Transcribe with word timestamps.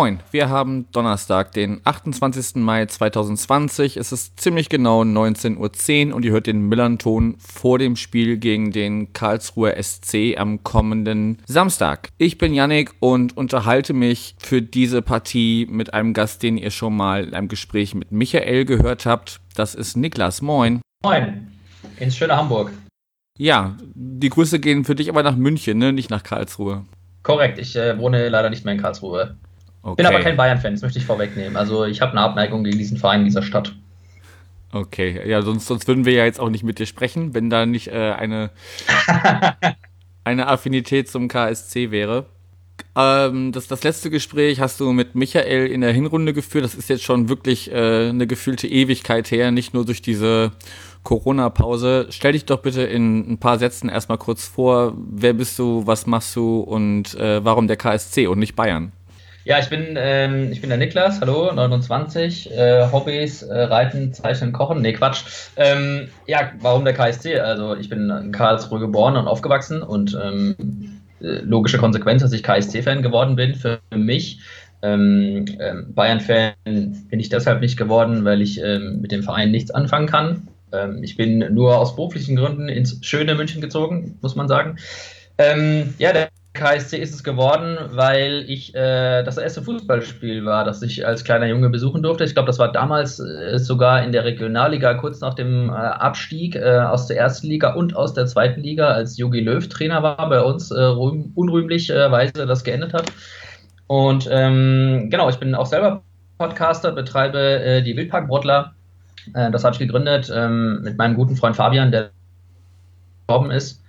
Moin, 0.00 0.20
wir 0.30 0.48
haben 0.48 0.86
Donnerstag, 0.92 1.50
den 1.50 1.80
28. 1.82 2.62
Mai 2.62 2.86
2020. 2.86 3.96
Es 3.96 4.12
ist 4.12 4.38
ziemlich 4.38 4.68
genau 4.68 5.02
19.10 5.02 6.10
Uhr 6.10 6.14
und 6.14 6.24
ihr 6.24 6.30
hört 6.30 6.46
den 6.46 6.68
Millern-Ton 6.68 7.34
vor 7.40 7.80
dem 7.80 7.96
Spiel 7.96 8.36
gegen 8.36 8.70
den 8.70 9.12
Karlsruher 9.12 9.74
SC 9.82 10.36
am 10.38 10.62
kommenden 10.62 11.38
Samstag. 11.46 12.10
Ich 12.16 12.38
bin 12.38 12.54
Yannick 12.54 12.92
und 13.00 13.36
unterhalte 13.36 13.92
mich 13.92 14.36
für 14.38 14.62
diese 14.62 15.02
Partie 15.02 15.66
mit 15.68 15.92
einem 15.94 16.12
Gast, 16.12 16.44
den 16.44 16.58
ihr 16.58 16.70
schon 16.70 16.94
mal 16.94 17.24
in 17.24 17.34
einem 17.34 17.48
Gespräch 17.48 17.96
mit 17.96 18.12
Michael 18.12 18.66
gehört 18.66 19.04
habt. 19.04 19.40
Das 19.56 19.74
ist 19.74 19.96
Niklas. 19.96 20.42
Moin. 20.42 20.80
Moin, 21.02 21.50
ins 21.98 22.16
schöne 22.16 22.36
Hamburg. 22.36 22.70
Ja, 23.36 23.76
die 23.96 24.30
Grüße 24.30 24.60
gehen 24.60 24.84
für 24.84 24.94
dich 24.94 25.08
aber 25.10 25.24
nach 25.24 25.34
München, 25.34 25.76
ne? 25.78 25.92
nicht 25.92 26.08
nach 26.08 26.22
Karlsruhe. 26.22 26.84
Korrekt, 27.24 27.58
ich 27.58 27.74
äh, 27.74 27.98
wohne 27.98 28.28
leider 28.28 28.48
nicht 28.48 28.64
mehr 28.64 28.74
in 28.74 28.80
Karlsruhe. 28.80 29.36
Okay. 29.88 29.96
Bin 29.96 30.06
aber 30.06 30.20
kein 30.20 30.36
Bayern-Fan, 30.36 30.74
das 30.74 30.82
möchte 30.82 30.98
ich 30.98 31.06
vorwegnehmen. 31.06 31.56
Also 31.56 31.84
ich 31.84 32.00
habe 32.00 32.12
eine 32.12 32.20
Abneigung 32.20 32.64
gegen 32.64 32.78
diesen 32.78 32.98
Verein 32.98 33.24
dieser 33.24 33.42
Stadt. 33.42 33.74
Okay, 34.70 35.26
ja, 35.26 35.40
sonst, 35.40 35.66
sonst 35.66 35.88
würden 35.88 36.04
wir 36.04 36.12
ja 36.12 36.24
jetzt 36.24 36.40
auch 36.40 36.50
nicht 36.50 36.62
mit 36.62 36.78
dir 36.78 36.86
sprechen, 36.86 37.32
wenn 37.32 37.48
da 37.48 37.64
nicht 37.64 37.88
äh, 37.88 38.12
eine, 38.12 38.50
eine 40.24 40.46
Affinität 40.46 41.08
zum 41.08 41.28
KSC 41.28 41.90
wäre. 41.90 42.26
Ähm, 42.94 43.52
das, 43.52 43.66
das 43.66 43.82
letzte 43.82 44.10
Gespräch 44.10 44.60
hast 44.60 44.80
du 44.80 44.92
mit 44.92 45.14
Michael 45.14 45.68
in 45.68 45.80
der 45.80 45.92
Hinrunde 45.92 46.34
geführt. 46.34 46.64
Das 46.64 46.74
ist 46.74 46.90
jetzt 46.90 47.02
schon 47.02 47.28
wirklich 47.30 47.72
äh, 47.72 48.10
eine 48.10 48.26
gefühlte 48.26 48.68
Ewigkeit 48.68 49.30
her, 49.30 49.50
nicht 49.50 49.72
nur 49.72 49.86
durch 49.86 50.02
diese 50.02 50.52
Corona-Pause. 51.02 52.08
Stell 52.10 52.32
dich 52.32 52.44
doch 52.44 52.60
bitte 52.60 52.82
in 52.82 53.32
ein 53.32 53.38
paar 53.38 53.58
Sätzen 53.58 53.88
erstmal 53.88 54.18
kurz 54.18 54.46
vor. 54.46 54.94
Wer 54.96 55.32
bist 55.32 55.58
du, 55.58 55.86
was 55.86 56.06
machst 56.06 56.36
du 56.36 56.60
und 56.60 57.14
äh, 57.14 57.42
warum 57.42 57.68
der 57.68 57.76
KSC 57.76 58.26
und 58.26 58.38
nicht 58.38 58.54
Bayern? 58.54 58.92
Ja, 59.48 59.58
ich 59.58 59.70
bin, 59.70 59.94
ähm, 59.96 60.52
ich 60.52 60.60
bin 60.60 60.68
der 60.68 60.76
Niklas, 60.76 61.22
hallo, 61.22 61.50
29, 61.50 62.50
äh, 62.50 62.86
Hobbys, 62.92 63.40
äh, 63.40 63.62
Reiten, 63.62 64.12
Zeichnen, 64.12 64.52
Kochen, 64.52 64.82
nee, 64.82 64.92
Quatsch. 64.92 65.22
Ähm, 65.56 66.08
ja, 66.26 66.52
warum 66.60 66.84
der 66.84 66.92
KSC? 66.92 67.40
Also 67.40 67.74
ich 67.74 67.88
bin 67.88 68.10
in 68.10 68.30
Karlsruhe 68.30 68.78
geboren 68.78 69.16
und 69.16 69.26
aufgewachsen 69.26 69.80
und 69.82 70.14
ähm, 70.22 70.54
äh, 71.22 71.38
logische 71.40 71.78
Konsequenz, 71.78 72.20
dass 72.20 72.34
ich 72.34 72.42
KSC-Fan 72.42 73.00
geworden 73.00 73.36
bin 73.36 73.54
für 73.54 73.80
mich. 73.90 74.40
Ähm, 74.82 75.46
ähm, 75.58 75.94
Bayern-Fan 75.94 76.52
bin 76.64 77.18
ich 77.18 77.30
deshalb 77.30 77.62
nicht 77.62 77.78
geworden, 77.78 78.26
weil 78.26 78.42
ich 78.42 78.60
ähm, 78.60 79.00
mit 79.00 79.12
dem 79.12 79.22
Verein 79.22 79.50
nichts 79.50 79.70
anfangen 79.70 80.08
kann. 80.08 80.48
Ich 81.00 81.16
bin 81.16 81.38
nur 81.54 81.78
aus 81.78 81.96
beruflichen 81.96 82.36
Gründen 82.36 82.68
ins 82.68 82.98
schöne 83.00 83.34
München 83.34 83.62
gezogen, 83.62 84.18
muss 84.20 84.36
man 84.36 84.48
sagen. 84.48 84.76
Ähm, 85.38 85.94
ja, 85.96 86.12
der 86.12 86.28
KSC 86.58 86.98
ist 86.98 87.14
es 87.14 87.22
geworden, 87.22 87.78
weil 87.92 88.44
ich 88.48 88.74
äh, 88.74 89.22
das 89.22 89.38
erste 89.38 89.62
Fußballspiel 89.62 90.44
war, 90.44 90.64
das 90.64 90.82
ich 90.82 91.06
als 91.06 91.22
kleiner 91.22 91.46
Junge 91.46 91.70
besuchen 91.70 92.02
durfte. 92.02 92.24
Ich 92.24 92.34
glaube, 92.34 92.48
das 92.48 92.58
war 92.58 92.72
damals 92.72 93.20
äh, 93.20 93.58
sogar 93.58 94.02
in 94.02 94.10
der 94.10 94.24
Regionalliga 94.24 94.94
kurz 94.94 95.20
nach 95.20 95.34
dem 95.34 95.70
äh, 95.70 95.72
Abstieg 95.72 96.56
äh, 96.56 96.80
aus 96.80 97.06
der 97.06 97.16
ersten 97.16 97.46
Liga 97.46 97.74
und 97.74 97.96
aus 97.96 98.12
der 98.12 98.26
zweiten 98.26 98.60
Liga, 98.60 98.88
als 98.88 99.16
Jogi 99.16 99.40
Löw 99.40 99.66
Trainer 99.68 100.02
war 100.02 100.28
bei 100.28 100.42
uns, 100.42 100.70
äh, 100.70 100.74
unrühmlicherweise 100.74 102.46
das 102.46 102.64
geendet 102.64 102.92
hat. 102.92 103.12
Und 103.86 104.28
ähm, 104.30 105.08
genau, 105.10 105.28
ich 105.30 105.36
bin 105.36 105.54
auch 105.54 105.66
selber 105.66 106.02
Podcaster, 106.38 106.92
betreibe 106.92 107.38
äh, 107.38 107.82
die 107.82 107.96
Wildpark-Brottler. 107.96 108.74
das 109.32 109.64
habe 109.64 109.74
ich 109.74 109.78
gegründet 109.78 110.30
ähm, 110.34 110.82
mit 110.82 110.98
meinem 110.98 111.14
guten 111.14 111.36
Freund 111.36 111.56
Fabian, 111.56 111.92
der 111.92 112.10
gestorben 113.26 113.50
ist 113.50 113.82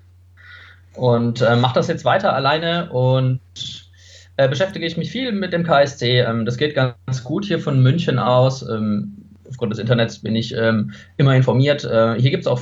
und 0.99 1.41
äh, 1.41 1.55
mache 1.55 1.75
das 1.75 1.87
jetzt 1.87 2.05
weiter 2.05 2.33
alleine 2.33 2.89
und 2.91 3.39
äh, 4.35 4.47
beschäftige 4.49 4.85
ich 4.85 4.97
mich 4.97 5.11
viel 5.11 5.31
mit 5.31 5.53
dem 5.53 5.63
KSC. 5.63 6.21
Ähm, 6.21 6.45
das 6.45 6.57
geht 6.57 6.75
ganz 6.75 7.23
gut 7.23 7.45
hier 7.45 7.59
von 7.59 7.81
München 7.81 8.19
aus. 8.19 8.67
Ähm, 8.67 9.17
aufgrund 9.47 9.71
des 9.71 9.79
Internets 9.79 10.19
bin 10.19 10.35
ich 10.35 10.53
ähm, 10.55 10.91
immer 11.17 11.35
informiert. 11.35 11.85
Äh, 11.85 12.19
hier 12.19 12.31
gibt 12.31 12.41
es 12.41 12.47
auch 12.47 12.59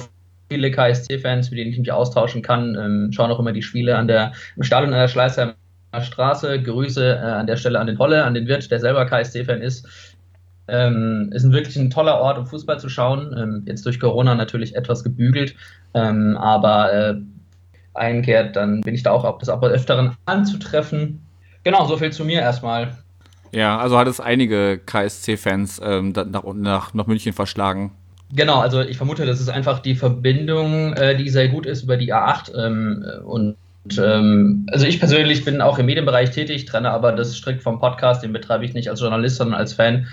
viele 0.50 0.72
KSC-Fans, 0.72 1.50
mit 1.50 1.60
denen 1.60 1.72
ich 1.72 1.80
mich 1.80 1.92
austauschen 1.92 2.42
kann. 2.42 2.76
Ähm, 2.76 3.12
schauen 3.12 3.32
auch 3.32 3.40
immer 3.40 3.54
die 3.54 3.64
Spiele 3.64 3.98
an 3.98 4.08
der, 4.08 4.34
im 4.56 4.64
Stadion 4.64 4.94
an 4.94 5.00
der 5.00 5.08
Schleißheimer 5.08 5.56
Straße. 6.00 6.62
Grüße 6.62 7.16
äh, 7.16 7.20
an 7.20 7.48
der 7.48 7.58
Stelle 7.58 7.80
an 7.80 7.88
den 7.88 7.98
Holle, 7.98 8.24
an 8.24 8.36
den 8.36 8.48
Wirt, 8.48 8.70
der 8.70 8.80
selber 8.80 9.06
KSC-Fan 9.06 9.62
ist. 9.62 9.88
Ähm, 10.68 11.32
ist 11.34 11.44
ein 11.44 11.54
wirklich 11.54 11.76
ein 11.78 11.90
toller 11.90 12.20
Ort, 12.20 12.38
um 12.38 12.46
Fußball 12.46 12.80
zu 12.80 12.90
schauen. 12.90 13.36
Ähm, 13.38 13.64
jetzt 13.66 13.86
durch 13.86 14.00
Corona 14.00 14.36
natürlich 14.36 14.76
etwas 14.76 15.04
gebügelt, 15.04 15.56
ähm, 15.94 16.38
aber 16.38 16.94
äh, 16.94 17.16
einkehrt, 17.98 18.56
dann 18.56 18.82
bin 18.82 18.96
ich 18.96 19.04
da 19.04 19.12
auch 19.12 19.24
ab 19.24 19.40
des 19.40 19.50
Öfteren 19.50 20.16
anzutreffen. 20.26 21.22
Genau, 21.64 21.86
so 21.86 21.98
viel 21.98 22.12
zu 22.12 22.24
mir 22.24 22.42
erstmal. 22.42 22.96
Ja, 23.52 23.78
also 23.78 23.98
hat 23.98 24.08
es 24.08 24.20
einige 24.20 24.80
KSC-Fans 24.86 25.82
ähm, 25.84 26.14
nach, 26.14 26.44
nach, 26.54 26.94
nach 26.94 27.08
München 27.08 27.34
verschlagen. 27.34 27.92
Genau, 28.34 28.60
also 28.60 28.82
ich 28.82 28.98
vermute, 28.98 29.26
das 29.26 29.40
ist 29.40 29.50
einfach 29.50 29.80
die 29.80 29.96
Verbindung, 29.96 30.94
äh, 30.94 31.16
die 31.16 31.30
sehr 31.30 31.48
gut 31.48 31.66
ist 31.66 31.84
über 31.84 31.96
die 31.96 32.14
A8. 32.14 32.54
Ähm, 32.56 33.06
und 33.24 33.56
ähm, 33.98 34.68
also 34.72 34.86
ich 34.86 35.00
persönlich 35.00 35.46
bin 35.46 35.62
auch 35.62 35.80
im 35.80 35.86
Medienbereich 35.86 36.32
tätig, 36.32 36.66
trenne 36.66 36.92
aber 36.92 37.14
das 37.14 37.36
strikt 37.36 37.64
vom 37.64 37.80
Podcast, 37.80 38.24
den 38.24 38.34
betreibe 38.34 38.66
ich 38.66 38.74
nicht 38.74 38.90
als 38.90 39.00
Journalist, 39.00 39.38
sondern 39.38 39.58
als 39.58 39.74
Fan. 39.74 40.08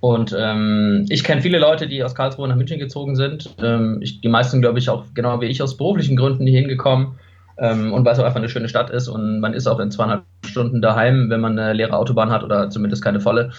Und 0.00 0.34
ähm, 0.38 1.06
ich 1.08 1.24
kenne 1.24 1.42
viele 1.42 1.58
Leute, 1.58 1.88
die 1.88 2.04
aus 2.04 2.14
Karlsruhe 2.14 2.48
nach 2.48 2.56
München 2.56 2.78
gezogen 2.78 3.16
sind. 3.16 3.54
Ähm, 3.62 3.98
ich, 4.02 4.20
die 4.20 4.28
meisten, 4.28 4.60
glaube 4.60 4.78
ich, 4.78 4.90
auch 4.90 5.04
genau 5.14 5.40
wie 5.40 5.46
ich 5.46 5.62
aus 5.62 5.76
beruflichen 5.76 6.16
Gründen 6.16 6.46
hier 6.46 6.60
hingekommen. 6.60 7.18
Ähm, 7.58 7.92
und 7.92 8.04
weil 8.04 8.12
es 8.12 8.18
auch 8.18 8.24
einfach 8.24 8.38
eine 8.38 8.50
schöne 8.50 8.68
Stadt 8.68 8.90
ist 8.90 9.08
und 9.08 9.40
man 9.40 9.54
ist 9.54 9.66
auch 9.66 9.78
in 9.78 9.90
zweieinhalb 9.90 10.24
Stunden 10.44 10.82
daheim, 10.82 11.30
wenn 11.30 11.40
man 11.40 11.58
eine 11.58 11.72
leere 11.72 11.96
Autobahn 11.96 12.30
hat 12.30 12.44
oder 12.44 12.68
zumindest 12.68 13.02
keine 13.02 13.20
volle. 13.20 13.50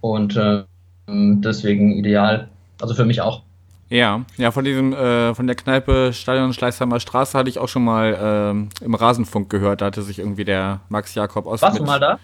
Und 0.00 0.36
ähm, 0.38 1.42
deswegen 1.42 1.92
ideal. 1.92 2.48
Also 2.80 2.94
für 2.94 3.04
mich 3.04 3.20
auch. 3.20 3.42
Ja, 3.90 4.24
ja, 4.38 4.50
von 4.50 4.64
diesem, 4.64 4.94
äh, 4.94 5.34
von 5.34 5.46
der 5.46 5.54
Kneipe 5.54 6.14
Stadion 6.14 6.54
Schleißheimer 6.54 6.98
Straße 6.98 7.36
hatte 7.36 7.50
ich 7.50 7.58
auch 7.58 7.68
schon 7.68 7.84
mal 7.84 8.18
ähm, 8.18 8.70
im 8.80 8.94
Rasenfunk 8.94 9.50
gehört. 9.50 9.82
Da 9.82 9.86
hatte 9.86 10.00
sich 10.00 10.18
irgendwie 10.18 10.46
der 10.46 10.80
Max 10.88 11.14
Jakob 11.14 11.46
aus. 11.46 11.60
Warst 11.60 11.78
du 11.78 11.84
mal 11.84 12.00
da? 12.00 12.18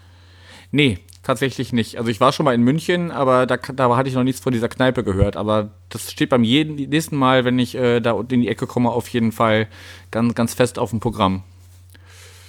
Nee, 0.71 0.97
tatsächlich 1.29 1.73
nicht. 1.73 1.97
Also 1.97 2.09
ich 2.09 2.19
war 2.19 2.31
schon 2.31 2.43
mal 2.43 2.55
in 2.55 2.63
München, 2.63 3.11
aber 3.11 3.45
da, 3.45 3.57
da 3.57 3.95
hatte 3.95 4.09
ich 4.09 4.15
noch 4.15 4.23
nichts 4.23 4.41
von 4.41 4.51
dieser 4.51 4.67
Kneipe 4.67 5.03
gehört. 5.03 5.37
Aber 5.37 5.69
das 5.89 6.11
steht 6.11 6.29
beim 6.29 6.43
jeden, 6.43 6.75
nächsten 6.75 7.15
Mal, 7.15 7.45
wenn 7.45 7.59
ich 7.59 7.75
äh, 7.75 7.99
da 7.99 8.19
in 8.19 8.41
die 8.41 8.47
Ecke 8.47 8.65
komme, 8.65 8.89
auf 8.89 9.07
jeden 9.09 9.31
Fall 9.31 9.67
ganz, 10.09 10.33
ganz 10.33 10.55
fest 10.55 10.79
auf 10.79 10.89
dem 10.89 10.99
Programm. 10.99 11.43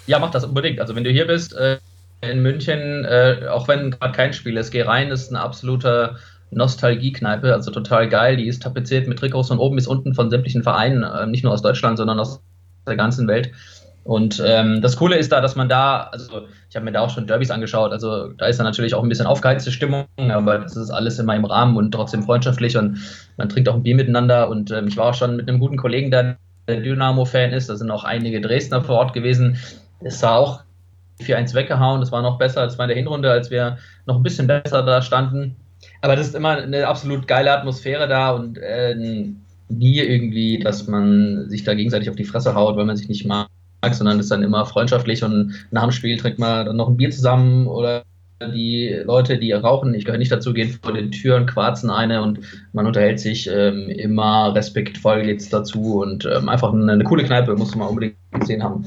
Ja, 0.07 0.19
mach 0.19 0.31
das 0.31 0.45
unbedingt. 0.47 0.81
Also 0.81 0.97
wenn 0.97 1.05
du 1.05 1.11
hier 1.11 1.27
bist 1.27 1.55
äh, 1.55 1.77
in 2.23 2.41
München, 2.41 3.05
äh, 3.05 3.49
auch 3.51 3.69
wenn 3.69 3.91
gerade 3.91 4.13
kein 4.13 4.33
Spiel 4.33 4.57
ist, 4.57 4.71
geh 4.71 4.81
rein, 4.81 5.11
ist 5.11 5.29
eine 5.29 5.41
absolute 5.41 6.17
Nostalgie-Kneipe, 6.51 7.53
also 7.53 7.71
total 7.71 8.09
geil. 8.09 8.39
Die 8.39 8.49
ist 8.49 8.63
tapeziert 8.63 9.07
mit 9.07 9.19
Trikots 9.19 9.49
von 9.49 9.59
oben 9.59 9.77
bis 9.77 9.89
unten 9.89 10.15
von 10.15 10.31
sämtlichen 10.31 10.63
Vereinen, 10.63 11.03
äh, 11.03 11.27
nicht 11.27 11.45
nur 11.45 11.53
aus 11.53 11.61
Deutschland, 11.61 11.99
sondern 11.99 12.19
aus 12.19 12.41
der 12.87 12.97
ganzen 12.97 13.29
Welt. 13.29 13.53
Und 14.05 14.43
ähm, 14.44 14.81
das 14.81 14.97
Coole 14.97 15.16
ist 15.16 15.31
da, 15.31 15.41
dass 15.41 15.56
man 15.56 15.69
da, 15.69 16.09
also 16.12 16.47
ich 16.69 16.77
habe 16.77 16.84
mir 16.84 16.93
da 16.93 17.00
auch 17.00 17.11
schon 17.11 17.27
Derbys 17.27 17.50
angeschaut, 17.50 17.93
also 17.93 18.28
da 18.28 18.47
ist 18.47 18.59
dann 18.59 18.65
natürlich 18.65 18.94
auch 18.94 19.03
ein 19.03 19.09
bisschen 19.09 19.27
aufgeheizte 19.27 19.71
Stimmung, 19.71 20.06
aber 20.16 20.59
das 20.59 20.75
ist 20.75 20.91
alles 20.91 21.19
immer 21.19 21.37
im 21.37 21.45
Rahmen 21.45 21.77
und 21.77 21.92
trotzdem 21.92 22.22
freundschaftlich 22.22 22.77
und 22.78 22.98
man 23.36 23.48
trinkt 23.51 23.69
auch 23.69 23.75
ein 23.75 23.83
Bier 23.83 23.95
miteinander 23.95 24.48
und 24.48 24.71
ähm, 24.71 24.89
ich 24.89 24.97
war 24.97 25.10
auch 25.10 25.15
schon 25.15 25.36
mit 25.36 25.48
einem 25.48 25.60
guten 25.60 25.77
Kollegen, 25.77 26.10
der 26.10 26.36
Dynamo-Fan 26.66 27.53
ist, 27.53 27.69
da 27.69 27.77
sind 27.77 27.91
auch 27.91 28.04
einige 28.04 28.41
Dresdner 28.41 28.83
vor 28.83 28.97
Ort 28.97 29.13
gewesen. 29.13 29.59
Es 30.01 30.22
war 30.22 30.39
auch 30.39 30.63
4-1 31.21 31.54
weggehauen, 31.54 32.01
das 32.01 32.10
war 32.10 32.22
noch 32.22 32.39
besser 32.39 32.63
als 32.63 32.78
bei 32.78 32.86
der 32.86 32.97
Hinrunde, 32.97 33.30
als 33.30 33.51
wir 33.51 33.77
noch 34.07 34.16
ein 34.16 34.22
bisschen 34.22 34.47
besser 34.47 34.83
da 34.83 35.03
standen. 35.03 35.57
Aber 36.01 36.16
das 36.16 36.28
ist 36.28 36.34
immer 36.34 36.57
eine 36.57 36.86
absolut 36.86 37.27
geile 37.27 37.53
Atmosphäre 37.53 38.09
da 38.09 38.30
und 38.30 38.57
äh, 38.59 38.95
nie 39.69 39.98
irgendwie, 39.98 40.59
dass 40.59 40.86
man 40.86 41.51
sich 41.51 41.65
da 41.65 41.75
gegenseitig 41.75 42.09
auf 42.09 42.16
die 42.16 42.25
Fresse 42.25 42.54
haut, 42.54 42.77
weil 42.77 42.86
man 42.86 42.97
sich 42.97 43.09
nicht 43.09 43.27
mag 43.27 43.48
sondern 43.92 44.21
ist 44.21 44.30
dann 44.30 44.42
immer 44.42 44.66
freundschaftlich 44.66 45.24
und 45.24 45.54
nach 45.71 45.82
dem 45.82 45.92
Spiel 45.92 46.16
trinkt 46.18 46.38
man 46.38 46.66
dann 46.66 46.77
noch 46.77 46.88
ein 46.88 46.97
Bier 46.97 47.10
zusammen 47.10 47.66
oder 47.66 48.03
die 48.48 48.88
Leute, 49.04 49.38
die 49.38 49.53
rauchen, 49.53 49.94
ich 49.94 50.04
gehöre 50.04 50.18
nicht 50.18 50.32
dazu, 50.32 50.54
gehen 50.54 50.78
vor 50.82 50.94
den 50.94 51.10
Türen, 51.10 51.47
quarzen 51.47 51.91
eine 51.91 52.22
und 52.22 52.41
man 52.72 52.86
unterhält 52.86 53.21
sich 53.21 53.48
ähm, 53.53 53.91
immer 53.91 54.54
respektvoll 54.54 55.22
geht's 55.22 55.50
dazu 55.50 56.00
und 56.00 56.24
ähm, 56.24 56.48
einfach 56.48 56.72
eine, 56.72 56.91
eine, 56.91 57.04
coole 57.04 57.24
Kneipe, 57.24 57.54
muss 57.56 57.74
man 57.74 57.88
unbedingt 57.88 58.16
gesehen 58.32 58.62
haben. 58.62 58.86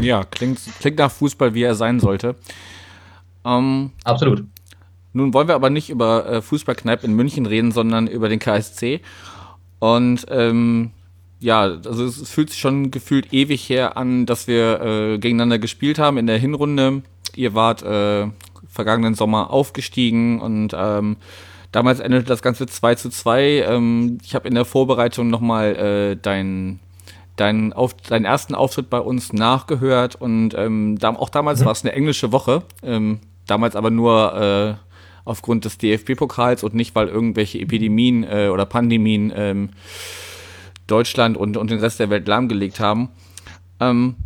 Ja, 0.00 0.24
klingt, 0.24 0.58
klingt 0.80 0.98
nach 0.98 1.10
Fußball, 1.10 1.52
wie 1.52 1.62
er 1.62 1.74
sein 1.74 2.00
sollte. 2.00 2.36
Ähm, 3.44 3.90
Absolut. 4.04 4.44
Nun 5.12 5.34
wollen 5.34 5.48
wir 5.48 5.54
aber 5.54 5.70
nicht 5.70 5.90
über 5.90 6.26
äh, 6.26 6.42
Fußballkneipe 6.42 7.06
in 7.06 7.14
München 7.14 7.46
reden, 7.46 7.72
sondern 7.72 8.06
über 8.06 8.28
den 8.28 8.38
KSC. 8.38 9.00
Und 9.78 10.26
ähm, 10.30 10.90
ja, 11.40 11.62
also 11.62 12.04
es, 12.04 12.30
fühlt 12.30 12.50
sich 12.50 12.58
schon 12.58 12.90
gefühlt 12.90 13.32
ewig 13.32 13.68
her 13.68 13.96
an, 13.96 14.26
dass 14.26 14.46
wir 14.46 14.80
äh, 14.80 15.18
gegeneinander 15.18 15.58
gespielt 15.58 15.98
haben 15.98 16.18
in 16.18 16.26
der 16.26 16.38
Hinrunde. 16.38 17.02
Ihr 17.34 17.54
wart 17.54 17.82
äh, 17.82 18.28
vergangenen 18.68 19.14
Sommer 19.14 19.50
aufgestiegen 19.50 20.40
und 20.40 20.74
ähm, 20.76 21.16
damals 21.72 22.00
endete 22.00 22.24
das 22.24 22.42
Ganze 22.42 22.66
2 22.66 22.94
zu 22.94 23.10
2. 23.10 23.64
Ähm, 23.68 24.18
ich 24.24 24.34
habe 24.34 24.48
in 24.48 24.54
der 24.54 24.64
Vorbereitung 24.64 25.28
nochmal 25.28 25.76
äh, 25.76 26.16
dein 26.20 26.80
deinen, 27.36 27.74
auf, 27.74 27.94
deinen 27.94 28.24
ersten 28.24 28.54
Auftritt 28.54 28.88
bei 28.88 28.98
uns 28.98 29.32
nachgehört 29.32 30.16
und 30.16 30.54
ähm, 30.56 30.98
da, 30.98 31.10
auch 31.10 31.28
damals 31.28 31.60
mhm. 31.60 31.64
war 31.66 31.72
es 31.72 31.84
eine 31.84 31.92
englische 31.92 32.32
Woche, 32.32 32.62
ähm, 32.82 33.20
damals 33.46 33.76
aber 33.76 33.90
nur 33.90 34.78
äh, 34.80 34.86
aufgrund 35.26 35.64
des 35.64 35.76
DFB-Pokals 35.78 36.64
und 36.64 36.74
nicht, 36.74 36.94
weil 36.94 37.08
irgendwelche 37.08 37.58
Epidemien 37.58 38.24
äh, 38.24 38.48
oder 38.48 38.64
Pandemien 38.64 39.32
ähm, 39.36 39.70
Deutschland 40.86 41.36
und, 41.36 41.56
und 41.56 41.70
den 41.70 41.78
Rest 41.78 42.00
der 42.00 42.10
Welt 42.10 42.28
lahmgelegt 42.28 42.80
haben. 42.80 43.08
Ähm, 43.80 44.16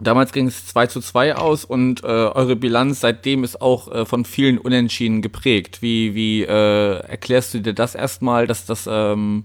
damals 0.00 0.32
ging 0.32 0.46
es 0.46 0.66
2 0.66 0.86
zu 0.88 1.00
2 1.00 1.36
aus 1.36 1.64
und 1.64 2.02
äh, 2.02 2.06
eure 2.06 2.56
Bilanz 2.56 3.00
seitdem 3.00 3.44
ist 3.44 3.60
auch 3.60 3.90
äh, 3.92 4.04
von 4.04 4.24
vielen 4.24 4.58
Unentschieden 4.58 5.22
geprägt. 5.22 5.82
Wie, 5.82 6.14
wie 6.14 6.42
äh, 6.42 6.98
erklärst 6.98 7.54
du 7.54 7.60
dir 7.60 7.74
das 7.74 7.94
erstmal, 7.94 8.46
dass 8.46 8.66
das 8.66 8.88
ähm, 8.90 9.44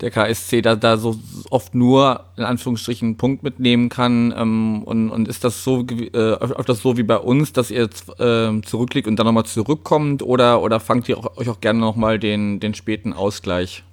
der 0.00 0.10
KSC 0.10 0.60
da, 0.60 0.74
da 0.76 0.96
so 0.96 1.16
oft 1.50 1.74
nur 1.74 2.24
in 2.36 2.44
Anführungsstrichen 2.44 3.08
einen 3.08 3.16
Punkt 3.16 3.42
mitnehmen 3.42 3.88
kann. 3.88 4.34
Ähm, 4.36 4.82
und, 4.84 5.10
und 5.10 5.28
ist 5.28 5.44
das 5.44 5.62
so 5.62 5.86
äh, 5.88 6.10
öfters 6.12 6.82
so 6.82 6.96
wie 6.96 7.02
bei 7.02 7.16
uns, 7.16 7.52
dass 7.52 7.70
ihr 7.70 7.88
äh, 8.18 8.60
zurückliegt 8.62 9.06
und 9.06 9.16
dann 9.16 9.26
nochmal 9.26 9.46
zurückkommt 9.46 10.22
oder, 10.22 10.62
oder 10.62 10.80
fangt 10.80 11.08
ihr 11.08 11.18
auch, 11.18 11.36
euch 11.36 11.48
auch 11.48 11.60
gerne 11.60 11.78
nochmal 11.78 12.18
den, 12.18 12.60
den 12.60 12.74
späten 12.74 13.12
Ausgleich? 13.12 13.84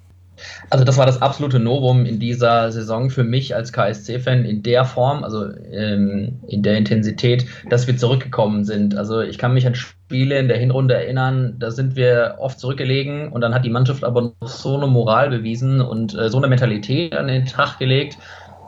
Also 0.70 0.84
das 0.84 0.96
war 0.96 1.06
das 1.06 1.20
absolute 1.20 1.58
Novum 1.58 2.06
in 2.06 2.18
dieser 2.18 2.72
Saison 2.72 3.10
für 3.10 3.24
mich 3.24 3.54
als 3.54 3.72
KSC-Fan 3.72 4.44
in 4.44 4.62
der 4.62 4.84
Form, 4.84 5.24
also 5.24 5.46
ähm, 5.70 6.40
in 6.48 6.62
der 6.62 6.76
Intensität, 6.76 7.46
dass 7.68 7.86
wir 7.86 7.96
zurückgekommen 7.96 8.64
sind. 8.64 8.96
Also 8.96 9.20
ich 9.20 9.38
kann 9.38 9.54
mich 9.54 9.66
an 9.66 9.74
Spiele 9.74 10.38
in 10.38 10.48
der 10.48 10.58
Hinrunde 10.58 10.94
erinnern, 10.94 11.56
da 11.58 11.70
sind 11.70 11.96
wir 11.96 12.36
oft 12.38 12.58
zurückgelegen 12.58 13.28
und 13.32 13.40
dann 13.40 13.54
hat 13.54 13.64
die 13.64 13.70
Mannschaft 13.70 14.04
aber 14.04 14.32
noch 14.40 14.48
so 14.48 14.76
eine 14.76 14.86
Moral 14.86 15.30
bewiesen 15.30 15.80
und 15.80 16.14
äh, 16.14 16.28
so 16.28 16.38
eine 16.38 16.48
Mentalität 16.48 17.14
an 17.14 17.28
den 17.28 17.46
Tag 17.46 17.78
gelegt, 17.78 18.18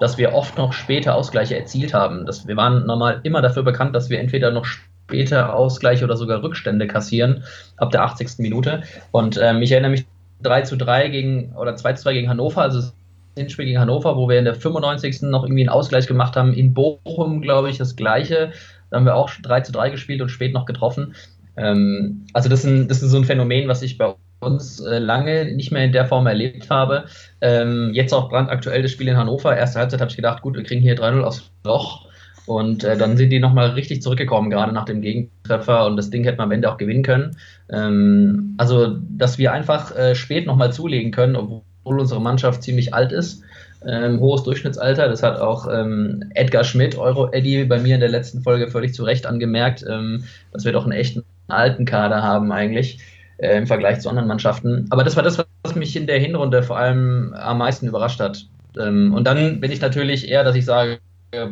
dass 0.01 0.19
wir 0.19 0.35
oft 0.35 0.59
noch 0.59 0.73
später 0.73 1.15
Ausgleiche 1.15 1.57
erzielt 1.57 1.95
haben. 1.95 2.27
Das, 2.27 2.47
wir 2.47 2.57
waren 2.57 2.87
normal 2.87 3.21
immer 3.23 3.43
dafür 3.43 3.63
bekannt, 3.63 3.95
dass 3.95 4.11
wir 4.11 4.21
entweder 4.21 4.51
noch 4.51 4.65
später 4.65 5.55
Ausgleiche 5.55 6.05
oder 6.05 6.17
sogar 6.17 6.43
Rückstände 6.43 6.87
kassieren 6.87 7.45
ab 7.77 7.91
der 7.91 8.03
80. 8.03 8.39
Minute. 8.39 8.83
Und 9.13 9.39
ähm, 9.43 9.63
ich 9.63 9.73
erinnere 9.73 9.91
mich 9.91 10.07
3 10.43 10.63
zu 10.63 10.77
3 10.77 11.09
gegen 11.09 11.53
oder 11.57 11.77
2 11.77 11.93
zu 11.95 12.03
2 12.03 12.13
gegen 12.15 12.29
Hannover, 12.29 12.63
also 12.63 12.81
das 12.81 12.95
Hinspiel 13.37 13.65
gegen 13.67 13.81
Hannover, 13.81 14.17
wo 14.17 14.29
wir 14.29 14.39
in 14.39 14.45
der 14.45 14.55
95. 14.55 15.23
noch 15.23 15.45
irgendwie 15.45 15.63
einen 15.63 15.69
Ausgleich 15.69 16.07
gemacht 16.07 16.37
haben. 16.37 16.53
In 16.53 16.75
Bochum, 16.75 17.41
glaube 17.41 17.71
ich, 17.71 17.79
das 17.79 17.97
gleiche. 17.97 18.53
Da 18.91 18.99
haben 18.99 19.07
wir 19.07 19.17
auch 19.17 19.31
3 19.31 19.61
zu 19.63 19.73
3 19.73 19.91
gespielt 19.91 20.21
und 20.23 20.29
spät 20.29 20.53
noch 20.53 20.67
getroffen. 20.67 21.15
Ähm, 21.57 22.27
also 22.33 22.49
das 22.49 22.61
ist, 22.61 22.67
ein, 22.67 22.89
das 22.89 23.03
ist 23.03 23.11
so 23.11 23.17
ein 23.17 23.25
Phänomen, 23.25 23.69
was 23.69 23.83
ich 23.83 23.99
bei 23.99 24.15
uns 24.41 24.81
äh, 24.81 24.99
lange 24.99 25.53
nicht 25.55 25.73
mehr 25.73 25.85
in 25.85 25.93
der 25.93 26.07
Form 26.07 26.27
erlebt 26.27 26.71
habe. 26.71 27.07
Ähm, 27.41 27.91
jetzt 27.93 28.13
auch 28.13 28.29
brandaktuell 28.29 28.83
das 28.83 28.93
Spiel 28.93 29.09
in 29.09 29.17
Hannover. 29.17 29.57
Erste 29.57 29.81
Halbzeit 29.81 30.01
habe 30.01 30.11
ich 30.11 30.17
gedacht, 30.17 30.43
gut, 30.43 30.57
wir 30.57 30.63
kriegen 30.63 30.83
hier 30.83 30.97
3-0 30.97 31.23
aufs 31.23 31.51
Loch. 31.65 32.07
Und 32.47 32.85
äh, 32.85 32.97
dann 32.97 33.17
sind 33.17 33.31
die 33.31 33.41
nochmal 33.41 33.71
richtig 33.71 34.03
zurückgekommen, 34.03 34.51
gerade 34.51 34.73
nach 34.73 34.85
dem 34.85 35.01
Gegentreffer. 35.01 35.87
Und 35.87 35.97
das 35.97 36.11
Ding 36.11 36.25
hätte 36.25 36.39
man 36.39 36.47
am 36.47 36.53
Ende 36.53 36.71
auch 36.71 36.77
gewinnen 36.77 37.03
können. 37.03 37.37
Ähm, 37.71 38.55
also, 38.59 38.99
dass 39.09 39.39
wir 39.39 39.53
einfach 39.53 39.97
äh, 39.97 40.15
spät 40.15 40.47
nochmal 40.47 40.73
zulegen 40.73 41.11
können, 41.11 41.37
obwohl 41.37 42.01
unsere 42.01 42.21
Mannschaft 42.21 42.63
ziemlich 42.63 42.93
alt 42.93 43.13
ist. 43.13 43.43
Ähm, 43.87 44.21
hohes 44.21 44.43
Durchschnittsalter. 44.43 45.09
Das 45.09 45.23
hat 45.23 45.39
auch 45.39 45.69
ähm, 45.73 46.25
Edgar 46.35 46.65
Schmidt, 46.65 46.97
Euro-Eddy, 46.97 47.65
bei 47.65 47.79
mir 47.79 47.95
in 47.95 48.01
der 48.01 48.11
letzten 48.11 48.43
Folge 48.43 48.69
völlig 48.69 48.95
zu 48.95 49.05
Recht 49.05 49.27
angemerkt, 49.27 49.85
ähm, 49.89 50.25
dass 50.53 50.65
wir 50.65 50.73
doch 50.73 50.85
einen 50.85 50.93
echten 50.93 51.23
alten 51.49 51.85
Kader 51.85 52.23
haben 52.23 52.53
eigentlich 52.53 52.99
äh, 53.39 53.57
im 53.57 53.67
Vergleich 53.67 54.01
zu 54.01 54.09
anderen 54.09 54.29
Mannschaften. 54.29 54.87
Aber 54.91 55.05
das 55.05 55.17
war 55.17 55.23
das, 55.23 55.39
was 55.63 55.75
mich 55.75 55.97
in 55.97 56.07
der 56.07 56.19
Hinrunde 56.19 56.63
vor 56.63 56.79
allem 56.79 57.35
am 57.35 57.59
meisten 57.59 57.87
überrascht 57.87 58.21
hat. 58.21 58.47
Ähm, 58.79 59.13
und 59.15 59.27
dann 59.27 59.61
bin 59.61 59.71
ich 59.71 59.81
natürlich 59.81 60.29
eher, 60.29 60.45
dass 60.45 60.57
ich 60.57 60.65
sage, 60.65 60.99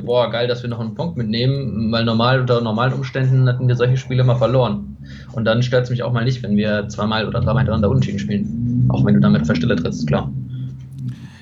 boah, 0.02 0.30
geil, 0.30 0.48
dass 0.48 0.62
wir 0.62 0.70
noch 0.70 0.80
einen 0.80 0.94
Punkt 0.94 1.16
mitnehmen, 1.16 1.90
weil 1.92 2.04
normal 2.04 2.40
unter 2.40 2.60
normalen 2.60 2.92
Umständen 2.92 3.48
hatten 3.48 3.68
wir 3.68 3.76
solche 3.76 3.96
Spiele 3.96 4.24
mal 4.24 4.36
verloren. 4.36 4.96
Und 5.32 5.44
dann 5.44 5.62
stört 5.62 5.84
es 5.84 5.90
mich 5.90 6.02
auch 6.02 6.12
mal 6.12 6.24
nicht, 6.24 6.42
wenn 6.42 6.56
wir 6.56 6.88
zweimal 6.88 7.26
oder 7.26 7.40
dreimal 7.40 7.58
hintereinander 7.58 7.90
unentschieden 7.90 8.18
spielen. 8.18 8.86
Auch 8.88 9.04
wenn 9.04 9.14
du 9.14 9.20
damit 9.20 9.42
auf 9.42 9.58
der 9.58 9.76
trittst, 9.76 10.06
klar. 10.06 10.30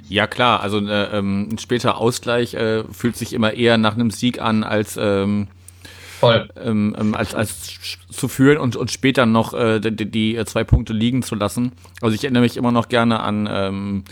Ja, 0.08 0.26
klar, 0.26 0.60
also 0.60 0.78
äh, 0.80 1.16
ähm, 1.16 1.48
ein 1.52 1.58
später 1.58 1.98
Ausgleich 1.98 2.54
äh, 2.54 2.82
fühlt 2.92 3.16
sich 3.16 3.32
immer 3.32 3.52
eher 3.52 3.78
nach 3.78 3.94
einem 3.94 4.10
Sieg 4.10 4.40
an, 4.40 4.64
als, 4.64 4.98
ähm. 5.00 5.46
Ähm, 6.22 6.94
ähm 6.98 7.14
als, 7.14 7.34
als 7.34 7.78
zu 8.10 8.28
führen 8.28 8.58
und, 8.58 8.76
und 8.76 8.90
später 8.90 9.24
noch 9.24 9.54
äh, 9.54 9.80
die, 9.80 10.10
die, 10.10 10.44
zwei 10.44 10.64
Punkte 10.64 10.92
liegen 10.92 11.22
zu 11.22 11.34
lassen. 11.34 11.72
Also 12.02 12.14
ich 12.14 12.24
erinnere 12.24 12.42
mich 12.42 12.58
immer 12.58 12.72
noch 12.72 12.88
gerne 12.88 13.20
an 13.20 13.48
ähm, 13.50 14.04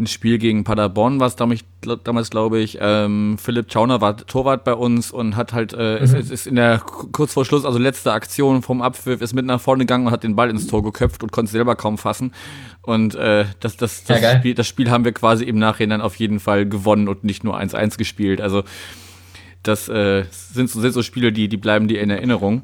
ein 0.00 0.06
Spiel 0.06 0.38
gegen 0.38 0.64
Paderborn 0.64 1.20
war 1.20 1.26
es 1.26 1.36
damals, 1.36 1.60
damals 2.04 2.30
glaube 2.30 2.58
ich. 2.58 2.78
Ähm, 2.80 3.36
Philipp 3.38 3.70
Schauner 3.72 4.00
war 4.00 4.16
Torwart 4.16 4.64
bei 4.64 4.74
uns 4.74 5.10
und 5.10 5.36
hat 5.36 5.52
halt, 5.52 5.72
äh, 5.72 5.98
mhm. 5.98 6.16
ist, 6.16 6.30
ist 6.30 6.46
in 6.46 6.56
der 6.56 6.78
kurz 6.78 7.34
vor 7.34 7.44
Schluss, 7.44 7.64
also 7.64 7.78
letzte 7.78 8.12
Aktion 8.12 8.62
vom 8.62 8.82
Abpfiff, 8.82 9.20
ist 9.20 9.34
mit 9.34 9.44
nach 9.44 9.60
vorne 9.60 9.84
gegangen 9.84 10.06
und 10.06 10.12
hat 10.12 10.24
den 10.24 10.34
Ball 10.34 10.50
ins 10.50 10.66
Tor 10.66 10.82
geköpft 10.82 11.22
und 11.22 11.30
konnte 11.30 11.52
selber 11.52 11.76
kaum 11.76 11.98
fassen. 11.98 12.32
Und 12.82 13.14
äh, 13.14 13.44
das, 13.60 13.76
das, 13.76 14.04
das, 14.04 14.20
ja, 14.20 14.38
Spiel, 14.38 14.54
das 14.54 14.66
Spiel 14.66 14.90
haben 14.90 15.04
wir 15.04 15.12
quasi 15.12 15.44
im 15.44 15.58
Nachhinein 15.58 16.00
auf 16.00 16.16
jeden 16.16 16.40
Fall 16.40 16.66
gewonnen 16.66 17.06
und 17.06 17.22
nicht 17.22 17.44
nur 17.44 17.58
1-1 17.58 17.98
gespielt. 17.98 18.40
Also 18.40 18.64
das 19.62 19.88
äh, 19.88 20.24
sind, 20.30 20.70
sind 20.70 20.92
so 20.92 21.02
Spiele, 21.02 21.32
die, 21.32 21.48
die 21.48 21.58
bleiben 21.58 21.86
dir 21.86 22.00
in 22.00 22.10
Erinnerung. 22.10 22.62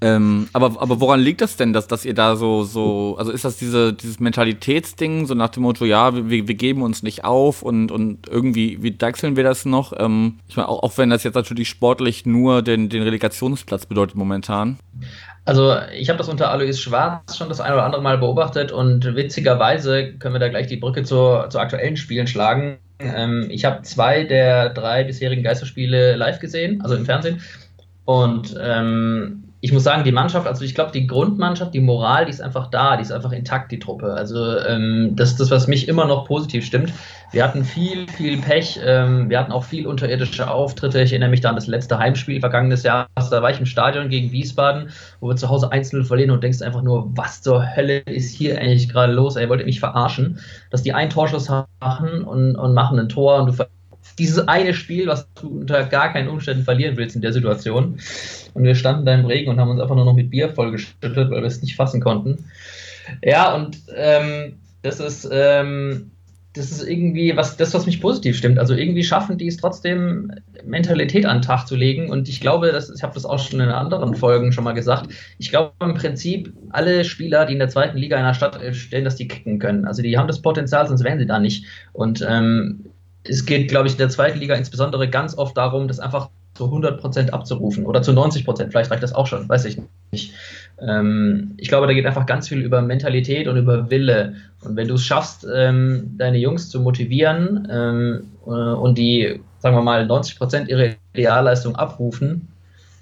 Ähm, 0.00 0.48
aber, 0.52 0.80
aber 0.80 1.00
woran 1.00 1.20
liegt 1.20 1.40
das 1.40 1.56
denn, 1.56 1.72
dass, 1.72 1.86
dass 1.86 2.04
ihr 2.04 2.14
da 2.14 2.36
so, 2.36 2.62
so, 2.62 3.16
also 3.18 3.32
ist 3.32 3.44
das 3.44 3.56
diese, 3.56 3.92
dieses 3.92 4.20
Mentalitätsding, 4.20 5.26
so 5.26 5.34
nach 5.34 5.48
dem 5.48 5.62
Motto, 5.62 5.84
ja, 5.84 6.14
wir, 6.14 6.48
wir 6.48 6.54
geben 6.54 6.82
uns 6.82 7.02
nicht 7.02 7.24
auf 7.24 7.62
und, 7.62 7.90
und 7.90 8.28
irgendwie, 8.28 8.82
wie 8.82 8.92
deichseln 8.92 9.36
wir 9.36 9.44
das 9.44 9.64
noch? 9.64 9.92
Ähm, 9.98 10.40
ich 10.48 10.56
meine, 10.56 10.68
auch, 10.68 10.82
auch 10.82 10.98
wenn 10.98 11.10
das 11.10 11.24
jetzt 11.24 11.34
natürlich 11.34 11.68
sportlich 11.68 12.26
nur 12.26 12.62
den, 12.62 12.88
den 12.88 13.02
Relegationsplatz 13.02 13.86
bedeutet 13.86 14.16
momentan. 14.16 14.78
Also 15.44 15.76
ich 15.96 16.10
habe 16.10 16.18
das 16.18 16.28
unter 16.28 16.50
Alois 16.50 16.74
Schwarz 16.74 17.36
schon 17.36 17.48
das 17.48 17.60
ein 17.60 17.72
oder 17.72 17.84
andere 17.84 18.02
Mal 18.02 18.18
beobachtet 18.18 18.70
und 18.70 19.16
witzigerweise 19.16 20.12
können 20.18 20.34
wir 20.34 20.40
da 20.40 20.48
gleich 20.48 20.66
die 20.66 20.76
Brücke 20.76 21.04
zu, 21.04 21.46
zu 21.48 21.58
aktuellen 21.58 21.96
Spielen 21.96 22.26
schlagen. 22.26 22.76
Ähm, 22.98 23.46
ich 23.48 23.64
habe 23.64 23.82
zwei 23.82 24.24
der 24.24 24.68
drei 24.70 25.04
bisherigen 25.04 25.42
Geisterspiele 25.42 26.16
live 26.16 26.40
gesehen, 26.40 26.82
also 26.82 26.96
im 26.96 27.06
Fernsehen. 27.06 27.40
Und 28.04 28.54
ähm, 28.60 29.44
ich 29.60 29.72
muss 29.72 29.82
sagen, 29.82 30.04
die 30.04 30.12
Mannschaft, 30.12 30.46
also 30.46 30.64
ich 30.64 30.74
glaube, 30.74 30.92
die 30.92 31.08
Grundmannschaft, 31.08 31.74
die 31.74 31.80
Moral, 31.80 32.26
die 32.26 32.30
ist 32.30 32.40
einfach 32.40 32.68
da, 32.68 32.96
die 32.96 33.02
ist 33.02 33.10
einfach 33.10 33.32
intakt, 33.32 33.72
die 33.72 33.80
Truppe. 33.80 34.14
Also 34.14 34.56
ähm, 34.58 35.16
das 35.16 35.30
ist 35.30 35.40
das, 35.40 35.50
was 35.50 35.66
mich 35.66 35.88
immer 35.88 36.04
noch 36.06 36.26
positiv 36.26 36.64
stimmt. 36.64 36.92
Wir 37.32 37.42
hatten 37.42 37.64
viel, 37.64 38.06
viel 38.08 38.40
Pech, 38.40 38.78
ähm, 38.84 39.28
wir 39.28 39.38
hatten 39.38 39.50
auch 39.50 39.64
viel 39.64 39.88
unterirdische 39.88 40.48
Auftritte. 40.48 41.02
Ich 41.02 41.10
erinnere 41.10 41.30
mich 41.30 41.40
da 41.40 41.48
an 41.48 41.56
das 41.56 41.66
letzte 41.66 41.98
Heimspiel 41.98 42.38
vergangenes 42.38 42.84
Jahr. 42.84 43.08
Da 43.16 43.42
war 43.42 43.50
ich 43.50 43.58
im 43.58 43.66
Stadion 43.66 44.08
gegen 44.08 44.30
Wiesbaden, 44.30 44.90
wo 45.18 45.28
wir 45.28 45.36
zu 45.36 45.48
Hause 45.48 45.72
1-0 45.72 46.04
verlieren 46.04 46.30
und 46.30 46.44
denkst 46.44 46.62
einfach 46.62 46.82
nur, 46.82 47.16
was 47.16 47.42
zur 47.42 47.74
Hölle 47.74 47.98
ist 47.98 48.32
hier 48.32 48.60
eigentlich 48.60 48.88
gerade 48.88 49.12
los? 49.12 49.34
Ey, 49.34 49.44
ihr 49.44 49.48
wolltet 49.48 49.66
mich 49.66 49.80
verarschen, 49.80 50.38
dass 50.70 50.84
die 50.84 50.92
einen 50.92 51.10
Torschuss 51.10 51.50
machen 51.80 52.22
und, 52.22 52.54
und 52.54 52.74
machen 52.74 52.98
ein 53.00 53.08
Tor 53.08 53.40
und 53.40 53.58
du 53.58 53.64
dieses 54.18 54.46
eine 54.48 54.74
Spiel, 54.74 55.06
was 55.06 55.28
du 55.40 55.60
unter 55.60 55.84
gar 55.84 56.12
keinen 56.12 56.28
Umständen 56.28 56.64
verlieren 56.64 56.96
willst 56.96 57.16
in 57.16 57.22
der 57.22 57.32
Situation. 57.32 57.98
Und 58.54 58.64
wir 58.64 58.74
standen 58.74 59.06
da 59.06 59.14
im 59.14 59.26
Regen 59.26 59.50
und 59.50 59.60
haben 59.60 59.70
uns 59.70 59.80
einfach 59.80 59.96
nur 59.96 60.04
noch 60.04 60.14
mit 60.14 60.30
Bier 60.30 60.48
vollgeschüttet, 60.50 61.30
weil 61.30 61.42
wir 61.42 61.44
es 61.44 61.62
nicht 61.62 61.76
fassen 61.76 62.00
konnten. 62.00 62.44
Ja, 63.22 63.54
und 63.54 63.78
ähm, 63.94 64.56
das 64.82 65.00
ist, 65.00 65.28
ähm, 65.30 66.10
das 66.54 66.72
ist 66.72 66.86
irgendwie 66.86 67.36
was, 67.36 67.56
das, 67.56 67.72
was 67.74 67.86
mich 67.86 68.00
positiv 68.00 68.36
stimmt. 68.36 68.58
Also 68.58 68.74
irgendwie 68.74 69.04
schaffen 69.04 69.38
die 69.38 69.46
es 69.46 69.58
trotzdem, 69.58 70.32
Mentalität 70.64 71.24
an 71.24 71.38
den 71.38 71.42
Tag 71.42 71.66
zu 71.66 71.76
legen. 71.76 72.10
Und 72.10 72.28
ich 72.28 72.40
glaube, 72.40 72.72
das, 72.72 72.90
ich 72.90 73.02
habe 73.02 73.14
das 73.14 73.24
auch 73.24 73.38
schon 73.38 73.60
in 73.60 73.68
anderen 73.68 74.14
Folgen 74.14 74.52
schon 74.52 74.64
mal 74.64 74.72
gesagt. 74.72 75.10
Ich 75.38 75.50
glaube 75.50 75.72
im 75.80 75.94
Prinzip, 75.94 76.52
alle 76.70 77.04
Spieler, 77.04 77.46
die 77.46 77.52
in 77.52 77.58
der 77.58 77.68
zweiten 77.68 77.96
Liga 77.96 78.16
einer 78.16 78.34
Stadt 78.34 78.58
stehen, 78.74 79.04
dass 79.04 79.16
die 79.16 79.28
kicken 79.28 79.58
können. 79.58 79.84
Also 79.84 80.02
die 80.02 80.18
haben 80.18 80.26
das 80.26 80.42
Potenzial, 80.42 80.86
sonst 80.88 81.04
wären 81.04 81.18
sie 81.18 81.26
da 81.26 81.38
nicht. 81.38 81.64
Und 81.92 82.26
ähm, 82.28 82.86
es 83.24 83.44
geht, 83.46 83.68
glaube 83.68 83.86
ich, 83.88 83.94
in 83.94 83.98
der 83.98 84.08
zweiten 84.08 84.38
Liga 84.38 84.54
insbesondere 84.54 85.08
ganz 85.08 85.36
oft 85.36 85.56
darum, 85.56 85.88
das 85.88 86.00
einfach 86.00 86.30
zu 86.54 86.64
100% 86.64 87.30
abzurufen 87.30 87.86
oder 87.86 88.02
zu 88.02 88.10
90%, 88.10 88.70
vielleicht 88.70 88.90
reicht 88.90 89.02
das 89.02 89.14
auch 89.14 89.26
schon, 89.26 89.48
weiß 89.48 89.64
ich 89.64 89.80
nicht. 90.10 90.34
Ähm, 90.80 91.54
ich 91.56 91.68
glaube, 91.68 91.86
da 91.86 91.92
geht 91.92 92.06
einfach 92.06 92.26
ganz 92.26 92.48
viel 92.48 92.60
über 92.60 92.82
Mentalität 92.82 93.46
und 93.46 93.56
über 93.56 93.90
Wille. 93.90 94.34
Und 94.62 94.76
wenn 94.76 94.88
du 94.88 94.94
es 94.94 95.04
schaffst, 95.04 95.46
ähm, 95.52 96.14
deine 96.18 96.38
Jungs 96.38 96.68
zu 96.68 96.80
motivieren 96.80 97.68
ähm, 97.70 98.32
äh, 98.46 98.50
und 98.50 98.98
die, 98.98 99.40
sagen 99.60 99.76
wir 99.76 99.82
mal, 99.82 100.04
90% 100.04 100.66
ihrer 100.66 100.94
Idealleistung 101.14 101.76
abrufen, 101.76 102.48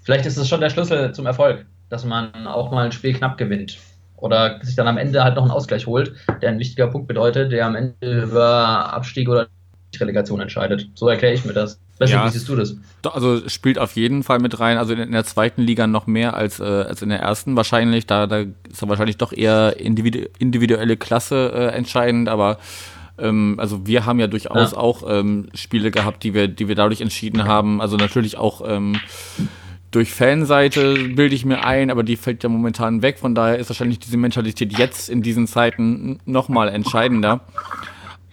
vielleicht 0.02 0.26
ist 0.26 0.36
es 0.36 0.48
schon 0.48 0.60
der 0.60 0.70
Schlüssel 0.70 1.12
zum 1.12 1.26
Erfolg, 1.26 1.64
dass 1.88 2.04
man 2.04 2.46
auch 2.46 2.70
mal 2.70 2.84
ein 2.84 2.92
Spiel 2.92 3.14
knapp 3.14 3.38
gewinnt. 3.38 3.78
Oder 4.16 4.58
sich 4.62 4.76
dann 4.76 4.88
am 4.88 4.96
Ende 4.96 5.22
halt 5.22 5.36
noch 5.36 5.42
einen 5.42 5.50
Ausgleich 5.50 5.86
holt, 5.86 6.14
der 6.40 6.50
ein 6.50 6.58
wichtiger 6.58 6.86
Punkt 6.86 7.06
bedeutet, 7.06 7.52
der 7.52 7.66
am 7.66 7.74
Ende 7.74 8.22
über 8.22 8.92
Abstieg 8.92 9.28
oder 9.28 9.48
Relegation 9.98 10.40
entscheidet. 10.40 10.88
So 10.94 11.08
erkläre 11.08 11.34
ich 11.34 11.44
mir 11.44 11.52
das. 11.52 11.80
Weiß 11.98 12.10
ja, 12.10 12.26
wie 12.26 12.30
siehst 12.30 12.48
du 12.48 12.56
das? 12.56 12.76
Also 13.02 13.48
spielt 13.48 13.78
auf 13.78 13.92
jeden 13.92 14.22
Fall 14.22 14.38
mit 14.38 14.60
rein. 14.60 14.76
Also 14.76 14.92
in, 14.92 15.12
der 15.12 15.24
zweiten 15.24 15.62
Liga 15.62 15.86
noch 15.86 16.06
mehr 16.06 16.34
als, 16.34 16.60
äh, 16.60 16.64
als 16.64 17.00
in 17.00 17.08
der 17.08 17.20
ersten 17.20 17.56
wahrscheinlich. 17.56 18.06
Da, 18.06 18.26
da 18.26 18.40
ist 18.40 18.82
er 18.82 18.88
wahrscheinlich 18.88 19.16
doch 19.16 19.32
eher 19.32 19.78
individu 19.78 20.26
individuelle 20.38 20.96
Klasse 20.96 21.52
äh, 21.54 21.66
entscheidend, 21.68 22.28
aber 22.28 22.58
ähm, 23.18 23.54
also 23.58 23.86
wir 23.86 24.04
haben 24.04 24.20
ja 24.20 24.26
durchaus 24.26 24.72
ja. 24.72 24.76
auch 24.76 25.02
ähm, 25.08 25.48
Spiele 25.54 25.90
gehabt, 25.90 26.22
die 26.22 26.34
wir, 26.34 26.48
die 26.48 26.68
wir 26.68 26.74
dadurch 26.74 27.00
entschieden 27.00 27.44
haben. 27.44 27.80
Also 27.80 27.96
natürlich 27.96 28.36
auch 28.36 28.62
ähm, 28.66 29.00
durch 29.90 30.12
Fanseite 30.12 30.94
bilde 31.14 31.34
ich 31.34 31.46
mir 31.46 31.64
ein, 31.64 31.90
aber 31.90 32.02
die 32.02 32.16
fällt 32.16 32.42
ja 32.42 32.50
momentan 32.50 33.00
weg. 33.00 33.18
Von 33.18 33.34
daher 33.34 33.58
ist 33.58 33.70
wahrscheinlich 33.70 33.98
diese 33.98 34.18
Mentalität 34.18 34.76
jetzt 34.78 35.08
in 35.08 35.22
diesen 35.22 35.46
Zeiten 35.46 36.18
nochmal 36.26 36.68
entscheidender. 36.68 37.40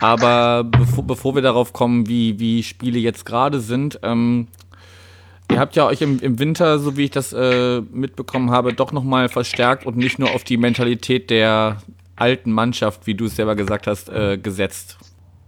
Aber 0.03 0.65
bevor, 0.65 1.07
bevor 1.07 1.35
wir 1.35 1.41
darauf 1.41 1.71
kommen, 1.71 2.09
wie, 2.09 2.37
wie 2.37 2.61
Spiele 2.61 2.99
jetzt 2.99 3.25
gerade 3.25 3.61
sind, 3.61 4.01
ähm, 4.03 4.49
ihr 5.49 5.59
habt 5.59 5.77
ja 5.77 5.85
euch 5.85 6.01
im, 6.01 6.19
im 6.19 6.39
Winter, 6.39 6.77
so 6.77 6.97
wie 6.97 7.05
ich 7.05 7.11
das 7.11 7.31
äh, 7.31 7.79
mitbekommen 7.79 8.51
habe, 8.51 8.73
doch 8.73 8.91
nochmal 8.91 9.29
verstärkt 9.29 9.85
und 9.85 9.95
nicht 9.95 10.19
nur 10.19 10.31
auf 10.31 10.43
die 10.43 10.57
Mentalität 10.57 11.29
der 11.29 11.77
alten 12.17 12.51
Mannschaft, 12.51 13.07
wie 13.07 13.15
du 13.15 13.25
es 13.25 13.37
selber 13.37 13.55
gesagt 13.55 13.87
hast, 13.87 14.09
äh, 14.09 14.37
gesetzt. 14.37 14.97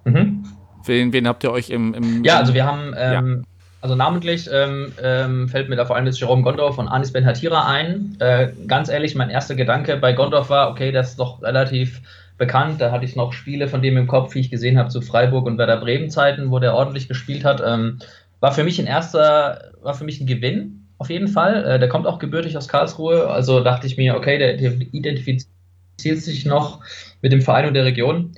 Mhm. 0.05 0.45
Wen, 0.85 1.12
wen 1.12 1.27
habt 1.27 1.43
ihr 1.43 1.51
euch 1.51 1.69
im, 1.69 1.93
im 1.93 2.24
Ja, 2.24 2.38
also 2.38 2.53
wir 2.53 2.65
haben 2.65 2.93
ähm, 2.97 3.39
ja 3.39 3.43
also 3.81 3.93
namentlich 3.93 4.50
ähm, 4.51 4.93
ähm, 5.03 5.47
fällt 5.47 5.69
mir 5.69 5.75
da 5.75 5.85
vor 5.85 5.95
allem 5.95 6.05
das 6.05 6.19
Jerome 6.19 6.41
Gondorf 6.41 6.79
und 6.79 6.88
Anis 6.88 7.13
Ben 7.13 7.24
Hatira 7.24 7.67
ein. 7.67 8.15
Äh, 8.19 8.47
ganz 8.65 8.89
ehrlich, 8.89 9.13
mein 9.13 9.29
erster 9.29 9.53
Gedanke 9.53 9.97
bei 9.97 10.13
Gondorf 10.13 10.50
war, 10.50 10.71
okay, 10.71 10.91
das 10.91 11.09
ist 11.09 11.19
doch 11.19 11.43
relativ 11.43 12.01
bekannt. 12.38 12.82
Da 12.82 12.92
hatte 12.92 13.06
ich 13.06 13.15
noch 13.15 13.34
Spiele 13.34 13.68
von 13.68 13.82
dem 13.82 13.98
im 13.98 14.08
Kopf, 14.08 14.36
wie 14.36 14.39
ich 14.39 14.51
gesehen 14.51 14.77
habe, 14.77 14.89
zu 14.89 15.01
Freiburg 15.01 15.46
und 15.46 15.58
Werder 15.58 15.77
Bremen 15.77 16.10
Zeiten, 16.10 16.51
wo 16.51 16.60
der 16.60 16.74
ordentlich 16.74 17.08
gespielt 17.08 17.44
hat. 17.44 17.62
Ähm, 17.65 18.00
war 18.39 18.51
für 18.51 18.63
mich 18.63 18.80
ein 18.80 18.88
erster, 18.88 19.72
war 19.82 19.94
für 19.94 20.04
mich 20.04 20.20
ein 20.22 20.27
Gewinn, 20.27 20.88
auf 20.98 21.10
jeden 21.10 21.27
Fall. 21.27 21.65
Äh, 21.65 21.80
der 21.80 21.89
kommt 21.89 22.08
auch 22.08 22.20
gebürtig 22.20 22.58
aus 22.58 22.68
Karlsruhe, 22.68 23.27
also 23.27 23.62
dachte 23.62 23.88
ich 23.88 23.98
mir, 23.98 24.15
okay, 24.15 24.38
der, 24.38 24.58
der 24.58 24.74
identifiziert 24.92 25.50
sich 25.98 26.46
noch 26.46 26.82
mit 27.22 27.32
dem 27.32 27.42
Verein 27.42 27.68
und 27.68 27.74
der 27.74 27.86
Region 27.86 28.34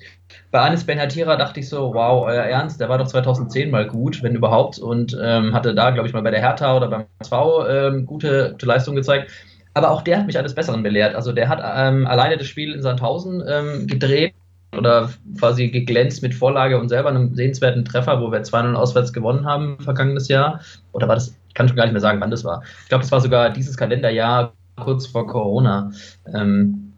bei 0.51 0.60
Anis 0.62 0.86
Benhatira 0.86 1.36
dachte 1.36 1.60
ich 1.60 1.70
so, 1.70 1.94
wow, 1.94 2.25
euer 2.25 2.44
Ernst, 2.44 2.80
der 2.80 2.89
war 2.89 2.98
doch 2.98 3.08
2010 3.08 3.70
mal 3.70 3.88
gut, 3.88 4.24
wenn 4.24 4.36
überhaupt, 4.36 4.80
und 4.80 5.18
ähm, 5.22 5.54
hatte 5.54 5.75
da, 5.75 5.92
glaube 5.92 6.08
ich, 6.08 6.13
mal 6.13 6.22
bei 6.22 6.32
der 6.32 6.39
Hertha 6.42 6.75
oder 6.75 6.88
beim 6.88 7.06
SV 7.20 7.68
ähm, 7.68 8.06
gute, 8.06 8.51
gute 8.51 8.66
Leistung 8.66 8.96
gezeigt. 8.96 9.32
Aber 9.77 9.91
auch 9.91 10.01
der 10.01 10.17
hat 10.17 10.25
mich 10.25 10.39
eines 10.39 10.55
Besseren 10.55 10.81
belehrt. 10.81 11.13
Also 11.13 11.31
der 11.31 11.50
hat 11.50 11.60
ähm, 11.63 12.07
alleine 12.07 12.36
das 12.36 12.48
Spiel 12.48 12.74
in 12.74 12.81
Sandhausen 12.81 13.43
ähm, 13.48 13.86
gedreht 13.86 14.34
oder 14.75 15.12
quasi 15.39 15.67
geglänzt 15.67 16.24
mit 16.24 16.34
Vorlage 16.34 16.79
und 16.79 16.89
selber 16.89 17.10
einem 17.10 17.36
sehenswerten 17.36 17.86
Treffer, 17.86 18.19
wo 18.19 18.31
wir 18.31 18.41
2-0 18.41 18.74
auswärts 18.74 19.13
gewonnen 19.13 19.46
haben 19.46 19.77
vergangenes 19.79 20.29
Jahr. 20.29 20.62
Oder 20.93 21.07
war 21.07 21.13
das, 21.13 21.38
ich 21.48 21.53
kann 21.53 21.67
schon 21.67 21.77
gar 21.77 21.84
nicht 21.84 21.91
mehr 21.91 22.01
sagen, 22.01 22.19
wann 22.19 22.31
das 22.31 22.43
war. 22.43 22.63
Ich 22.81 22.89
glaube, 22.89 23.03
das 23.03 23.12
war 23.12 23.22
sogar 23.22 23.51
dieses 23.51 23.77
Kalenderjahr 23.77 24.53
kurz 24.77 25.05
vor 25.05 25.27
Corona. 25.27 25.91
Ähm, 26.34 26.93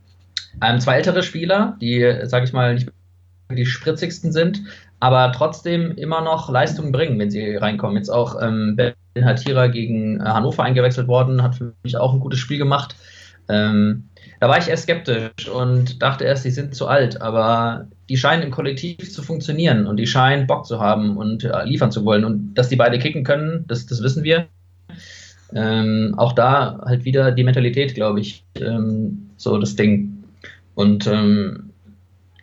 zwei 0.79 0.95
ältere 0.95 1.21
Spieler, 1.21 1.75
die, 1.81 2.21
sage 2.24 2.45
ich 2.45 2.53
mal, 2.53 2.75
nicht 2.75 2.89
die 3.51 3.65
spritzigsten 3.65 4.31
sind, 4.31 4.62
aber 5.00 5.32
trotzdem 5.32 5.91
immer 5.96 6.22
noch 6.22 6.50
Leistungen 6.50 6.91
bringen, 6.91 7.18
wenn 7.20 7.32
sie 7.32 7.56
reinkommen. 7.56 7.98
Jetzt 7.98 8.10
auch 8.10 8.41
ähm, 8.41 8.75
Ben 8.75 8.94
Hatira 9.18 9.68
gegen 9.68 10.20
äh, 10.20 10.24
Hannover 10.24 10.63
eingewechselt 10.63 11.08
worden, 11.08 11.41
hat 11.41 11.56
für 11.56 11.74
mich 11.84 11.98
auch 11.98 12.13
ein 12.13 12.20
gutes 12.20 12.39
Spiel 12.39 12.58
gemacht. 12.58 12.96
Ähm, 13.48 14.10
da 14.39 14.48
war 14.48 14.58
ich 14.58 14.68
erst 14.68 14.84
skeptisch 14.84 15.50
und 15.53 16.01
dachte 16.01 16.24
erst, 16.24 16.46
die 16.46 16.51
sind 16.51 16.75
zu 16.75 16.88
alt, 16.88 17.22
aber 17.22 17.88
die 18.08 18.18
scheinen 18.18 18.44
im 18.44 18.51
Kollektiv 18.51 19.12
zu 19.12 19.22
funktionieren 19.22 19.86
und 19.86 19.98
die 19.98 20.08
scheinen 20.08 20.48
Bock 20.48 20.65
zu 20.65 20.79
haben 20.79 21.18
und 21.18 21.44
äh, 21.44 21.63
liefern 21.65 21.91
zu 21.91 22.06
wollen. 22.06 22.24
Und 22.24 22.53
dass 22.53 22.70
die 22.70 22.75
beide 22.75 23.00
kicken 23.00 23.24
können, 23.24 23.65
das, 23.68 23.86
das 23.86 24.01
wissen 24.01 24.24
wir. 24.24 24.48
Ähm, 25.53 26.13
auch 26.18 26.34
da 26.34 26.79
halt 26.86 27.06
wieder 27.06 27.32
die 27.32 27.44
Mentalität, 27.44 27.96
glaube 27.96 28.20
ich, 28.20 28.44
ähm, 28.60 29.29
so 29.38 29.58
das 29.58 29.75
Ding. 29.75 30.24
Und 30.75 31.08
ähm, 31.08 31.68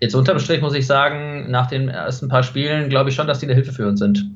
Jetzt 0.01 0.15
unterm 0.15 0.39
Strich 0.39 0.61
muss 0.61 0.75
ich 0.75 0.87
sagen, 0.87 1.51
nach 1.51 1.69
den 1.69 1.89
ersten 1.89 2.29
paar 2.29 2.43
Spielen 2.43 2.89
glaube 2.89 3.11
ich 3.11 3.17
schon, 3.17 3.27
dass 3.27 3.39
die 3.39 3.47
eine 3.47 3.55
Hilfe 3.55 3.73
für 3.73 3.87
uns 3.87 4.01
sind. 4.01 4.27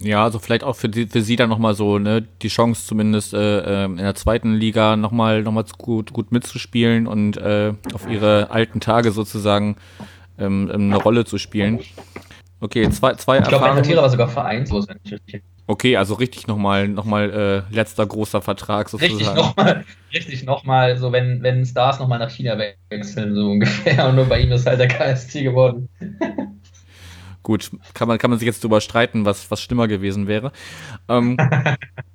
Ja, 0.00 0.24
also 0.24 0.38
vielleicht 0.38 0.62
auch 0.62 0.76
für, 0.76 0.90
die, 0.90 1.06
für 1.06 1.22
sie 1.22 1.36
dann 1.36 1.48
nochmal 1.48 1.74
so, 1.74 1.98
ne, 1.98 2.22
die 2.42 2.48
Chance 2.48 2.86
zumindest 2.86 3.32
äh, 3.32 3.84
ähm, 3.84 3.92
in 3.92 4.04
der 4.04 4.14
zweiten 4.14 4.52
Liga 4.54 4.96
nochmal 4.96 5.42
noch 5.42 5.52
mal 5.52 5.64
gut, 5.78 6.12
gut 6.12 6.32
mitzuspielen 6.32 7.06
und 7.06 7.38
äh, 7.38 7.72
auf 7.94 8.08
ihre 8.08 8.50
alten 8.50 8.80
Tage 8.80 9.10
sozusagen 9.10 9.76
ähm, 10.38 10.70
eine 10.70 10.96
Rolle 10.96 11.24
zu 11.24 11.38
spielen. 11.38 11.80
Okay, 12.60 12.90
zwei, 12.90 13.14
zwei 13.14 13.38
ich 13.38 13.44
Erfahrungen. 13.44 13.82
Ich 13.82 13.88
glaube, 13.88 14.02
war 14.02 14.10
sogar 14.10 14.28
vereinslos, 14.28 14.86
wenn 14.88 14.98
ich 15.02 15.12
richtig 15.12 15.42
Okay, 15.68 15.96
also 15.96 16.14
richtig 16.14 16.46
nochmal 16.46 16.86
noch 16.86 17.04
mal, 17.04 17.64
äh, 17.70 17.74
letzter 17.74 18.06
großer 18.06 18.40
Vertrag 18.40 18.88
sozusagen. 18.88 19.16
Richtig 19.16 19.34
nochmal, 19.34 19.84
richtig 20.14 20.44
nochmal, 20.44 20.96
so 20.96 21.10
wenn, 21.10 21.42
wenn 21.42 21.66
Stars 21.66 21.98
nochmal 21.98 22.20
nach 22.20 22.30
China 22.30 22.56
wechseln, 22.88 23.34
so 23.34 23.50
ungefähr. 23.50 24.08
Und 24.08 24.14
nur 24.14 24.26
bei 24.26 24.40
ihm 24.40 24.52
ist 24.52 24.66
halt 24.66 24.78
der 24.78 24.88
KSC 24.88 25.42
geworden. 25.42 25.88
Gut, 27.42 27.70
kann 27.94 28.08
man, 28.08 28.18
kann 28.18 28.30
man 28.30 28.40
sich 28.40 28.46
jetzt 28.46 28.62
drüber 28.62 28.80
streiten, 28.80 29.24
was, 29.24 29.50
was 29.52 29.60
schlimmer 29.60 29.86
gewesen 29.86 30.26
wäre. 30.26 30.50
Ähm, 31.08 31.36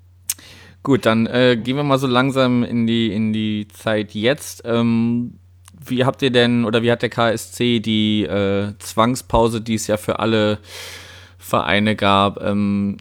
gut, 0.84 1.06
dann 1.06 1.26
äh, 1.26 1.56
gehen 1.56 1.78
wir 1.78 1.84
mal 1.84 2.00
so 2.00 2.08
langsam 2.08 2.66
in 2.66 2.86
die, 2.86 3.14
in 3.14 3.32
die 3.32 3.70
Zeit 3.70 4.14
jetzt. 4.14 4.64
Ähm, 4.66 5.40
wie 5.80 6.04
habt 6.04 6.22
ihr 6.22 6.32
denn, 6.32 6.66
oder 6.66 6.84
wie 6.84 6.92
hat 6.92 7.02
der 7.02 7.10
KSC 7.10 7.80
die 7.80 8.24
äh, 8.24 8.74
Zwangspause, 8.80 9.62
die 9.62 9.76
es 9.76 9.88
ja 9.88 9.96
für 9.96 10.20
alle 10.20 10.60
Vereine 11.38 11.96
gab, 11.96 12.42
ähm, 12.44 12.98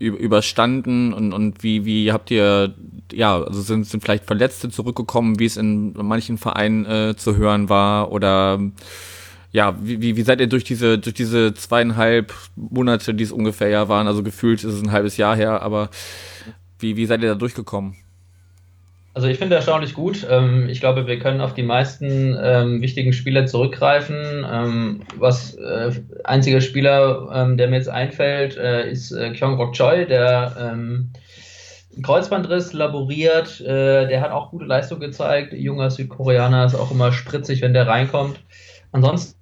überstanden 0.00 1.12
und, 1.12 1.32
und 1.34 1.62
wie, 1.62 1.84
wie 1.84 2.10
habt 2.10 2.30
ihr, 2.30 2.74
ja, 3.12 3.42
also 3.42 3.60
sind, 3.60 3.86
sind 3.86 4.02
vielleicht 4.02 4.24
Verletzte 4.24 4.70
zurückgekommen, 4.70 5.38
wie 5.38 5.44
es 5.44 5.58
in 5.58 5.92
manchen 5.92 6.38
Vereinen 6.38 6.86
äh, 6.86 7.16
zu 7.16 7.36
hören 7.36 7.68
war 7.68 8.10
oder 8.10 8.58
ja, 9.52 9.76
wie, 9.82 10.16
wie 10.16 10.22
seid 10.22 10.40
ihr 10.40 10.46
durch 10.46 10.64
diese, 10.64 10.98
durch 10.98 11.14
diese 11.14 11.52
zweieinhalb 11.54 12.32
Monate, 12.56 13.14
die 13.14 13.24
es 13.24 13.32
ungefähr 13.32 13.68
ja 13.68 13.88
waren, 13.88 14.06
also 14.06 14.22
gefühlt 14.22 14.64
ist 14.64 14.72
es 14.72 14.82
ein 14.82 14.92
halbes 14.92 15.16
Jahr 15.16 15.36
her, 15.36 15.60
aber 15.60 15.90
wie, 16.78 16.96
wie 16.96 17.06
seid 17.06 17.22
ihr 17.22 17.28
da 17.28 17.34
durchgekommen? 17.34 17.96
Also 19.12 19.26
ich 19.26 19.38
finde 19.38 19.56
erstaunlich 19.56 19.94
gut. 19.94 20.24
Ähm, 20.30 20.68
ich 20.68 20.80
glaube, 20.80 21.06
wir 21.06 21.18
können 21.18 21.40
auf 21.40 21.54
die 21.54 21.64
meisten 21.64 22.36
ähm, 22.40 22.80
wichtigen 22.80 23.12
Spieler 23.12 23.46
zurückgreifen. 23.46 24.46
Ähm, 24.48 25.00
was 25.16 25.54
äh, 25.54 25.90
einziger 26.22 26.60
Spieler, 26.60 27.54
der 27.56 27.68
mir 27.68 27.76
jetzt 27.76 27.88
einfällt, 27.88 28.56
äh, 28.56 28.88
ist 28.88 29.10
äh, 29.10 29.32
Kyung-Rok 29.32 29.72
Choi, 29.72 30.06
der 30.06 30.76
Kreuzbandriss 32.02 32.72
laboriert. 32.72 33.60
Äh, 33.60 34.06
der 34.06 34.20
hat 34.20 34.30
auch 34.30 34.50
gute 34.50 34.64
Leistung 34.64 35.00
gezeigt. 35.00 35.54
Junger 35.54 35.90
Südkoreaner 35.90 36.66
ist 36.66 36.76
auch 36.76 36.92
immer 36.92 37.10
spritzig, 37.10 37.62
wenn 37.62 37.74
der 37.74 37.88
reinkommt. 37.88 38.40
Ansonsten 38.92 39.34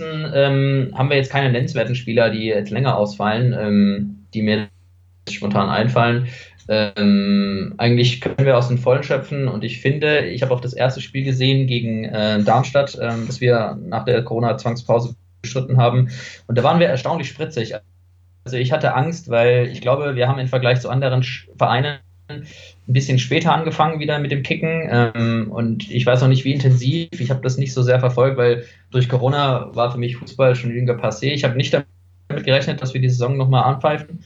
haben 0.00 1.10
wir 1.10 1.16
jetzt 1.16 1.32
keine 1.32 1.50
nennenswerten 1.50 1.96
Spieler, 1.96 2.30
die 2.30 2.46
jetzt 2.46 2.70
länger 2.70 2.96
ausfallen, 2.96 4.28
die 4.32 4.42
mir 4.42 4.68
spontan 5.28 5.68
einfallen. 5.68 6.28
Ähm, 6.68 7.74
eigentlich 7.78 8.20
können 8.20 8.44
wir 8.44 8.58
aus 8.58 8.68
den 8.68 8.76
Vollen 8.76 9.02
schöpfen 9.02 9.48
und 9.48 9.64
ich 9.64 9.80
finde, 9.80 10.26
ich 10.26 10.42
habe 10.42 10.52
auch 10.52 10.60
das 10.60 10.74
erste 10.74 11.00
Spiel 11.00 11.24
gesehen 11.24 11.66
gegen 11.66 12.04
äh, 12.04 12.42
Darmstadt, 12.42 12.98
ähm, 13.00 13.24
das 13.26 13.40
wir 13.40 13.78
nach 13.86 14.04
der 14.04 14.22
Corona-Zwangspause 14.22 15.16
bestritten 15.40 15.78
haben 15.78 16.10
und 16.46 16.58
da 16.58 16.62
waren 16.62 16.78
wir 16.78 16.88
erstaunlich 16.88 17.28
spritzig. 17.28 17.74
Also 18.44 18.58
ich 18.58 18.70
hatte 18.70 18.94
Angst, 18.94 19.30
weil 19.30 19.68
ich 19.68 19.80
glaube, 19.80 20.14
wir 20.14 20.28
haben 20.28 20.38
im 20.38 20.48
Vergleich 20.48 20.80
zu 20.80 20.90
anderen 20.90 21.24
Vereinen 21.56 22.00
ein 22.28 22.46
bisschen 22.86 23.18
später 23.18 23.54
angefangen 23.54 24.00
wieder 24.00 24.18
mit 24.18 24.30
dem 24.30 24.42
Kicken 24.42 24.88
ähm, 24.90 25.50
und 25.50 25.90
ich 25.90 26.04
weiß 26.04 26.20
noch 26.20 26.28
nicht, 26.28 26.44
wie 26.44 26.52
intensiv. 26.52 27.08
Ich 27.12 27.30
habe 27.30 27.40
das 27.40 27.56
nicht 27.56 27.72
so 27.72 27.82
sehr 27.82 28.00
verfolgt, 28.00 28.36
weil 28.36 28.64
durch 28.90 29.08
Corona 29.08 29.74
war 29.74 29.90
für 29.90 29.98
mich 29.98 30.16
Fußball 30.16 30.54
schon 30.54 30.74
jünger 30.74 30.94
passé. 30.94 31.26
Ich 31.26 31.44
habe 31.44 31.56
nicht 31.56 31.72
damit 31.72 31.86
gerechnet, 32.44 32.82
dass 32.82 32.92
wir 32.92 33.00
die 33.00 33.08
Saison 33.08 33.36
nochmal 33.38 33.64
anpfeifen. 33.64 34.22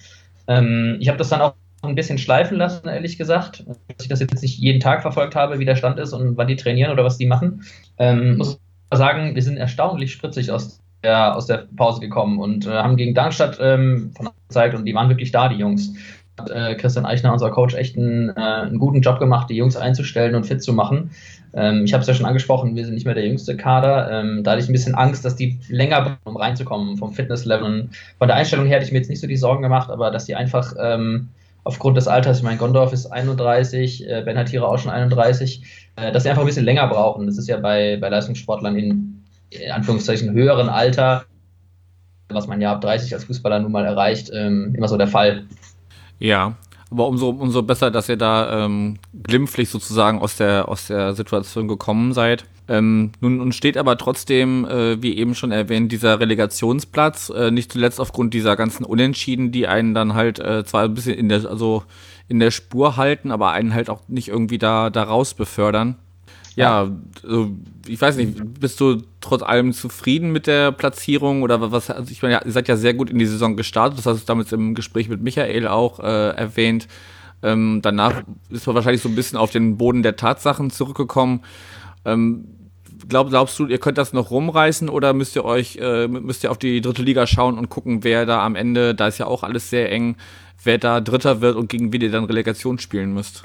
Ähm, 0.49 0.96
ich 0.99 1.08
habe 1.08 1.18
das 1.18 1.28
dann 1.28 1.40
auch 1.40 1.54
ein 1.82 1.94
bisschen 1.94 2.18
schleifen 2.18 2.56
lassen, 2.58 2.88
ehrlich 2.88 3.18
gesagt. 3.18 3.64
Dass 3.66 4.02
ich 4.02 4.08
das 4.08 4.20
jetzt 4.20 4.40
nicht 4.40 4.58
jeden 4.58 4.80
Tag 4.80 5.02
verfolgt 5.02 5.34
habe, 5.34 5.58
wie 5.58 5.64
der 5.64 5.76
Stand 5.76 5.98
ist 5.98 6.12
und 6.12 6.36
wann 6.36 6.46
die 6.46 6.56
trainieren 6.56 6.92
oder 6.92 7.04
was 7.04 7.18
die 7.18 7.26
machen. 7.26 7.64
Ähm, 7.98 8.36
muss 8.36 8.60
sagen, 8.92 9.34
wir 9.34 9.42
sind 9.42 9.56
erstaunlich 9.56 10.12
spritzig 10.12 10.50
aus 10.50 10.80
der, 11.02 11.36
aus 11.36 11.46
der 11.46 11.66
Pause 11.76 12.00
gekommen 12.00 12.38
und 12.38 12.66
äh, 12.66 12.70
haben 12.70 12.96
gegen 12.96 13.14
Darmstadt 13.14 13.58
ähm, 13.60 14.12
von 14.16 14.28
gezeigt 14.48 14.74
und 14.74 14.84
die 14.84 14.94
waren 14.94 15.08
wirklich 15.08 15.32
da, 15.32 15.48
die 15.48 15.56
Jungs. 15.56 15.92
Hat 16.38 16.50
äh, 16.50 16.74
Christian 16.76 17.04
Eichner, 17.04 17.32
unser 17.32 17.50
Coach, 17.50 17.74
echt 17.74 17.96
einen, 17.96 18.30
äh, 18.30 18.40
einen, 18.40 18.78
guten 18.78 19.00
Job 19.00 19.18
gemacht, 19.18 19.50
die 19.50 19.56
Jungs 19.56 19.76
einzustellen 19.76 20.34
und 20.34 20.46
fit 20.46 20.62
zu 20.62 20.72
machen. 20.72 21.10
Ähm, 21.52 21.84
ich 21.84 21.92
habe 21.92 22.02
es 22.02 22.08
ja 22.08 22.14
schon 22.14 22.26
angesprochen, 22.26 22.74
wir 22.74 22.84
sind 22.84 22.94
nicht 22.94 23.04
mehr 23.04 23.14
der 23.14 23.26
jüngste 23.26 23.56
Kader. 23.56 24.10
Ähm, 24.10 24.42
da 24.42 24.52
hatte 24.52 24.62
ich 24.62 24.68
ein 24.68 24.72
bisschen 24.72 24.94
Angst, 24.94 25.24
dass 25.24 25.36
die 25.36 25.58
länger 25.68 26.00
brauchen, 26.02 26.16
um 26.24 26.36
reinzukommen 26.36 26.96
vom 26.96 27.12
Fitnesslevel. 27.12 27.88
Von 28.18 28.28
der 28.28 28.36
Einstellung 28.36 28.66
her 28.66 28.76
hätte 28.76 28.86
ich 28.86 28.92
mir 28.92 28.98
jetzt 28.98 29.10
nicht 29.10 29.20
so 29.20 29.26
die 29.26 29.36
Sorgen 29.36 29.62
gemacht, 29.62 29.90
aber 29.90 30.10
dass 30.10 30.24
die 30.24 30.34
einfach 30.34 30.74
ähm, 30.78 31.28
aufgrund 31.64 31.97
des 31.97 32.09
Alters, 32.09 32.38
ich 32.38 32.42
meine, 32.42 32.59
Gondorf 32.59 32.92
ist 32.92 33.07
31, 33.07 34.09
äh, 34.09 34.23
Ben 34.25 34.37
Hatira 34.37 34.66
auch 34.66 34.78
schon 34.78 34.90
31, 34.90 35.90
äh, 35.97 36.12
dass 36.12 36.23
sie 36.23 36.31
einfach 36.31 36.42
ein 36.42 36.47
bisschen 36.47 36.64
länger 36.64 36.87
brauchen. 36.88 37.26
Das 37.26 37.38
ist 37.38 37.49
ja 37.49 37.59
bei, 37.59 37.99
bei 38.00 38.09
Leistungssportlern 38.09 38.76
in, 38.76 39.25
in 39.50 39.71
Anführungszeichen 39.71 40.33
höheren 40.33 40.69
Alter 40.69 41.25
was 42.35 42.47
man 42.47 42.61
ja 42.61 42.73
ab 42.73 42.81
30 42.81 43.12
als 43.14 43.25
Fußballer 43.25 43.61
nun 43.61 43.73
mal 43.73 43.85
erreicht, 43.85 44.31
ähm, 44.33 44.75
immer 44.75 44.88
so 44.88 44.97
der 44.97 45.09
Fall. 45.09 45.45
Ja, 46.19 46.54
aber 46.90 47.07
umso, 47.07 47.31
umso 47.31 47.62
besser, 47.62 47.90
dass 47.90 48.09
ihr 48.09 48.16
da 48.16 48.64
ähm, 48.64 48.99
glimpflich 49.23 49.71
sozusagen 49.71 50.21
aus 50.21 50.37
der, 50.37 50.69
aus 50.69 50.88
der 50.88 51.14
Situation 51.14 51.69
gekommen 51.69 52.12
seid. 52.12 52.45
Ähm, 52.69 53.11
nun, 53.21 53.38
nun 53.38 53.52
steht 53.52 53.76
aber 53.76 53.99
trotzdem, 53.99 54.64
äh, 54.64 55.02
wie 55.02 55.16
eben 55.16 55.35
schon 55.35 55.50
erwähnt, 55.50 55.90
dieser 55.90 56.21
Relegationsplatz, 56.21 57.31
äh, 57.31 57.50
nicht 57.50 57.73
zuletzt 57.73 58.00
aufgrund 58.00 58.35
dieser 58.35 58.57
ganzen 58.57 58.85
Unentschieden, 58.85 59.50
die 59.50 59.66
einen 59.66 59.95
dann 59.95 60.14
halt 60.14 60.38
äh, 60.38 60.64
zwar 60.64 60.85
ein 60.85 60.95
bisschen 60.95 61.14
in 61.14 61.28
der, 61.28 61.45
also 61.45 61.83
in 62.28 62.38
der 62.38 62.50
Spur 62.50 62.97
halten, 62.97 63.31
aber 63.31 63.50
einen 63.50 63.75
halt 63.75 63.90
auch 63.90 64.02
nicht 64.09 64.28
irgendwie 64.28 64.59
da, 64.59 64.90
da 64.90 65.02
raus 65.02 65.35
befördern. 65.35 65.97
Ja, 66.54 66.90
also, 67.23 67.50
ich 67.87 68.00
weiß 68.00 68.16
nicht, 68.16 68.61
bist 68.61 68.78
du 68.78 69.02
trotz 69.21 69.42
allem 69.42 69.73
zufrieden 69.73 70.33
mit 70.33 70.47
der 70.47 70.71
Platzierung 70.71 71.42
oder 71.42 71.73
was? 71.73 71.90
Also 71.90 72.11
ich 72.11 72.23
meine, 72.23 72.42
ihr 72.45 72.52
seid 72.52 72.69
ja 72.69 72.76
sehr 72.76 72.95
gut 72.95 73.11
in 73.11 73.19
die 73.19 73.26
Saison 73.26 73.57
gestartet, 73.57 73.99
das 73.99 74.07
hast 74.07 74.21
du 74.21 74.26
damals 74.26 74.52
im 74.52 74.75
Gespräch 74.75 75.09
mit 75.09 75.23
Michael 75.23 75.66
auch 75.66 75.99
äh, 76.00 76.31
erwähnt. 76.31 76.88
Ähm, 77.42 77.81
danach 77.83 78.23
ist 78.50 78.66
man 78.66 78.76
wahrscheinlich 78.76 79.02
so 79.02 79.09
ein 79.09 79.14
bisschen 79.14 79.38
auf 79.38 79.50
den 79.50 79.76
Boden 79.78 80.02
der 80.02 80.16
Tatsachen 80.16 80.71
zurückgekommen. 80.71 81.40
Ähm, 82.04 82.44
glaub, 83.09 83.28
glaubst 83.30 83.59
du, 83.59 83.66
ihr 83.66 83.78
könnt 83.78 83.99
das 83.99 84.12
noch 84.12 84.30
rumreißen 84.30 84.88
oder 84.88 85.12
müsst 85.12 85.37
ihr 85.37 85.44
euch, 85.44 85.76
äh, 85.76 86.09
müsst 86.09 86.44
ihr 86.44 86.50
auf 86.50 86.59
die 86.59 86.80
dritte 86.80 87.02
Liga 87.02 87.26
schauen 87.26 87.59
und 87.59 87.68
gucken, 87.68 88.04
wer 88.04 88.26
da 88.26 88.44
am 88.44 88.56
Ende, 88.56 88.94
da 88.94 89.09
ist 89.09 89.18
ja 89.18 89.26
auch 89.26 89.42
alles 89.42 89.71
sehr 89.71 89.90
eng, 89.90 90.16
wer 90.64 90.78
da 90.78 91.00
Dritter 91.00 91.40
wird 91.40 91.56
und 91.56 91.68
gegen 91.68 91.92
wen 91.92 92.00
ihr 92.00 92.11
dann 92.11 92.25
Relegation 92.25 92.78
spielen 92.78 93.14
müsst? 93.14 93.42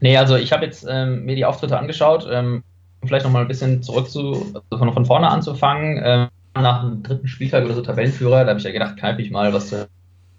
Nee, 0.00 0.16
also 0.16 0.36
ich 0.36 0.52
habe 0.52 0.64
jetzt 0.64 0.86
ähm, 0.88 1.24
mir 1.24 1.36
die 1.36 1.44
Auftritte 1.44 1.78
angeschaut, 1.78 2.26
ähm, 2.30 2.62
vielleicht 3.04 3.24
nochmal 3.24 3.42
ein 3.42 3.48
bisschen 3.48 3.82
zurück 3.82 4.10
zu, 4.10 4.52
also 4.70 4.78
von, 4.78 4.92
von 4.92 5.06
vorne 5.06 5.28
anzufangen. 5.28 6.00
Ähm, 6.02 6.28
nach 6.54 6.82
dem 6.82 7.02
dritten 7.02 7.28
Spieltag 7.28 7.64
oder 7.64 7.74
so 7.74 7.82
Tabellenführer, 7.82 8.44
da 8.44 8.50
habe 8.50 8.58
ich 8.58 8.64
ja 8.64 8.72
gedacht, 8.72 8.96
kneipe 8.96 9.22
ich 9.22 9.30
mal, 9.30 9.52
was 9.52 9.70
da 9.70 9.86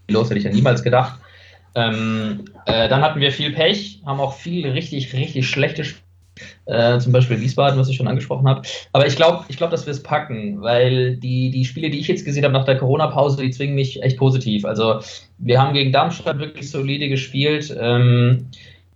los, 0.10 0.30
hätte 0.30 0.40
ich 0.40 0.46
ja 0.46 0.52
niemals 0.52 0.84
gedacht. 0.84 1.20
Ähm, 1.74 2.46
äh, 2.66 2.90
dann 2.90 3.02
hatten 3.02 3.22
wir 3.22 3.32
viel 3.32 3.54
Pech, 3.54 4.02
haben 4.06 4.20
auch 4.20 4.34
viel 4.34 4.70
richtig, 4.70 5.14
richtig 5.14 5.50
schlechte 5.50 5.86
Spiele. 5.86 6.11
Äh, 6.66 7.00
zum 7.00 7.12
Beispiel 7.12 7.40
Wiesbaden, 7.40 7.80
was 7.80 7.90
ich 7.90 7.98
schon 7.98 8.08
angesprochen 8.08 8.48
habe. 8.48 8.62
Aber 8.94 9.08
ich 9.08 9.16
glaube, 9.16 9.46
ich 9.48 9.58
glaub, 9.58 9.72
dass 9.72 9.86
wir 9.86 9.92
es 9.92 10.04
packen, 10.04 10.62
weil 10.62 11.18
die, 11.18 11.52
die 11.52 11.66
Spiele, 11.66 11.90
die 11.90 12.00
ich 12.00 12.08
jetzt 12.08 12.26
gesehen 12.26 12.44
habe 12.44 12.54
nach 12.54 12.66
der 12.66 12.78
Corona-Pause, 12.78 13.42
die 13.42 13.52
zwingen 13.52 13.76
mich 13.76 14.02
echt 14.04 14.18
positiv. 14.18 14.66
Also 14.66 15.00
wir 15.38 15.62
haben 15.62 15.74
gegen 15.74 15.92
Darmstadt 15.92 16.40
wirklich 16.40 16.70
solide 16.70 17.10
gespielt. 17.10 17.76
Ähm, 17.80 18.48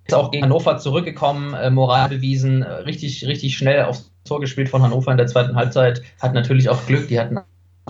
ist 0.08 0.14
auch 0.14 0.32
gegen 0.32 0.44
Hannover 0.44 0.78
zurückgekommen, 0.78 1.54
äh, 1.56 1.72
Moral 1.72 2.10
bewiesen, 2.10 2.62
richtig, 2.62 3.26
richtig 3.26 3.58
schnell 3.58 3.84
aufs 3.84 4.12
Tor 4.24 4.40
gespielt 4.40 4.70
von 4.70 4.82
Hannover 4.82 5.12
in 5.12 5.18
der 5.18 5.28
zweiten 5.28 5.56
Halbzeit. 5.56 6.02
Hat 6.20 6.34
natürlich 6.34 6.70
auch 6.70 6.86
Glück, 6.86 7.08
die 7.08 7.20
hatten 7.20 7.40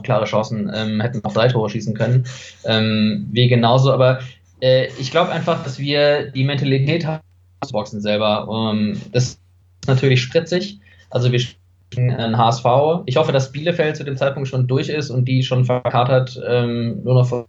klare 0.03 0.25
Chancen, 0.25 0.71
ähm, 0.73 1.01
hätten 1.01 1.23
auch 1.23 1.33
drei 1.33 1.47
Tore 1.47 1.69
schießen 1.69 1.93
können. 1.93 2.25
Ähm, 2.65 3.27
wir 3.31 3.47
genauso, 3.47 3.91
aber 3.91 4.19
äh, 4.61 4.87
ich 4.99 5.11
glaube 5.11 5.31
einfach, 5.31 5.63
dass 5.63 5.79
wir 5.79 6.31
die 6.31 6.43
Mentalität 6.43 7.05
haben, 7.05 7.21
Boxen 7.71 8.01
selber. 8.01 8.47
Ähm, 8.73 9.01
das 9.11 9.39
natürlich 9.87 10.21
spritzig. 10.21 10.79
Also 11.09 11.31
wir 11.31 11.39
spielen 11.39 12.37
HSV. 12.37 12.65
Ich 13.05 13.17
hoffe, 13.17 13.31
dass 13.31 13.51
Bielefeld 13.51 13.95
zu 13.95 14.03
dem 14.03 14.17
Zeitpunkt 14.17 14.49
schon 14.49 14.67
durch 14.67 14.89
ist 14.89 15.09
und 15.09 15.25
die 15.25 15.43
schon 15.43 15.65
verkatert 15.65 16.39
ähm, 16.47 17.03
nur 17.03 17.15
noch 17.15 17.27
vor. 17.27 17.47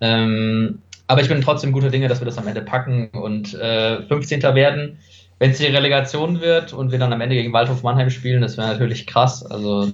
Ähm, 0.00 0.80
aber 1.06 1.22
ich 1.22 1.28
bin 1.28 1.40
trotzdem 1.40 1.72
guter 1.72 1.90
Dinge, 1.90 2.08
dass 2.08 2.20
wir 2.20 2.26
das 2.26 2.38
am 2.38 2.46
Ende 2.46 2.62
packen 2.62 3.08
und 3.08 3.54
äh, 3.54 4.02
15. 4.02 4.42
werden. 4.42 4.98
Wenn 5.38 5.52
es 5.52 5.58
die 5.58 5.66
Relegation 5.66 6.40
wird 6.40 6.72
und 6.72 6.90
wir 6.90 6.98
dann 6.98 7.12
am 7.12 7.20
Ende 7.20 7.36
gegen 7.36 7.52
Waldhof 7.52 7.82
Mannheim 7.82 8.10
spielen, 8.10 8.42
das 8.42 8.56
wäre 8.56 8.68
natürlich 8.68 9.06
krass. 9.06 9.46
Also 9.46 9.92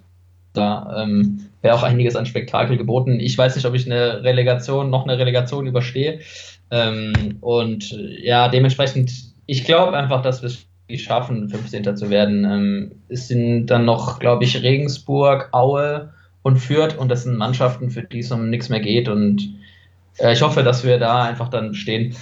da 0.54 1.02
ähm, 1.02 1.50
wäre 1.62 1.74
auch 1.74 1.82
einiges 1.82 2.16
an 2.16 2.26
Spektakel 2.26 2.76
geboten. 2.76 3.20
Ich 3.20 3.36
weiß 3.36 3.54
nicht, 3.54 3.66
ob 3.66 3.74
ich 3.74 3.86
eine 3.86 4.24
Relegation, 4.24 4.90
noch 4.90 5.04
eine 5.04 5.18
Relegation 5.18 5.66
überstehe. 5.66 6.20
Ähm, 6.70 7.38
und 7.40 7.90
ja, 8.20 8.48
dementsprechend, 8.48 9.12
ich 9.46 9.64
glaube 9.64 9.96
einfach, 9.96 10.22
dass 10.22 10.42
wir 10.42 10.48
es 10.48 10.66
schaffen, 10.96 11.48
15. 11.48 11.96
zu 11.96 12.10
werden. 12.10 12.44
Ähm, 12.44 12.92
es 13.08 13.28
sind 13.28 13.66
dann 13.66 13.84
noch, 13.84 14.18
glaube 14.18 14.44
ich, 14.44 14.62
Regensburg, 14.62 15.48
Aue 15.52 16.12
und 16.42 16.58
Fürth 16.58 16.96
und 16.96 17.08
das 17.08 17.24
sind 17.24 17.36
Mannschaften, 17.36 17.90
für 17.90 18.02
die 18.02 18.20
es 18.20 18.30
um 18.30 18.50
nichts 18.50 18.68
mehr 18.68 18.80
geht. 18.80 19.08
Und 19.08 19.54
äh, 20.18 20.32
ich 20.32 20.42
hoffe, 20.42 20.62
dass 20.62 20.84
wir 20.84 20.98
da 20.98 21.24
einfach 21.24 21.48
dann 21.48 21.74
stehen. 21.74 22.14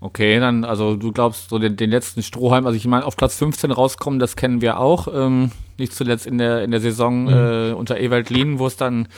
Okay, 0.00 0.38
dann, 0.38 0.64
also 0.64 0.96
du 0.96 1.12
glaubst 1.12 1.48
so 1.48 1.58
den, 1.58 1.76
den 1.76 1.90
letzten 1.90 2.22
Strohhalm, 2.22 2.66
also 2.66 2.76
ich 2.76 2.86
meine, 2.86 3.06
auf 3.06 3.16
Platz 3.16 3.38
15 3.38 3.70
rauskommen, 3.70 4.18
das 4.18 4.36
kennen 4.36 4.60
wir 4.60 4.78
auch. 4.78 5.08
Ähm, 5.12 5.50
nicht 5.78 5.94
zuletzt 5.94 6.26
in 6.26 6.36
der, 6.36 6.62
in 6.62 6.70
der 6.70 6.80
Saison 6.80 7.24
mhm. 7.24 7.28
äh, 7.28 7.72
unter 7.72 7.98
Ewald 7.98 8.28
Lien, 8.28 8.58
wo 8.58 8.66
es 8.66 8.76
dann 8.76 9.08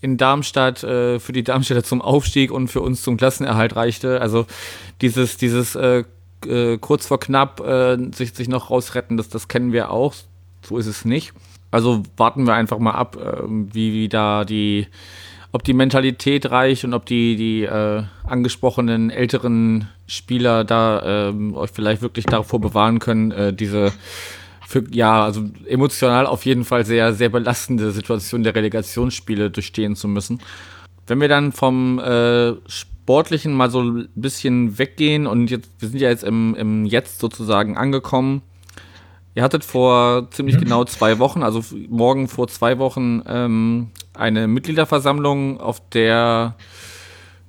in 0.00 0.16
Darmstadt 0.16 0.82
äh, 0.82 1.20
für 1.20 1.32
die 1.32 1.44
Darmstädter 1.44 1.84
zum 1.84 2.00
Aufstieg 2.00 2.52
und 2.52 2.68
für 2.68 2.80
uns 2.80 3.02
zum 3.02 3.18
Klassenerhalt 3.18 3.76
reichte. 3.76 4.22
Also 4.22 4.46
dieses, 5.02 5.36
dieses 5.36 5.74
äh, 5.76 6.04
äh, 6.46 6.78
kurz 6.78 7.06
vor 7.06 7.20
knapp 7.20 7.60
äh, 7.60 7.96
sich, 8.14 8.34
sich 8.34 8.48
noch 8.48 8.70
rausretten, 8.70 9.16
das, 9.16 9.28
das 9.28 9.48
kennen 9.48 9.72
wir 9.72 9.90
auch. 9.90 10.14
So 10.62 10.78
ist 10.78 10.86
es 10.86 11.04
nicht. 11.04 11.32
Also 11.70 12.02
warten 12.16 12.46
wir 12.46 12.54
einfach 12.54 12.78
mal 12.78 12.92
ab, 12.92 13.16
äh, 13.16 13.42
wie, 13.48 13.92
wie 13.92 14.08
da 14.08 14.44
die 14.44 14.86
ob 15.54 15.62
die 15.62 15.72
Mentalität 15.72 16.50
reicht 16.50 16.82
und 16.82 16.94
ob 16.94 17.06
die, 17.06 17.36
die 17.36 17.62
äh, 17.62 18.02
angesprochenen 18.24 19.10
älteren 19.10 19.86
Spieler 20.08 20.64
da 20.64 21.28
äh, 21.28 21.54
euch 21.54 21.70
vielleicht 21.72 22.02
wirklich 22.02 22.24
davor 22.26 22.60
bewahren 22.60 22.98
können, 22.98 23.30
äh, 23.30 23.52
diese 23.52 23.92
für, 24.66 24.82
ja, 24.90 25.22
also 25.22 25.44
emotional 25.68 26.26
auf 26.26 26.44
jeden 26.44 26.64
Fall 26.64 26.84
sehr, 26.84 27.12
sehr 27.12 27.28
belastende 27.28 27.92
Situation 27.92 28.42
der 28.42 28.56
Relegationsspiele 28.56 29.52
durchstehen 29.52 29.94
zu 29.94 30.08
müssen. 30.08 30.40
Wenn 31.06 31.20
wir 31.20 31.28
dann 31.28 31.52
vom 31.52 32.00
äh, 32.00 32.54
Sportlichen 33.04 33.52
mal 33.52 33.70
so 33.70 33.82
ein 33.82 34.08
bisschen 34.14 34.78
weggehen 34.78 35.26
und 35.26 35.50
jetzt, 35.50 35.70
wir 35.78 35.90
sind 35.90 36.00
ja 36.00 36.08
jetzt 36.08 36.24
im, 36.24 36.54
im 36.54 36.86
Jetzt 36.86 37.18
sozusagen 37.18 37.76
angekommen. 37.76 38.40
Ihr 39.34 39.42
hattet 39.42 39.62
vor 39.62 40.30
ziemlich 40.30 40.56
mhm. 40.56 40.60
genau 40.60 40.84
zwei 40.84 41.18
Wochen, 41.18 41.42
also 41.42 41.62
morgen 41.90 42.28
vor 42.28 42.48
zwei 42.48 42.78
Wochen, 42.78 43.22
ähm, 43.26 43.90
eine 44.14 44.48
Mitgliederversammlung, 44.48 45.60
auf 45.60 45.86
der 45.90 46.56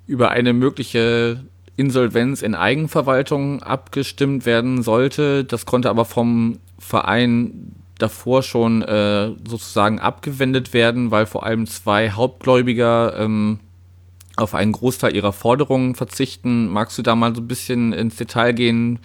über 0.07 0.31
eine 0.31 0.51
mögliche 0.51 1.45
Insolvenz 1.77 2.41
in 2.41 2.53
Eigenverwaltung 2.53 3.63
abgestimmt 3.63 4.45
werden 4.45 4.83
sollte. 4.83 5.45
Das 5.45 5.65
konnte 5.65 5.89
aber 5.89 6.03
vom 6.03 6.59
Verein 6.79 7.71
davor 7.97 8.43
schon 8.43 8.81
äh, 8.81 9.31
sozusagen 9.47 9.99
abgewendet 9.99 10.73
werden, 10.73 11.11
weil 11.11 11.25
vor 11.25 11.45
allem 11.45 11.65
zwei 11.65 12.09
Hauptgläubiger 12.09 13.17
ähm, 13.17 13.59
auf 14.37 14.53
einen 14.53 14.71
Großteil 14.71 15.15
ihrer 15.15 15.33
Forderungen 15.33 15.95
verzichten. 15.95 16.67
Magst 16.67 16.97
du 16.97 17.01
da 17.01 17.15
mal 17.15 17.35
so 17.35 17.41
ein 17.41 17.47
bisschen 17.47 17.93
ins 17.93 18.15
Detail 18.15 18.53
gehen, 18.53 18.99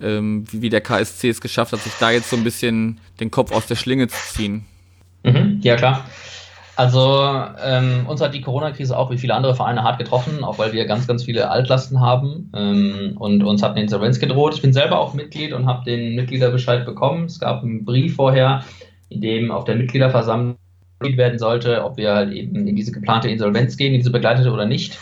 ähm, 0.00 0.44
wie, 0.50 0.62
wie 0.62 0.68
der 0.68 0.80
KSC 0.80 1.28
es 1.28 1.40
geschafft 1.40 1.72
hat, 1.72 1.80
sich 1.80 1.94
da 1.98 2.10
jetzt 2.10 2.30
so 2.30 2.36
ein 2.36 2.44
bisschen 2.44 3.00
den 3.20 3.30
Kopf 3.30 3.52
aus 3.52 3.66
der 3.66 3.76
Schlinge 3.76 4.08
zu 4.08 4.18
ziehen? 4.32 4.64
Mhm, 5.24 5.60
ja, 5.62 5.76
klar. 5.76 6.04
Also 6.76 7.26
ähm, 7.64 8.06
uns 8.06 8.20
hat 8.20 8.34
die 8.34 8.42
Corona-Krise 8.42 8.96
auch 8.96 9.10
wie 9.10 9.16
viele 9.16 9.34
andere 9.34 9.54
Vereine 9.54 9.82
hart 9.82 9.98
getroffen, 9.98 10.44
auch 10.44 10.58
weil 10.58 10.74
wir 10.74 10.84
ganz, 10.84 11.06
ganz 11.06 11.24
viele 11.24 11.50
Altlasten 11.50 12.00
haben 12.00 12.52
ähm, 12.54 13.16
und 13.18 13.42
uns 13.42 13.62
hat 13.62 13.72
eine 13.72 13.80
Insolvenz 13.80 14.20
gedroht. 14.20 14.54
Ich 14.54 14.62
bin 14.62 14.74
selber 14.74 14.98
auch 14.98 15.14
Mitglied 15.14 15.54
und 15.54 15.66
habe 15.66 15.84
den 15.84 16.14
Mitgliederbescheid 16.14 16.84
bekommen. 16.84 17.24
Es 17.24 17.40
gab 17.40 17.62
einen 17.62 17.86
Brief 17.86 18.16
vorher, 18.16 18.62
in 19.08 19.22
dem 19.22 19.50
auf 19.50 19.64
der 19.64 19.76
Mitgliederversammlung 19.76 20.56
werden 21.00 21.38
sollte, 21.38 21.84
ob 21.84 21.96
wir 21.96 22.14
halt 22.14 22.32
eben 22.32 22.66
in 22.66 22.76
diese 22.76 22.92
geplante 22.92 23.28
Insolvenz 23.28 23.76
gehen, 23.76 23.92
in 23.92 24.00
diese 24.00 24.10
begleitete 24.10 24.52
oder 24.52 24.66
nicht. 24.66 24.98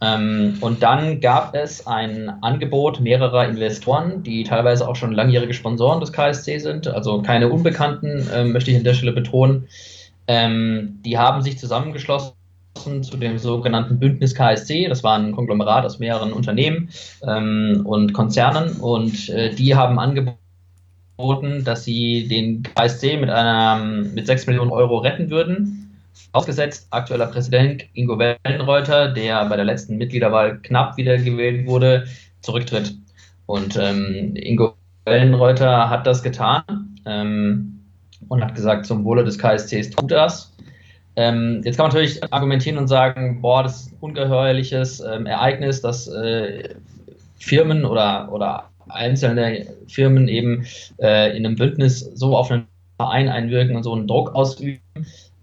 Ähm, 0.00 0.58
und 0.60 0.82
dann 0.82 1.20
gab 1.20 1.54
es 1.54 1.86
ein 1.86 2.30
Angebot 2.42 3.00
mehrerer 3.00 3.46
Investoren, 3.46 4.22
die 4.22 4.44
teilweise 4.44 4.86
auch 4.86 4.96
schon 4.96 5.12
langjährige 5.12 5.54
Sponsoren 5.54 6.00
des 6.00 6.12
KSC 6.12 6.58
sind, 6.58 6.86
also 6.86 7.22
keine 7.22 7.48
Unbekannten, 7.48 8.28
äh, 8.32 8.44
möchte 8.44 8.70
ich 8.70 8.76
an 8.76 8.84
der 8.84 8.94
Stelle 8.94 9.12
betonen 9.12 9.68
ähm, 10.28 11.00
die 11.04 11.18
haben 11.18 11.42
sich 11.42 11.58
zusammengeschlossen 11.58 12.34
zu 13.02 13.16
dem 13.16 13.38
sogenannten 13.38 13.98
Bündnis 13.98 14.34
KSC. 14.34 14.88
Das 14.88 15.02
war 15.02 15.18
ein 15.18 15.34
Konglomerat 15.34 15.84
aus 15.84 15.98
mehreren 15.98 16.32
Unternehmen 16.32 16.90
ähm, 17.26 17.82
und 17.84 18.12
Konzernen 18.12 18.72
und 18.76 19.28
äh, 19.28 19.54
die 19.54 19.74
haben 19.74 19.98
angeboten, 19.98 20.38
dass 21.64 21.84
sie 21.84 22.28
den 22.28 22.62
KSC 22.62 23.16
mit 23.16 23.30
einer 23.30 23.82
mit 23.84 24.26
6 24.26 24.46
Millionen 24.46 24.70
Euro 24.70 24.98
retten 24.98 25.30
würden. 25.30 25.98
Ausgesetzt 26.32 26.86
aktueller 26.90 27.26
Präsident 27.26 27.86
Ingo 27.94 28.18
Wellenreuter, 28.18 29.08
der 29.12 29.44
bei 29.46 29.56
der 29.56 29.64
letzten 29.64 29.96
Mitgliederwahl 29.96 30.58
knapp 30.58 30.96
wiedergewählt 30.96 31.66
wurde, 31.66 32.06
zurücktritt. 32.42 32.94
Und 33.46 33.76
ähm, 33.76 34.34
Ingo 34.36 34.74
Wellenreuter 35.04 35.88
hat 35.88 36.06
das 36.06 36.22
getan. 36.22 36.62
Ähm, 37.06 37.76
und 38.28 38.42
hat 38.42 38.54
gesagt, 38.54 38.86
zum 38.86 39.04
Wohle 39.04 39.24
des 39.24 39.38
KSCs 39.38 39.90
tut 39.90 40.10
das. 40.10 40.52
Ähm, 41.16 41.62
jetzt 41.64 41.76
kann 41.76 41.84
man 41.84 41.92
natürlich 41.92 42.22
argumentieren 42.32 42.78
und 42.78 42.88
sagen, 42.88 43.40
boah, 43.40 43.62
das 43.62 43.82
ist 43.82 43.92
ein 43.92 43.98
ungeheuerliches 44.00 45.00
ähm, 45.00 45.26
Ereignis, 45.26 45.80
dass 45.80 46.08
äh, 46.08 46.74
Firmen 47.38 47.84
oder, 47.84 48.30
oder 48.32 48.70
einzelne 48.96 49.66
Firmen 49.86 50.28
eben 50.28 50.66
äh, 50.98 51.36
in 51.36 51.46
einem 51.46 51.56
Bündnis 51.56 52.00
so 52.00 52.36
auf 52.36 52.50
einen 52.50 52.66
Verein 52.96 53.28
einwirken 53.28 53.76
und 53.76 53.82
so 53.82 53.94
einen 53.94 54.06
Druck 54.06 54.34
ausüben. 54.34 54.80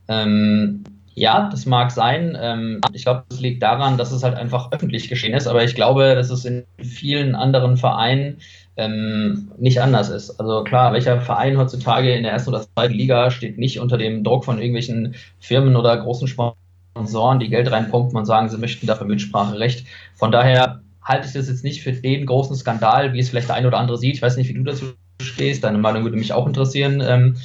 Ähm, 0.08 0.84
ja, 1.16 1.50
das 1.50 1.66
mag 1.66 1.92
sein. 1.92 2.38
Ähm, 2.40 2.82
ich 2.94 3.04
glaube, 3.04 3.24
das 3.30 3.40
liegt 3.40 3.62
daran, 3.62 3.98
dass 3.98 4.12
es 4.12 4.24
halt 4.24 4.36
einfach 4.36 4.72
öffentlich 4.72 5.10
geschehen 5.10 5.34
ist, 5.34 5.48
aber 5.48 5.64
ich 5.64 5.76
glaube, 5.76 6.16
dass 6.16 6.30
es 6.30 6.46
in 6.46 6.66
vielen 6.82 7.36
anderen 7.36 7.78
Vereinen 7.78 8.38
ähm, 8.78 9.52
nicht 9.58 9.82
anders 9.82 10.10
ist. 10.10 10.40
Also 10.40 10.64
klar, 10.64 10.94
welcher 10.94 11.22
Verein 11.22 11.58
heutzutage 11.58 12.14
in 12.14 12.24
der 12.24 12.32
ersten 12.32 12.50
oder 12.50 12.64
zweiten 12.64 12.96
Liga 12.96 13.30
steht 13.30 13.58
nicht 13.60 13.80
unter 13.80 13.98
dem 13.98 14.24
Druck 14.24 14.46
von 14.46 14.58
irgendwelchen 14.58 15.16
Firmen 15.40 15.76
oder 15.76 15.96
großen 15.98 16.28
Sponsoren, 16.28 17.40
die 17.40 17.50
Geld 17.50 17.72
reinpumpen 17.72 18.18
und 18.18 18.26
sagen, 18.26 18.50
sie 18.50 18.58
möchten 18.58 18.88
dafür 18.88 19.06
Mitspracherecht. 19.06 19.86
Von 20.16 20.32
daher 20.32 20.82
halte 21.04 21.28
ich 21.28 21.34
das 21.34 21.48
jetzt 21.48 21.64
nicht 21.64 21.84
für 21.84 21.94
den 21.94 22.26
großen 22.26 22.56
Skandal, 22.56 23.14
wie 23.14 23.20
es 23.20 23.30
vielleicht 23.30 23.50
der 23.50 23.56
eine 23.56 23.68
oder 23.68 23.80
andere 23.80 23.98
sieht. 23.98 24.16
Ich 24.16 24.22
weiß 24.22 24.38
nicht, 24.38 24.50
wie 24.50 24.54
du 24.54 24.64
dazu 24.64 24.94
stehst. 25.22 25.64
Deine 25.64 25.78
Meinung 25.78 26.04
würde 26.04 26.18
mich 26.18 26.34
auch 26.34 26.48
interessieren. 26.48 27.02
Ähm, 27.06 27.36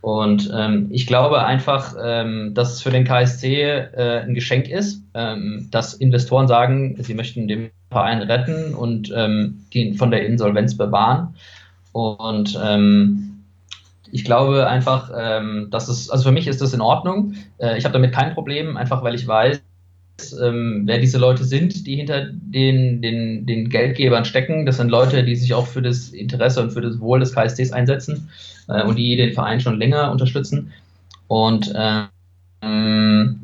und 0.00 0.50
ähm, 0.54 0.88
ich 0.90 1.06
glaube 1.06 1.44
einfach, 1.44 1.94
ähm, 2.02 2.52
dass 2.54 2.72
es 2.72 2.82
für 2.82 2.90
den 2.90 3.04
KSC 3.04 3.62
äh, 3.62 4.20
ein 4.20 4.34
Geschenk 4.34 4.68
ist, 4.68 5.02
dass 5.70 5.94
Investoren 5.94 6.48
sagen, 6.48 6.96
sie 6.98 7.14
möchten 7.14 7.46
den 7.46 7.70
Verein 7.90 8.22
retten 8.22 8.74
und 8.74 9.08
ihn 9.08 9.94
von 9.94 10.10
der 10.10 10.26
Insolvenz 10.26 10.76
bewahren. 10.76 11.36
Und 11.92 12.58
ich 14.10 14.24
glaube 14.24 14.66
einfach, 14.66 15.10
dass 15.70 15.88
es, 15.88 16.10
also 16.10 16.24
für 16.24 16.32
mich 16.32 16.48
ist 16.48 16.60
das 16.60 16.74
in 16.74 16.80
Ordnung. 16.80 17.34
Äh, 17.58 17.78
ich 17.78 17.84
habe 17.84 17.92
damit 17.92 18.12
kein 18.12 18.34
Problem, 18.34 18.76
einfach 18.76 19.04
weil 19.04 19.14
ich 19.14 19.24
weiß, 19.24 19.62
ähm, 20.40 20.82
wer 20.86 20.98
diese 20.98 21.18
Leute 21.18 21.44
sind, 21.44 21.86
die 21.86 21.96
hinter 21.96 22.26
den, 22.32 23.02
den, 23.02 23.46
den 23.46 23.68
Geldgebern 23.68 24.24
stecken. 24.24 24.66
Das 24.66 24.76
sind 24.76 24.88
Leute, 24.88 25.24
die 25.24 25.36
sich 25.36 25.54
auch 25.54 25.66
für 25.66 25.82
das 25.82 26.10
Interesse 26.10 26.62
und 26.62 26.70
für 26.70 26.80
das 26.80 27.00
Wohl 27.00 27.20
des 27.20 27.34
KSCs 27.34 27.72
einsetzen 27.72 28.28
äh, 28.68 28.82
und 28.82 28.96
die 28.96 29.16
den 29.16 29.32
Verein 29.32 29.60
schon 29.60 29.78
länger 29.78 30.10
unterstützen. 30.10 30.72
Und 31.26 31.72
ähm, 31.76 33.42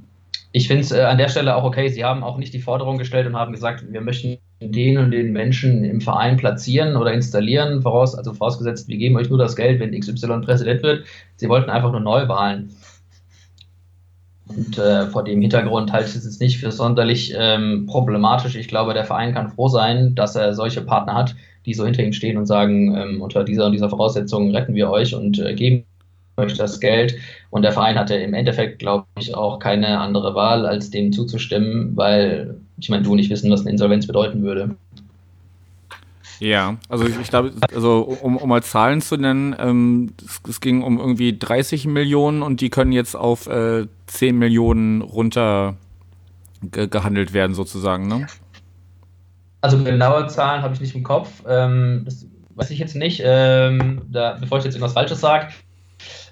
ich 0.52 0.66
finde 0.66 0.82
es 0.82 0.92
äh, 0.92 1.00
an 1.02 1.18
der 1.18 1.28
Stelle 1.28 1.54
auch 1.54 1.64
okay, 1.64 1.88
sie 1.88 2.04
haben 2.04 2.22
auch 2.22 2.38
nicht 2.38 2.52
die 2.52 2.60
Forderung 2.60 2.98
gestellt 2.98 3.26
und 3.26 3.36
haben 3.36 3.52
gesagt, 3.52 3.84
wir 3.88 4.00
möchten 4.00 4.38
den 4.60 4.98
und 4.98 5.10
den 5.10 5.32
Menschen 5.32 5.84
im 5.84 6.00
Verein 6.00 6.36
platzieren 6.36 6.96
oder 6.96 7.12
installieren, 7.12 7.82
voraus, 7.82 8.14
also 8.14 8.34
vorausgesetzt, 8.34 8.88
wir 8.88 8.98
geben 8.98 9.16
euch 9.16 9.30
nur 9.30 9.38
das 9.38 9.56
Geld, 9.56 9.80
wenn 9.80 9.98
XY 9.98 10.40
Präsident 10.42 10.82
wird. 10.82 11.04
Sie 11.36 11.48
wollten 11.48 11.70
einfach 11.70 11.92
nur 11.92 12.00
Neuwahlen. 12.00 12.70
Und 14.56 14.78
äh, 14.78 15.06
vor 15.06 15.24
dem 15.24 15.40
Hintergrund 15.40 15.92
halte 15.92 16.08
ich 16.08 16.16
es 16.16 16.24
jetzt 16.24 16.40
nicht 16.40 16.58
für 16.58 16.72
sonderlich 16.72 17.32
ähm, 17.36 17.86
problematisch. 17.86 18.56
Ich 18.56 18.68
glaube, 18.68 18.94
der 18.94 19.04
Verein 19.04 19.34
kann 19.34 19.50
froh 19.50 19.68
sein, 19.68 20.14
dass 20.14 20.34
er 20.36 20.54
solche 20.54 20.82
Partner 20.82 21.14
hat, 21.14 21.36
die 21.66 21.74
so 21.74 21.84
hinter 21.84 22.02
ihm 22.02 22.12
stehen 22.12 22.36
und 22.36 22.46
sagen, 22.46 22.96
ähm, 22.96 23.22
unter 23.22 23.44
dieser 23.44 23.66
und 23.66 23.72
dieser 23.72 23.90
Voraussetzung 23.90 24.50
retten 24.50 24.74
wir 24.74 24.90
euch 24.90 25.14
und 25.14 25.38
äh, 25.38 25.54
geben 25.54 25.84
euch 26.36 26.54
das 26.54 26.80
Geld. 26.80 27.16
Und 27.50 27.62
der 27.62 27.72
Verein 27.72 27.98
hatte 27.98 28.14
im 28.14 28.34
Endeffekt, 28.34 28.78
glaube 28.78 29.06
ich, 29.18 29.34
auch 29.34 29.58
keine 29.58 29.98
andere 30.00 30.34
Wahl, 30.34 30.66
als 30.66 30.90
dem 30.90 31.12
zuzustimmen, 31.12 31.96
weil 31.96 32.56
ich 32.78 32.88
meine, 32.88 33.02
du 33.02 33.14
nicht 33.14 33.30
wissen, 33.30 33.50
was 33.50 33.60
eine 33.60 33.70
Insolvenz 33.70 34.06
bedeuten 34.06 34.42
würde. 34.42 34.76
Ja, 36.40 36.76
also 36.88 37.06
ich, 37.06 37.20
ich 37.20 37.28
glaube, 37.28 37.52
also 37.74 38.00
um, 38.22 38.38
um 38.38 38.48
mal 38.48 38.62
Zahlen 38.62 39.02
zu 39.02 39.16
nennen, 39.18 39.54
ähm, 39.58 40.14
es, 40.24 40.40
es, 40.48 40.60
ging 40.60 40.82
um 40.82 40.98
irgendwie 40.98 41.38
30 41.38 41.86
Millionen 41.86 42.42
und 42.42 42.62
die 42.62 42.70
können 42.70 42.92
jetzt 42.92 43.14
auf 43.14 43.46
äh, 43.46 43.86
10 44.06 44.38
Millionen 44.38 45.02
runter 45.02 45.76
ge 46.62 46.88
gehandelt 46.88 47.34
werden, 47.34 47.54
sozusagen, 47.54 48.08
ne? 48.08 48.26
Also 49.60 49.82
genaue 49.84 50.28
Zahlen 50.28 50.62
habe 50.62 50.72
ich 50.72 50.80
nicht 50.80 50.94
im 50.94 51.02
Kopf. 51.02 51.42
Ähm, 51.46 52.02
das 52.06 52.26
weiß 52.54 52.70
ich 52.70 52.78
jetzt 52.78 52.96
nicht. 52.96 53.20
Ähm, 53.22 54.00
da, 54.10 54.38
bevor 54.40 54.58
ich 54.58 54.64
jetzt 54.64 54.74
irgendwas 54.74 54.94
Falsches 54.94 55.20
sage, 55.20 55.48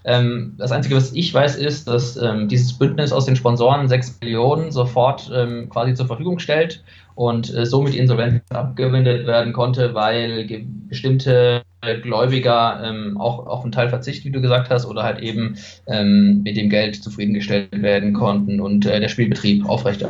ähm, 0.04 0.54
das 0.56 0.72
Einzige, 0.72 0.96
was 0.96 1.12
ich 1.12 1.34
weiß, 1.34 1.56
ist, 1.56 1.86
dass 1.86 2.16
ähm, 2.16 2.48
dieses 2.48 2.72
Bündnis 2.78 3.12
aus 3.12 3.26
den 3.26 3.36
Sponsoren 3.36 3.88
6 3.88 4.20
Millionen 4.22 4.72
sofort 4.72 5.30
ähm, 5.34 5.68
quasi 5.68 5.92
zur 5.92 6.06
Verfügung 6.06 6.38
stellt 6.38 6.82
und 7.18 7.52
äh, 7.52 7.66
somit 7.66 7.96
Insolvenz 7.96 8.44
abgewendet 8.50 9.26
werden 9.26 9.52
konnte, 9.52 9.92
weil 9.92 10.46
bestimmte 10.88 11.62
Gläubiger 12.02 12.80
ähm, 12.84 13.16
auch 13.18 13.44
auf 13.44 13.64
einen 13.64 13.72
Teil 13.72 13.88
Verzicht, 13.88 14.24
wie 14.24 14.30
du 14.30 14.40
gesagt 14.40 14.70
hast, 14.70 14.86
oder 14.86 15.02
halt 15.02 15.18
eben 15.18 15.56
ähm, 15.88 16.42
mit 16.44 16.56
dem 16.56 16.70
Geld 16.70 17.02
zufriedengestellt 17.02 17.82
werden 17.82 18.12
konnten 18.12 18.60
und 18.60 18.86
äh, 18.86 19.00
der 19.00 19.08
Spielbetrieb 19.08 19.68
aufrecht 19.68 20.06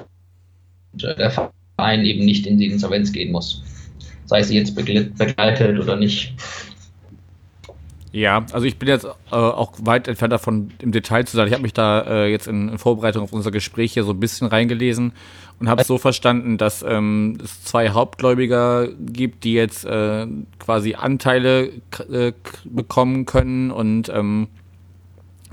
und 0.93 1.03
äh, 1.03 1.17
der 1.17 1.31
Verein 1.31 2.05
eben 2.05 2.27
nicht 2.27 2.47
in 2.47 2.59
die 2.59 2.67
Insolvenz 2.67 3.11
gehen 3.11 3.33
muss. 3.33 3.63
Sei 4.27 4.43
sie 4.43 4.59
jetzt 4.59 4.75
begleitet 4.75 5.81
oder 5.81 5.97
nicht. 5.97 6.35
Ja, 8.11 8.47
also 8.53 8.65
ich 8.65 8.79
bin 8.79 8.89
jetzt 8.89 9.05
äh, 9.05 9.35
auch 9.35 9.73
weit 9.83 10.09
entfernt 10.09 10.33
davon, 10.33 10.71
im 10.79 10.93
Detail 10.93 11.27
zu 11.27 11.37
sein. 11.37 11.47
Ich 11.47 11.53
habe 11.53 11.63
mich 11.63 11.75
da 11.75 12.01
äh, 12.01 12.31
jetzt 12.31 12.49
in, 12.49 12.69
in, 12.69 12.79
Vorbereitung 12.79 13.23
auf 13.23 13.33
unser 13.33 13.51
Gespräch 13.51 13.93
hier 13.93 14.05
so 14.05 14.13
ein 14.13 14.21
bisschen 14.21 14.49
reingelesen 14.49 15.13
und 15.61 15.69
habe 15.69 15.85
so 15.85 15.99
verstanden, 15.99 16.57
dass 16.57 16.83
ähm, 16.83 17.37
es 17.43 17.65
zwei 17.65 17.91
Hauptgläubiger 17.91 18.89
gibt, 18.99 19.45
die 19.45 19.53
jetzt 19.53 19.85
äh, 19.85 20.27
quasi 20.59 20.95
Anteile 20.95 21.71
äh, 22.11 22.33
bekommen 22.65 23.27
können 23.27 23.71
und 23.71 24.09
ähm, 24.09 24.49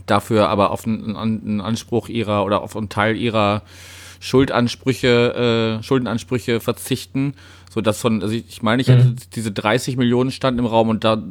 dafür 0.06 0.48
aber 0.48 0.72
auf 0.72 0.86
einen, 0.86 1.16
einen, 1.16 1.62
Anspruch 1.62 2.08
ihrer 2.08 2.46
oder 2.46 2.62
auf 2.62 2.78
einen 2.78 2.90
Teil 2.90 3.18
ihrer 3.18 3.64
Schuldansprüche, 4.20 5.80
äh, 5.80 5.84
Schuldenansprüche 5.84 6.60
verzichten, 6.62 7.34
so 7.76 7.82
dass 7.82 8.00
von, 8.00 8.22
also 8.24 8.34
ich 8.34 8.62
meine, 8.64 8.82
ich 8.82 8.90
hatte 8.90 9.04
mhm. 9.04 9.16
diese 9.36 9.52
30 9.52 9.98
Millionen 9.98 10.32
stand 10.32 10.58
im 10.58 10.66
Raum 10.66 10.88
und 10.88 11.04
da 11.04 11.22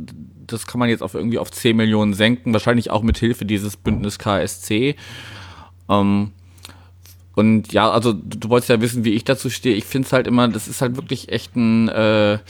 das 0.46 0.66
kann 0.66 0.78
man 0.78 0.90
jetzt 0.90 1.02
auf 1.02 1.14
irgendwie 1.14 1.38
auf 1.38 1.50
10 1.50 1.74
Millionen 1.74 2.12
senken, 2.12 2.52
wahrscheinlich 2.52 2.90
auch 2.90 3.00
mit 3.00 3.16
Hilfe 3.16 3.46
dieses 3.46 3.78
Bündnis 3.78 4.18
KSC. 4.18 4.94
Ähm, 5.88 6.32
und 7.34 7.72
ja, 7.72 7.90
also 7.90 8.12
du, 8.12 8.36
du, 8.36 8.50
wolltest 8.50 8.68
ja 8.68 8.82
wissen, 8.82 9.06
wie 9.06 9.14
ich 9.14 9.24
dazu 9.24 9.48
stehe. 9.48 9.74
Ich 9.74 9.86
finde 9.86 10.04
es 10.04 10.12
halt 10.12 10.26
immer, 10.26 10.46
das 10.46 10.68
ist 10.68 10.82
halt 10.82 10.96
wirklich 10.96 11.30
echt 11.30 11.56
ein 11.56 11.88
äh, 11.88 12.40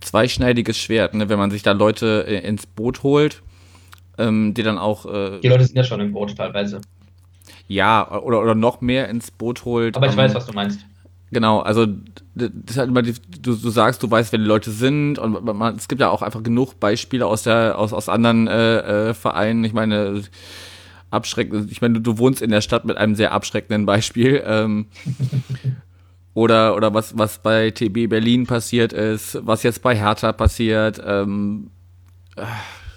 zweischneidiges 0.00 0.78
Schwert, 0.78 1.12
ne? 1.12 1.28
wenn 1.28 1.38
man 1.38 1.50
sich 1.50 1.62
da 1.62 1.72
Leute 1.72 2.24
äh, 2.26 2.38
ins 2.38 2.64
Boot 2.64 3.02
holt, 3.02 3.42
ähm, 4.16 4.54
die 4.54 4.62
dann 4.62 4.78
auch. 4.78 5.04
Äh, 5.04 5.40
die 5.40 5.48
Leute 5.48 5.66
sind 5.66 5.76
ja 5.76 5.84
schon 5.84 6.00
im 6.00 6.12
Boot 6.12 6.34
teilweise. 6.34 6.80
Ja, 7.68 8.18
oder, 8.18 8.40
oder 8.40 8.54
noch 8.54 8.80
mehr 8.80 9.10
ins 9.10 9.30
Boot 9.30 9.66
holt. 9.66 9.94
Aber 9.98 10.06
ich 10.06 10.12
ähm, 10.12 10.18
weiß, 10.18 10.34
was 10.34 10.46
du 10.46 10.54
meinst. 10.54 10.86
Genau, 11.32 11.60
also 11.60 11.82
halt 11.82 12.90
du, 13.40 13.54
du 13.54 13.70
sagst, 13.70 14.02
du 14.02 14.10
weißt, 14.10 14.32
wer 14.32 14.38
die 14.38 14.44
Leute 14.44 14.72
sind 14.72 15.18
und 15.18 15.44
man, 15.44 15.76
es 15.76 15.86
gibt 15.86 16.00
ja 16.00 16.10
auch 16.10 16.22
einfach 16.22 16.42
genug 16.42 16.80
Beispiele 16.80 17.24
aus 17.26 17.44
der 17.44 17.78
aus, 17.78 17.92
aus 17.92 18.08
anderen 18.08 18.48
äh, 18.48 19.10
äh, 19.10 19.14
Vereinen. 19.14 19.62
Ich 19.62 19.72
meine, 19.72 20.22
abschreckend, 21.10 21.70
ich 21.70 21.80
meine, 21.82 21.94
du, 21.94 22.00
du 22.00 22.18
wohnst 22.18 22.42
in 22.42 22.50
der 22.50 22.60
Stadt 22.62 22.84
mit 22.84 22.96
einem 22.96 23.14
sehr 23.14 23.30
abschreckenden 23.30 23.86
Beispiel. 23.86 24.42
Ähm, 24.44 24.86
oder 26.34 26.74
oder 26.74 26.94
was 26.94 27.16
was 27.16 27.38
bei 27.38 27.70
TB 27.70 28.08
Berlin 28.08 28.46
passiert 28.46 28.92
ist, 28.92 29.38
was 29.42 29.62
jetzt 29.62 29.82
bei 29.82 29.94
Hertha 29.94 30.32
passiert. 30.32 31.00
Ähm, 31.04 31.70
äh, 32.36 32.42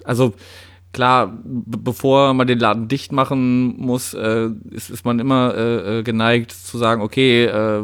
also 0.06 0.34
klar, 0.94 1.34
bevor 1.44 2.34
man 2.34 2.48
den 2.48 2.60
Laden 2.60 2.88
dicht 2.88 3.12
machen 3.12 3.76
muss, 3.78 4.14
äh, 4.14 4.50
ist, 4.70 4.90
ist 4.90 5.06
man 5.06 5.20
immer 5.20 5.54
äh, 5.56 6.00
äh, 6.00 6.04
geneigt 6.04 6.52
zu 6.52 6.78
sagen, 6.78 7.02
okay, 7.02 7.46
äh, 7.46 7.84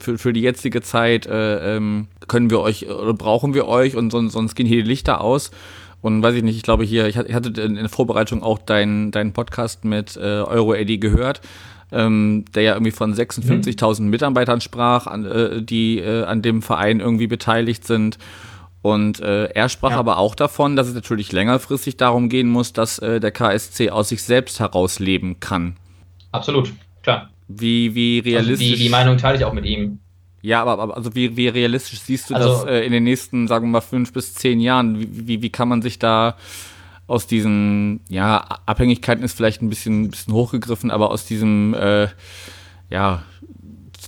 für, 0.00 0.16
für 0.16 0.32
die 0.32 0.40
jetzige 0.40 0.80
Zeit 0.80 1.26
äh, 1.26 1.76
ähm, 1.76 2.06
können 2.28 2.48
wir 2.50 2.60
euch 2.60 2.88
oder 2.88 3.12
brauchen 3.12 3.52
wir 3.52 3.66
euch 3.66 3.96
und 3.96 4.10
sonst, 4.10 4.32
sonst 4.32 4.54
gehen 4.54 4.66
hier 4.66 4.82
die 4.82 4.88
Lichter 4.88 5.20
aus. 5.20 5.50
Und 6.02 6.22
weiß 6.22 6.34
ich 6.34 6.42
nicht, 6.42 6.56
ich 6.56 6.62
glaube 6.62 6.84
hier, 6.84 7.08
ich 7.08 7.18
hatte 7.18 7.60
in 7.60 7.74
der 7.74 7.88
Vorbereitung 7.90 8.42
auch 8.42 8.58
deinen 8.58 9.10
deinen 9.10 9.32
Podcast 9.32 9.84
mit 9.84 10.16
äh, 10.16 10.20
Euro 10.20 10.72
Eddie 10.72 11.00
gehört. 11.00 11.42
Ähm, 11.92 12.44
der 12.54 12.62
ja 12.62 12.72
irgendwie 12.74 12.92
von 12.92 13.12
56.000 13.12 14.02
mhm. 14.02 14.10
Mitarbeitern 14.10 14.60
sprach, 14.60 15.08
an, 15.08 15.24
äh, 15.24 15.60
die 15.60 15.98
äh, 15.98 16.22
an 16.22 16.40
dem 16.40 16.62
Verein 16.62 17.00
irgendwie 17.00 17.26
beteiligt 17.26 17.84
sind. 17.84 18.16
Und 18.82 19.20
äh, 19.20 19.46
er 19.46 19.68
sprach 19.68 19.90
ja. 19.90 19.98
aber 19.98 20.18
auch 20.18 20.34
davon, 20.34 20.74
dass 20.74 20.88
es 20.88 20.94
natürlich 20.94 21.32
längerfristig 21.32 21.96
darum 21.98 22.28
gehen 22.28 22.48
muss, 22.48 22.72
dass 22.72 22.98
äh, 22.98 23.20
der 23.20 23.30
KSC 23.30 23.90
aus 23.90 24.08
sich 24.08 24.22
selbst 24.22 24.58
heraus 24.58 24.98
leben 24.98 25.38
kann. 25.38 25.76
Absolut, 26.32 26.72
klar. 27.02 27.28
Wie, 27.48 27.94
wie 27.94 28.20
realistisch. 28.20 28.66
Also 28.66 28.76
die, 28.76 28.82
die 28.84 28.88
Meinung 28.88 29.18
teile 29.18 29.36
ich 29.36 29.44
auch 29.44 29.52
mit 29.52 29.66
ihm. 29.66 29.98
Ja, 30.42 30.62
aber, 30.62 30.78
aber 30.78 30.96
also 30.96 31.14
wie, 31.14 31.36
wie 31.36 31.48
realistisch 31.48 32.00
siehst 32.00 32.30
du 32.30 32.34
also, 32.34 32.48
das 32.48 32.64
äh, 32.64 32.86
in 32.86 32.92
den 32.92 33.04
nächsten, 33.04 33.46
sagen 33.48 33.66
wir 33.66 33.72
mal, 33.72 33.80
fünf 33.82 34.12
bis 34.12 34.34
zehn 34.34 34.60
Jahren? 34.60 34.98
Wie, 34.98 35.28
wie, 35.28 35.42
wie 35.42 35.50
kann 35.50 35.68
man 35.68 35.82
sich 35.82 35.98
da 35.98 36.36
aus 37.06 37.26
diesen, 37.26 38.00
ja, 38.08 38.38
Abhängigkeiten 38.66 39.24
ist 39.24 39.36
vielleicht 39.36 39.60
ein 39.60 39.68
bisschen, 39.68 40.10
bisschen 40.10 40.32
hochgegriffen, 40.32 40.90
aber 40.90 41.10
aus 41.10 41.26
diesem, 41.26 41.74
äh, 41.74 42.08
ja, 42.88 43.24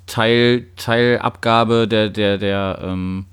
Teil, 0.07 0.67
Teilabgabe 0.77 1.87
der, 1.87 2.09
der, 2.09 2.39
der, 2.39 2.79
ähm, 2.83 3.27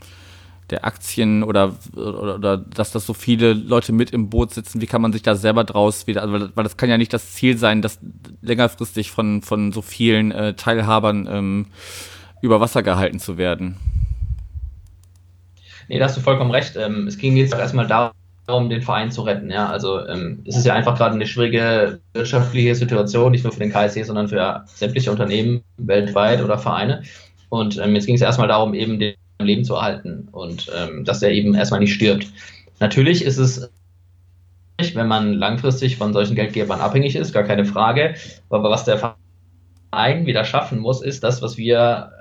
der 0.71 0.85
Aktien 0.85 1.43
oder, 1.43 1.75
oder, 1.95 2.35
oder 2.35 2.57
dass 2.57 2.91
das 2.91 3.05
so 3.05 3.13
viele 3.13 3.53
Leute 3.53 3.91
mit 3.91 4.11
im 4.11 4.29
Boot 4.29 4.53
sitzen, 4.53 4.81
wie 4.81 4.85
kann 4.85 5.01
man 5.01 5.13
sich 5.13 5.21
da 5.21 5.35
selber 5.35 5.63
draus 5.63 6.07
wieder, 6.07 6.21
also, 6.21 6.49
weil 6.55 6.63
das 6.63 6.77
kann 6.77 6.89
ja 6.89 6.97
nicht 6.97 7.13
das 7.13 7.33
Ziel 7.33 7.57
sein, 7.57 7.81
dass 7.81 7.99
längerfristig 8.41 9.11
von, 9.11 9.41
von 9.41 9.71
so 9.71 9.81
vielen 9.81 10.31
äh, 10.31 10.53
Teilhabern 10.53 11.27
ähm, 11.29 11.65
über 12.41 12.59
Wasser 12.59 12.83
gehalten 12.83 13.19
zu 13.19 13.37
werden. 13.37 13.77
Nee, 15.87 15.97
da 15.97 16.05
hast 16.05 16.17
du 16.17 16.21
vollkommen 16.21 16.51
recht. 16.51 16.75
Ähm, 16.75 17.07
es 17.07 17.17
ging 17.17 17.35
jetzt 17.35 17.53
erstmal 17.53 17.87
darum, 17.87 18.11
darum, 18.49 18.69
den 18.69 18.81
Verein 18.81 19.11
zu 19.11 19.21
retten. 19.21 19.49
Ja, 19.49 19.67
also 19.67 20.05
ähm, 20.07 20.43
es 20.45 20.57
ist 20.57 20.65
ja 20.65 20.73
einfach 20.73 20.97
gerade 20.97 21.15
eine 21.15 21.25
schwierige 21.25 21.99
wirtschaftliche 22.13 22.75
Situation, 22.75 23.31
nicht 23.31 23.43
nur 23.43 23.53
für 23.53 23.59
den 23.59 23.71
KSC, 23.71 24.03
sondern 24.03 24.27
für 24.27 24.63
sämtliche 24.65 25.11
Unternehmen 25.11 25.61
weltweit 25.77 26.43
oder 26.43 26.57
Vereine. 26.57 27.03
Und 27.49 27.77
ähm, 27.77 27.95
jetzt 27.95 28.05
ging 28.05 28.15
es 28.15 28.21
erstmal 28.21 28.47
darum, 28.47 28.73
eben 28.73 28.99
den 28.99 29.15
Leben 29.45 29.63
zu 29.63 29.75
erhalten 29.75 30.27
und 30.31 30.69
ähm, 30.75 31.05
dass 31.05 31.21
er 31.21 31.31
eben 31.31 31.55
erstmal 31.55 31.79
nicht 31.79 31.93
stirbt. 31.93 32.27
Natürlich 32.79 33.23
ist 33.23 33.37
es 33.37 33.69
wenn 34.93 35.07
man 35.07 35.33
langfristig 35.33 35.97
von 35.97 36.13
solchen 36.13 36.35
Geldgebern 36.35 36.79
abhängig 36.79 37.17
ist, 37.17 37.33
gar 37.33 37.43
keine 37.43 37.65
Frage. 37.65 38.15
Aber 38.49 38.69
was 38.69 38.85
der 38.85 38.97
Verein 39.91 40.25
wieder 40.25 40.45
schaffen 40.45 40.79
muss, 40.79 41.01
ist 41.01 41.21
das, 41.21 41.41
was 41.41 41.57
wir 41.57 42.11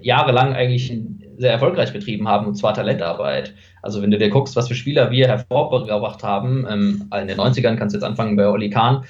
äh, 0.00 0.06
jahrelang 0.06 0.54
eigentlich 0.54 0.98
sehr 1.36 1.52
erfolgreich 1.52 1.92
betrieben 1.92 2.26
haben, 2.26 2.46
und 2.46 2.54
zwar 2.54 2.72
Talentarbeit. 2.72 3.52
Also 3.82 4.00
wenn 4.00 4.10
du 4.10 4.16
dir 4.16 4.30
guckst, 4.30 4.56
was 4.56 4.68
für 4.68 4.74
Spieler 4.74 5.10
wir 5.10 5.28
hervorgebracht 5.28 6.22
haben, 6.22 6.66
ähm, 6.70 7.10
in 7.20 7.28
den 7.28 7.38
90ern 7.38 7.76
kannst 7.76 7.94
du 7.94 7.98
jetzt 7.98 8.04
anfangen 8.04 8.36
bei 8.36 8.48
Oli 8.48 8.70
Kahn, 8.70 9.04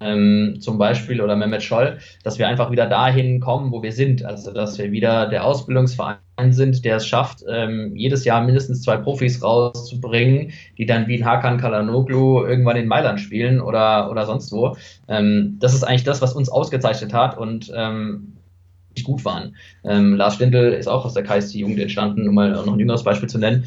ähm, 0.00 0.56
zum 0.60 0.78
Beispiel 0.78 1.20
oder 1.20 1.36
Mehmet 1.36 1.62
Scholl, 1.62 1.98
dass 2.24 2.38
wir 2.38 2.48
einfach 2.48 2.70
wieder 2.70 2.86
dahin 2.86 3.40
kommen, 3.40 3.72
wo 3.72 3.82
wir 3.82 3.92
sind. 3.92 4.24
Also 4.24 4.52
dass 4.52 4.78
wir 4.78 4.92
wieder 4.92 5.26
der 5.26 5.44
Ausbildungsverein 5.44 6.18
sind, 6.50 6.84
der 6.84 6.96
es 6.96 7.06
schafft, 7.06 7.44
ähm, 7.48 7.96
jedes 7.96 8.24
Jahr 8.24 8.44
mindestens 8.44 8.82
zwei 8.82 8.96
Profis 8.96 9.42
rauszubringen, 9.42 10.52
die 10.76 10.86
dann 10.86 11.08
wie 11.08 11.20
ein 11.20 11.24
Hakan 11.24 11.58
Kalanoglu 11.58 12.44
irgendwann 12.44 12.76
in 12.76 12.86
Mailand 12.86 13.20
spielen 13.20 13.60
oder, 13.60 14.10
oder 14.10 14.26
sonst 14.26 14.52
wo. 14.52 14.76
Ähm, 15.08 15.56
das 15.60 15.74
ist 15.74 15.82
eigentlich 15.82 16.04
das, 16.04 16.22
was 16.22 16.34
uns 16.34 16.48
ausgezeichnet 16.48 17.12
hat 17.12 17.36
und 17.36 17.72
ähm, 17.74 18.34
gut 19.04 19.24
waren. 19.24 19.56
Ähm, 19.84 20.16
Lars 20.16 20.34
Stindl 20.34 20.72
ist 20.72 20.88
auch 20.88 21.04
aus 21.04 21.14
der 21.14 21.22
KSC-Jugend 21.22 21.78
entstanden, 21.78 22.28
um 22.28 22.34
mal 22.34 22.50
noch 22.50 22.72
ein 22.72 22.78
jüngeres 22.78 23.04
Beispiel 23.04 23.28
zu 23.28 23.38
nennen. 23.38 23.64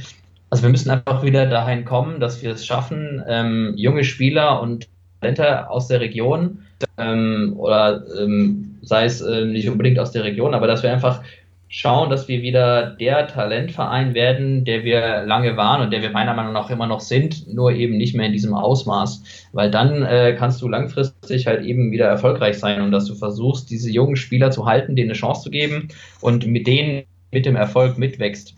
Also 0.50 0.64
wir 0.64 0.70
müssen 0.70 0.90
einfach 0.90 1.24
wieder 1.24 1.46
dahin 1.46 1.86
kommen, 1.86 2.20
dass 2.20 2.42
wir 2.42 2.52
es 2.52 2.66
schaffen, 2.66 3.24
ähm, 3.26 3.74
junge 3.78 4.04
Spieler 4.04 4.62
und 4.62 4.90
Talente 5.22 5.70
aus 5.70 5.88
der 5.88 6.02
Region 6.02 6.60
ähm, 6.98 7.54
oder 7.58 8.04
ähm, 8.20 8.78
sei 8.82 9.06
es 9.06 9.22
äh, 9.22 9.46
nicht 9.46 9.70
unbedingt 9.70 10.00
aus 10.00 10.12
der 10.12 10.24
Region, 10.24 10.54
aber 10.54 10.68
dass 10.68 10.84
wir 10.84 10.92
einfach 10.92 11.22
schauen, 11.68 12.10
dass 12.10 12.28
wir 12.28 12.42
wieder 12.42 12.90
der 12.90 13.28
Talentverein 13.28 14.14
werden, 14.14 14.66
der 14.66 14.84
wir 14.84 15.24
lange 15.26 15.56
waren 15.56 15.82
und 15.82 15.92
der 15.92 16.02
wir 16.02 16.10
meiner 16.10 16.34
Meinung 16.34 16.52
nach 16.52 16.70
immer 16.70 16.88
noch 16.88 17.00
sind, 17.00 17.54
nur 17.54 17.72
eben 17.72 17.96
nicht 17.96 18.14
mehr 18.14 18.26
in 18.26 18.34
diesem 18.34 18.54
Ausmaß. 18.54 19.24
Weil 19.54 19.72
dann 19.72 20.04
äh, 20.04 20.36
kannst 20.38 20.62
du 20.62 20.68
langfristig 20.68 21.48
halt 21.48 21.64
eben 21.64 21.92
wieder 21.92 22.08
erfolgreich 22.08 22.60
sein 22.60 22.82
und 22.82 22.92
dass 22.92 23.06
du 23.06 23.16
versuchst, 23.16 23.70
diese 23.70 23.90
jungen 23.90 24.18
Spieler 24.18 24.52
zu 24.52 24.66
halten, 24.66 24.98
denen 24.98 25.12
eine 25.12 25.18
Chance 25.18 25.44
zu 25.44 25.50
geben 25.50 25.88
und 26.20 26.46
mit 26.46 26.68
denen 26.68 27.04
mit 27.32 27.46
dem 27.46 27.56
Erfolg 27.56 27.98
mitwächst. 27.98 28.56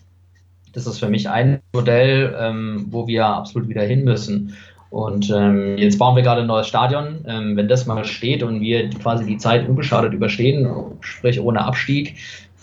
Das 0.73 0.88
ist 0.88 0.97
für 0.97 1.10
mich 1.10 1.30
ein 1.30 1.62
Modell, 1.71 2.36
ähm, 2.39 2.88
wo 2.89 3.06
wir 3.06 3.28
absolut 3.28 3.69
wieder 3.69 3.84
hin 3.84 4.04
müssen. 4.04 4.56
Und 4.94 5.32
ähm, 5.32 5.76
jetzt 5.80 5.98
bauen 5.98 6.16
wir 6.16 6.22
gerade 6.22 6.42
ein 6.42 6.48
neues 6.48 6.68
Stadion. 6.68 7.26
Ähm, 7.28 7.58
wenn 7.58 7.68
das 7.68 7.88
mal 7.88 8.06
steht 8.06 8.44
und 8.44 8.62
wir 8.62 8.92
quasi 8.92 9.26
die 9.26 9.38
Zeit 9.38 9.68
unbeschadet 9.68 10.14
überstehen, 10.14 10.70
sprich 11.00 11.42
ohne 11.42 11.66
Abstieg, 11.66 12.18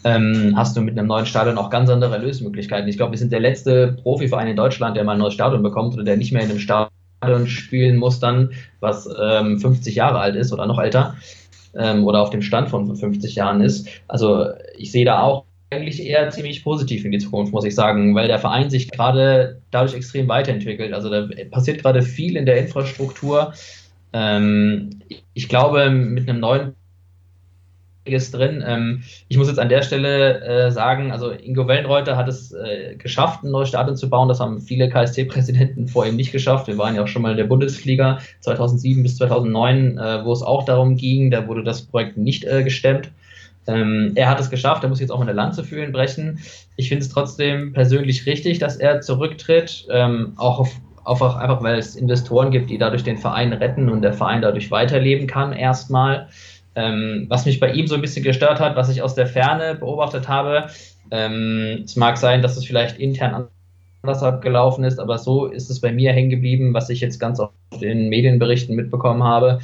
ähm, 0.04 0.54
hast 0.54 0.76
du 0.76 0.80
mit 0.80 0.96
einem 0.96 1.08
neuen 1.08 1.26
Stadion 1.26 1.58
auch 1.58 1.70
ganz 1.70 1.90
andere 1.90 2.14
Erlösmöglichkeiten. 2.14 2.88
Ich 2.88 2.96
glaube, 2.96 3.10
wir 3.10 3.18
sind 3.18 3.32
der 3.32 3.40
letzte 3.40 3.96
Profiverein 4.04 4.46
in 4.46 4.54
Deutschland, 4.54 4.96
der 4.96 5.02
mal 5.02 5.14
ein 5.14 5.18
neues 5.18 5.34
Stadion 5.34 5.64
bekommt 5.64 5.94
oder 5.94 6.04
der 6.04 6.16
nicht 6.16 6.30
mehr 6.30 6.42
in 6.42 6.50
einem 6.50 6.60
Stadion 6.60 7.48
spielen 7.48 7.96
muss 7.96 8.20
dann, 8.20 8.52
was 8.78 9.08
ähm, 9.20 9.58
50 9.58 9.96
Jahre 9.96 10.20
alt 10.20 10.36
ist 10.36 10.52
oder 10.52 10.68
noch 10.68 10.78
älter 10.78 11.16
ähm, 11.74 12.04
oder 12.04 12.22
auf 12.22 12.30
dem 12.30 12.42
Stand 12.42 12.68
von 12.68 12.94
50 12.94 13.34
Jahren 13.34 13.60
ist. 13.60 13.88
Also 14.06 14.46
ich 14.78 14.92
sehe 14.92 15.04
da 15.04 15.22
auch 15.22 15.46
eigentlich 15.70 16.04
eher 16.04 16.30
ziemlich 16.30 16.64
positiv 16.64 17.04
in 17.04 17.12
die 17.12 17.18
Zukunft, 17.18 17.52
muss 17.52 17.64
ich 17.64 17.74
sagen, 17.74 18.14
weil 18.14 18.28
der 18.28 18.38
Verein 18.38 18.70
sich 18.70 18.90
gerade 18.90 19.60
dadurch 19.70 19.94
extrem 19.94 20.28
weiterentwickelt. 20.28 20.92
Also 20.92 21.08
da 21.08 21.28
passiert 21.50 21.82
gerade 21.82 22.02
viel 22.02 22.36
in 22.36 22.46
der 22.46 22.58
Infrastruktur. 22.58 23.52
Ähm, 24.12 24.90
ich 25.32 25.48
glaube, 25.48 25.90
mit 25.90 26.28
einem 26.28 26.40
neuen 26.40 26.74
drin. 28.04 28.64
Ähm, 28.66 29.02
ich 29.28 29.36
muss 29.36 29.46
jetzt 29.46 29.60
an 29.60 29.68
der 29.68 29.82
Stelle 29.82 30.40
äh, 30.40 30.72
sagen, 30.72 31.12
also 31.12 31.30
Ingo 31.30 31.68
Wellenreuter 31.68 32.16
hat 32.16 32.28
es 32.28 32.50
äh, 32.52 32.96
geschafft, 32.96 33.44
ein 33.44 33.52
neues 33.52 33.68
Stadion 33.68 33.96
zu 33.96 34.10
bauen. 34.10 34.28
Das 34.28 34.40
haben 34.40 34.60
viele 34.60 34.88
KSC-Präsidenten 34.88 35.86
vor 35.86 36.06
ihm 36.06 36.16
nicht 36.16 36.32
geschafft. 36.32 36.66
Wir 36.66 36.76
waren 36.76 36.96
ja 36.96 37.04
auch 37.04 37.08
schon 37.08 37.22
mal 37.22 37.30
in 37.30 37.36
der 37.36 37.44
Bundesliga 37.44 38.18
2007 38.40 39.02
bis 39.04 39.16
2009, 39.16 39.98
äh, 39.98 40.24
wo 40.24 40.32
es 40.32 40.42
auch 40.42 40.64
darum 40.64 40.96
ging. 40.96 41.30
Da 41.30 41.46
wurde 41.46 41.62
das 41.62 41.82
Projekt 41.82 42.16
nicht 42.16 42.46
gestemmt. 42.64 43.10
Ähm, 43.70 44.12
er 44.16 44.28
hat 44.28 44.40
es 44.40 44.50
geschafft, 44.50 44.82
er 44.82 44.88
muss 44.88 45.00
jetzt 45.00 45.10
auch 45.10 45.20
eine 45.20 45.32
Lanze 45.32 45.62
für 45.62 45.82
ihn 45.82 45.92
brechen. 45.92 46.40
Ich 46.76 46.88
finde 46.88 47.04
es 47.04 47.10
trotzdem 47.10 47.72
persönlich 47.72 48.26
richtig, 48.26 48.58
dass 48.58 48.76
er 48.76 49.00
zurücktritt, 49.00 49.86
ähm, 49.90 50.32
auch 50.36 50.58
auf, 50.58 50.70
auf, 51.04 51.22
einfach 51.36 51.62
weil 51.62 51.78
es 51.78 51.94
Investoren 51.94 52.50
gibt, 52.50 52.70
die 52.70 52.78
dadurch 52.78 53.04
den 53.04 53.18
Verein 53.18 53.52
retten 53.52 53.88
und 53.88 54.02
der 54.02 54.12
Verein 54.12 54.42
dadurch 54.42 54.70
weiterleben 54.70 55.26
kann 55.26 55.52
erstmal. 55.52 56.28
Ähm, 56.74 57.26
was 57.28 57.46
mich 57.46 57.60
bei 57.60 57.72
ihm 57.72 57.86
so 57.86 57.94
ein 57.94 58.00
bisschen 58.00 58.24
gestört 58.24 58.60
hat, 58.60 58.76
was 58.76 58.90
ich 58.90 59.02
aus 59.02 59.14
der 59.14 59.26
Ferne 59.26 59.74
beobachtet 59.74 60.28
habe, 60.28 60.68
ähm, 61.10 61.82
es 61.84 61.96
mag 61.96 62.16
sein, 62.16 62.42
dass 62.42 62.56
es 62.56 62.64
vielleicht 62.64 62.98
intern 62.98 63.48
anders 64.02 64.22
abgelaufen 64.22 64.84
ist, 64.84 64.98
aber 64.98 65.18
so 65.18 65.46
ist 65.46 65.70
es 65.70 65.80
bei 65.80 65.92
mir 65.92 66.12
hängen 66.12 66.30
geblieben, 66.30 66.72
was 66.72 66.88
ich 66.90 67.00
jetzt 67.00 67.18
ganz 67.18 67.40
oft 67.40 67.52
in 67.80 68.08
Medienberichten 68.08 68.74
mitbekommen 68.74 69.22
habe. 69.22 69.60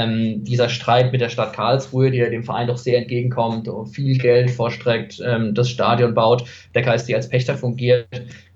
Ähm, 0.00 0.44
dieser 0.44 0.68
Streit 0.68 1.12
mit 1.12 1.20
der 1.20 1.28
Stadt 1.28 1.52
Karlsruhe, 1.52 2.10
die 2.10 2.18
ja 2.18 2.30
dem 2.30 2.44
Verein 2.44 2.68
doch 2.68 2.76
sehr 2.76 2.98
entgegenkommt 2.98 3.68
und 3.68 3.86
viel 3.86 4.18
Geld 4.18 4.50
vorstreckt, 4.50 5.20
ähm, 5.24 5.54
das 5.54 5.68
Stadion 5.68 6.14
baut, 6.14 6.44
der 6.74 6.82
KSC 6.82 7.14
als 7.14 7.28
Pächter 7.28 7.56
fungiert 7.56 8.06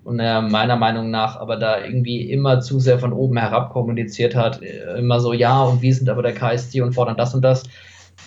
und 0.05 0.21
er 0.21 0.43
meiner 0.43 0.77
Meinung 0.77 1.11
nach 1.11 1.37
aber 1.37 1.57
da 1.57 1.83
irgendwie 1.83 2.31
immer 2.31 2.61
zu 2.61 2.81
sehr 2.81 2.99
von 2.99 3.13
oben 3.13 3.37
herab 3.39 3.71
kommuniziert 3.71 4.35
hat, 4.35 4.61
immer 4.99 5.21
so, 5.21 5.33
ja, 5.33 5.63
und 5.63 5.83
wir 5.83 5.95
sind 5.95 6.09
aber 6.09 6.23
der 6.23 6.35
KSC 6.35 6.83
und 6.83 6.93
fordern 6.93 7.17
das 7.17 7.35
und 7.35 7.43
das 7.43 7.65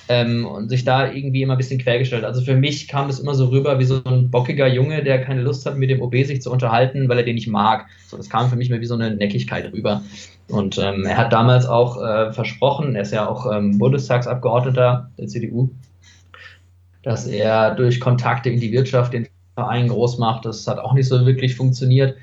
ähm, 0.10 0.46
und 0.46 0.70
sich 0.70 0.84
da 0.84 1.12
irgendwie 1.12 1.42
immer 1.42 1.56
ein 1.56 1.58
bisschen 1.58 1.80
quergestellt. 1.80 2.24
Also 2.24 2.42
für 2.42 2.56
mich 2.56 2.88
kam 2.88 3.08
das 3.08 3.20
immer 3.20 3.36
so 3.36 3.48
rüber 3.48 3.80
wie 3.80 3.86
so 3.86 4.02
ein 4.06 4.32
bockiger 4.32 4.68
Junge, 4.68 5.04
der 5.04 5.24
keine 5.24 5.42
Lust 5.42 5.66
hat, 5.66 5.78
mit 5.78 5.90
dem 5.90 6.02
OB 6.02 6.16
sich 6.24 6.42
zu 6.42 6.52
unterhalten, 6.52 7.10
weil 7.10 7.18
er 7.18 7.24
den 7.24 7.36
nicht 7.36 7.48
mag. 7.48 7.88
So, 8.08 8.18
das 8.18 8.30
kam 8.30 8.50
für 8.50 8.56
mich 8.56 8.70
mehr 8.70 8.82
wie 8.82 8.86
so 8.86 8.96
eine 8.96 9.16
Neckigkeit 9.16 9.72
rüber. 9.74 10.02
Und 10.50 10.78
ähm, 10.78 11.06
er 11.06 11.18
hat 11.18 11.34
damals 11.34 11.66
auch 11.66 12.02
äh, 12.02 12.32
versprochen, 12.32 12.96
er 12.96 13.02
ist 13.02 13.12
ja 13.12 13.28
auch 13.28 13.52
ähm, 13.52 13.78
Bundestagsabgeordneter 13.78 15.12
der 15.18 15.28
CDU, 15.28 15.70
dass 17.04 17.28
er 17.28 17.76
durch 17.76 18.00
Kontakte 18.00 18.50
in 18.50 18.60
die 18.60 18.72
Wirtschaft 18.72 19.14
den 19.14 19.28
Verein 19.56 19.90
groß 19.90 20.20
macht. 20.20 20.46
Das 20.46 20.66
hat 20.68 20.80
auch 20.80 20.94
nicht 20.94 21.08
so 21.08 21.26
wirklich 21.26 21.56
funktioniert. 21.56 22.16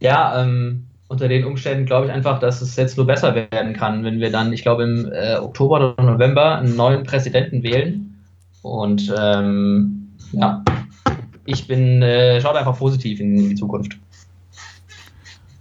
Ja, 0.00 0.42
ähm, 0.42 0.86
unter 1.08 1.28
den 1.28 1.44
Umständen 1.44 1.86
glaube 1.86 2.06
ich 2.06 2.12
einfach, 2.12 2.40
dass 2.40 2.62
es 2.62 2.74
jetzt 2.76 2.96
nur 2.96 3.06
besser 3.06 3.34
werden 3.34 3.74
kann, 3.74 4.02
wenn 4.02 4.18
wir 4.18 4.30
dann, 4.30 4.52
ich 4.52 4.62
glaube, 4.62 4.84
im 4.84 5.12
äh, 5.12 5.36
Oktober 5.36 5.94
oder 5.94 6.02
November 6.02 6.56
einen 6.56 6.74
neuen 6.74 7.04
Präsidenten 7.04 7.62
wählen. 7.62 8.18
Und 8.62 9.12
ähm, 9.16 10.08
ja, 10.32 10.64
ich 11.44 11.68
bin, 11.68 12.02
äh, 12.02 12.40
schaut 12.40 12.56
einfach 12.56 12.78
positiv 12.78 13.20
in 13.20 13.50
die 13.50 13.54
Zukunft. 13.54 13.98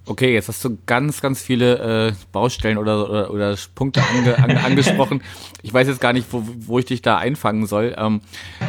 Okay, 0.08 0.34
jetzt 0.34 0.50
hast 0.50 0.64
du 0.64 0.78
ganz, 0.86 1.20
ganz 1.20 1.42
viele 1.42 2.10
äh, 2.10 2.14
Baustellen 2.32 2.78
oder, 2.78 3.10
oder, 3.10 3.32
oder 3.32 3.56
Punkte 3.74 4.04
ange, 4.04 4.38
an, 4.38 4.58
angesprochen. 4.66 5.22
Ich 5.64 5.74
weiß 5.74 5.88
jetzt 5.88 6.00
gar 6.00 6.14
nicht, 6.14 6.28
wo, 6.32 6.44
wo 6.60 6.78
ich 6.78 6.86
dich 6.86 7.02
da 7.02 7.18
einfangen 7.18 7.66
soll. 7.66 7.96
Ähm, 7.98 8.22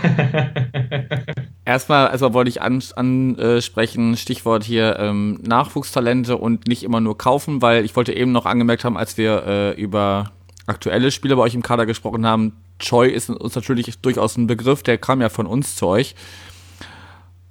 erstmal, 1.66 2.10
erstmal 2.10 2.32
wollte 2.32 2.48
ich 2.48 2.62
ansprechen, 2.62 4.10
an, 4.10 4.16
Stichwort 4.16 4.64
hier 4.64 4.98
ähm, 4.98 5.38
Nachwuchstalente 5.42 6.38
und 6.38 6.68
nicht 6.68 6.82
immer 6.82 7.00
nur 7.00 7.18
kaufen, 7.18 7.60
weil 7.60 7.84
ich 7.84 7.96
wollte 7.96 8.14
eben 8.14 8.32
noch 8.32 8.46
angemerkt 8.46 8.84
haben, 8.84 8.96
als 8.96 9.18
wir 9.18 9.46
äh, 9.46 9.80
über 9.80 10.32
aktuelle 10.66 11.10
Spieler 11.10 11.36
bei 11.36 11.42
euch 11.42 11.54
im 11.54 11.62
Kader 11.62 11.84
gesprochen 11.84 12.26
haben, 12.26 12.52
Choi 12.78 13.08
ist 13.08 13.30
uns 13.30 13.54
natürlich 13.54 13.98
durchaus 14.00 14.36
ein 14.36 14.46
Begriff, 14.46 14.82
der 14.82 14.98
kam 14.98 15.20
ja 15.20 15.28
von 15.28 15.46
uns 15.46 15.76
zu 15.76 15.86
euch. 15.86 16.14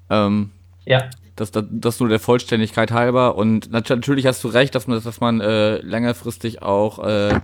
Ähm, 0.10 0.52
ja. 0.86 1.10
Das, 1.36 1.52
das, 1.52 1.66
das 1.70 2.00
nur 2.00 2.10
der 2.10 2.20
Vollständigkeit 2.20 2.92
halber. 2.92 3.36
Und 3.36 3.72
natürlich 3.72 4.26
hast 4.26 4.44
du 4.44 4.48
recht, 4.48 4.74
dass 4.76 4.88
man, 4.88 5.04
dass 5.04 5.20
man 5.20 5.42
äh, 5.42 5.78
längerfristig 5.78 6.62
auch 6.62 7.00
äh, 7.00 7.40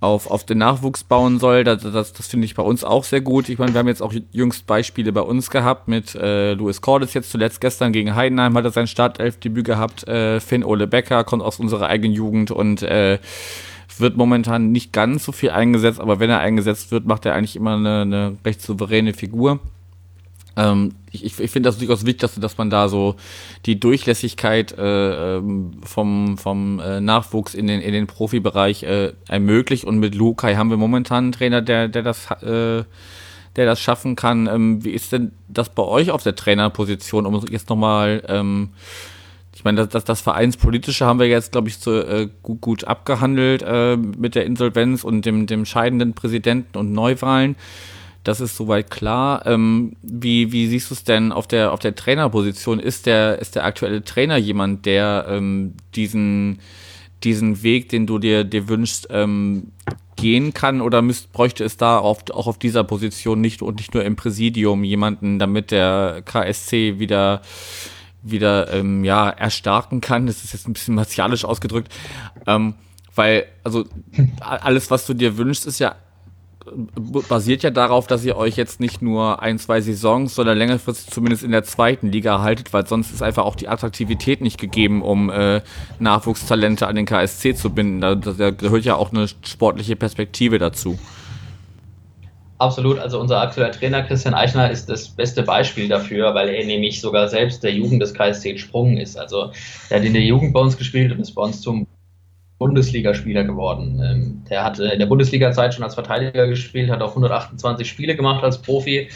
auf, 0.00 0.28
auf 0.28 0.44
den 0.44 0.58
Nachwuchs 0.58 1.04
bauen 1.04 1.38
soll. 1.38 1.62
Das, 1.62 1.82
das, 1.82 2.12
das 2.12 2.26
finde 2.26 2.46
ich 2.46 2.56
bei 2.56 2.62
uns 2.62 2.82
auch 2.82 3.04
sehr 3.04 3.20
gut. 3.20 3.48
Ich 3.48 3.58
meine, 3.58 3.72
wir 3.72 3.78
haben 3.78 3.88
jetzt 3.88 4.02
auch 4.02 4.12
jüngst 4.32 4.66
Beispiele 4.66 5.12
bei 5.12 5.20
uns 5.20 5.50
gehabt 5.50 5.86
mit 5.86 6.16
äh, 6.16 6.54
Louis 6.54 6.80
Cordes 6.80 7.14
jetzt 7.14 7.30
zuletzt 7.30 7.60
gestern 7.60 7.92
gegen 7.92 8.16
Heidenheim 8.16 8.56
hat 8.56 8.64
er 8.64 8.72
sein 8.72 8.88
Startelfdebüt 8.88 9.64
gehabt. 9.64 10.06
Äh, 10.08 10.40
Finn 10.40 10.64
Ole 10.64 10.88
Becker 10.88 11.22
kommt 11.22 11.44
aus 11.44 11.60
unserer 11.60 11.86
eigenen 11.86 12.12
Jugend 12.12 12.50
und 12.50 12.82
äh, 12.82 13.18
wird 13.98 14.16
momentan 14.16 14.72
nicht 14.72 14.92
ganz 14.92 15.24
so 15.24 15.32
viel 15.32 15.50
eingesetzt, 15.50 16.00
aber 16.00 16.18
wenn 16.20 16.30
er 16.30 16.40
eingesetzt 16.40 16.90
wird, 16.90 17.06
macht 17.06 17.26
er 17.26 17.34
eigentlich 17.34 17.56
immer 17.56 17.76
eine, 17.76 18.00
eine 18.02 18.36
recht 18.44 18.60
souveräne 18.60 19.14
Figur. 19.14 19.60
Ähm, 20.56 20.94
ich 21.10 21.24
ich 21.24 21.50
finde 21.50 21.68
das 21.68 21.78
durchaus 21.78 22.04
wichtig, 22.04 22.20
dass, 22.20 22.34
dass 22.34 22.58
man 22.58 22.70
da 22.70 22.88
so 22.88 23.16
die 23.66 23.78
Durchlässigkeit 23.78 24.76
äh, 24.76 25.36
ähm, 25.36 25.72
vom, 25.82 26.38
vom 26.38 26.80
äh, 26.80 27.00
Nachwuchs 27.00 27.54
in 27.54 27.66
den, 27.66 27.80
in 27.80 27.92
den 27.92 28.06
Profibereich 28.06 28.82
äh, 28.82 29.12
ermöglicht. 29.28 29.84
Und 29.84 29.98
mit 29.98 30.14
Lukai 30.14 30.56
haben 30.56 30.70
wir 30.70 30.76
momentan 30.76 31.24
einen 31.24 31.32
Trainer, 31.32 31.62
der, 31.62 31.88
der 31.88 32.02
das 32.02 32.30
äh, 32.42 32.84
der 33.56 33.66
das 33.66 33.80
schaffen 33.80 34.16
kann. 34.16 34.46
Ähm, 34.46 34.84
wie 34.84 34.90
ist 34.90 35.12
denn 35.12 35.32
das 35.48 35.68
bei 35.68 35.82
euch 35.82 36.10
auf 36.10 36.22
der 36.22 36.34
Trainerposition, 36.34 37.26
um 37.26 37.44
jetzt 37.50 37.68
nochmal 37.68 38.22
ähm, 38.28 38.70
Ich 39.54 39.64
meine, 39.64 39.78
das, 39.78 39.88
das, 39.90 40.04
das 40.04 40.20
Vereinspolitische 40.20 41.04
haben 41.04 41.18
wir 41.18 41.28
jetzt, 41.28 41.52
glaube 41.52 41.68
ich, 41.68 41.76
so, 41.78 42.00
äh, 42.00 42.28
gut, 42.42 42.60
gut 42.60 42.84
abgehandelt 42.84 43.62
äh, 43.62 43.96
mit 43.96 44.34
der 44.34 44.46
Insolvenz 44.46 45.04
und 45.04 45.26
dem, 45.26 45.46
dem 45.46 45.66
scheidenden 45.66 46.14
Präsidenten 46.14 46.78
und 46.78 46.92
Neuwahlen. 46.92 47.56
Das 48.24 48.40
ist 48.40 48.56
soweit 48.56 48.90
klar. 48.90 49.44
Ähm, 49.46 49.96
wie, 50.02 50.52
wie 50.52 50.68
siehst 50.68 50.90
du 50.90 50.94
es 50.94 51.04
denn 51.04 51.32
auf 51.32 51.46
der, 51.46 51.72
auf 51.72 51.80
der 51.80 51.94
Trainerposition? 51.94 52.78
Ist 52.78 53.06
der, 53.06 53.38
ist 53.40 53.56
der 53.56 53.64
aktuelle 53.64 54.04
Trainer 54.04 54.36
jemand, 54.36 54.86
der 54.86 55.26
ähm, 55.28 55.74
diesen, 55.94 56.60
diesen 57.24 57.62
Weg, 57.62 57.88
den 57.88 58.06
du 58.06 58.18
dir, 58.18 58.44
dir 58.44 58.68
wünschst, 58.68 59.08
ähm, 59.10 59.72
gehen 60.16 60.54
kann 60.54 60.80
oder 60.80 61.02
müsst, 61.02 61.32
bräuchte 61.32 61.64
es 61.64 61.76
da 61.76 61.98
auf, 61.98 62.30
auch 62.30 62.46
auf 62.46 62.58
dieser 62.58 62.84
Position 62.84 63.40
nicht 63.40 63.60
und 63.60 63.76
nicht 63.76 63.92
nur 63.92 64.04
im 64.04 64.14
Präsidium 64.14 64.84
jemanden, 64.84 65.40
damit 65.40 65.72
der 65.72 66.22
KSC 66.24 67.00
wieder 67.00 67.42
wieder 68.22 68.72
ähm, 68.72 69.04
ja 69.04 69.28
erstarken 69.30 70.00
kann. 70.00 70.26
Das 70.26 70.44
ist 70.44 70.52
jetzt 70.52 70.68
ein 70.68 70.72
bisschen 70.72 70.94
martialisch 70.94 71.44
ausgedrückt, 71.44 71.92
ähm, 72.46 72.74
weil 73.14 73.46
also 73.64 73.84
alles, 74.40 74.90
was 74.90 75.06
du 75.06 75.14
dir 75.14 75.36
wünschst, 75.36 75.66
ist 75.66 75.80
ja 75.80 75.96
basiert 77.28 77.62
ja 77.62 77.70
darauf, 77.70 78.06
dass 78.06 78.24
ihr 78.24 78.36
euch 78.36 78.56
jetzt 78.56 78.80
nicht 78.80 79.02
nur 79.02 79.42
ein, 79.42 79.58
zwei 79.58 79.80
Saisons, 79.80 80.34
sondern 80.34 80.58
längerfristig 80.58 81.12
zumindest 81.12 81.42
in 81.42 81.50
der 81.50 81.64
zweiten 81.64 82.10
Liga 82.10 82.40
haltet, 82.40 82.72
weil 82.72 82.86
sonst 82.86 83.12
ist 83.12 83.22
einfach 83.22 83.44
auch 83.44 83.56
die 83.56 83.68
Attraktivität 83.68 84.40
nicht 84.40 84.58
gegeben, 84.58 85.02
um 85.02 85.30
äh, 85.30 85.60
Nachwuchstalente 85.98 86.86
an 86.86 86.96
den 86.96 87.06
KSC 87.06 87.54
zu 87.54 87.70
binden. 87.70 88.00
Da, 88.00 88.14
da 88.14 88.50
gehört 88.50 88.84
ja 88.84 88.96
auch 88.96 89.12
eine 89.12 89.28
sportliche 89.28 89.96
Perspektive 89.96 90.58
dazu. 90.58 90.98
Absolut, 92.58 93.00
also 93.00 93.18
unser 93.18 93.40
aktueller 93.40 93.72
Trainer 93.72 94.02
Christian 94.02 94.34
Eichner 94.34 94.70
ist 94.70 94.88
das 94.88 95.08
beste 95.08 95.42
Beispiel 95.42 95.88
dafür, 95.88 96.32
weil 96.34 96.48
er 96.48 96.64
nämlich 96.64 97.00
sogar 97.00 97.26
selbst 97.26 97.64
der 97.64 97.72
Jugend 97.72 98.00
des 98.00 98.14
KSC 98.14 98.50
entsprungen 98.50 98.98
ist. 98.98 99.18
Also 99.18 99.50
er 99.90 99.98
hat 99.98 100.06
in 100.06 100.12
der 100.12 100.22
Jugend 100.22 100.52
bei 100.52 100.60
uns 100.60 100.78
gespielt 100.78 101.10
und 101.10 101.18
ist 101.18 101.34
bei 101.34 101.42
uns 101.42 101.60
zum 101.60 101.88
Bundesligaspieler 102.62 103.42
geworden. 103.42 104.00
Ähm, 104.04 104.44
der 104.48 104.62
hat 104.62 104.78
in 104.78 105.00
der 105.00 105.06
Bundesliga-Zeit 105.06 105.74
schon 105.74 105.82
als 105.82 105.94
Verteidiger 105.94 106.46
gespielt, 106.46 106.90
hat 106.90 107.02
auch 107.02 107.08
128 107.08 107.88
Spiele 107.88 108.14
gemacht 108.14 108.44
als 108.44 108.62
Profi. 108.62 109.08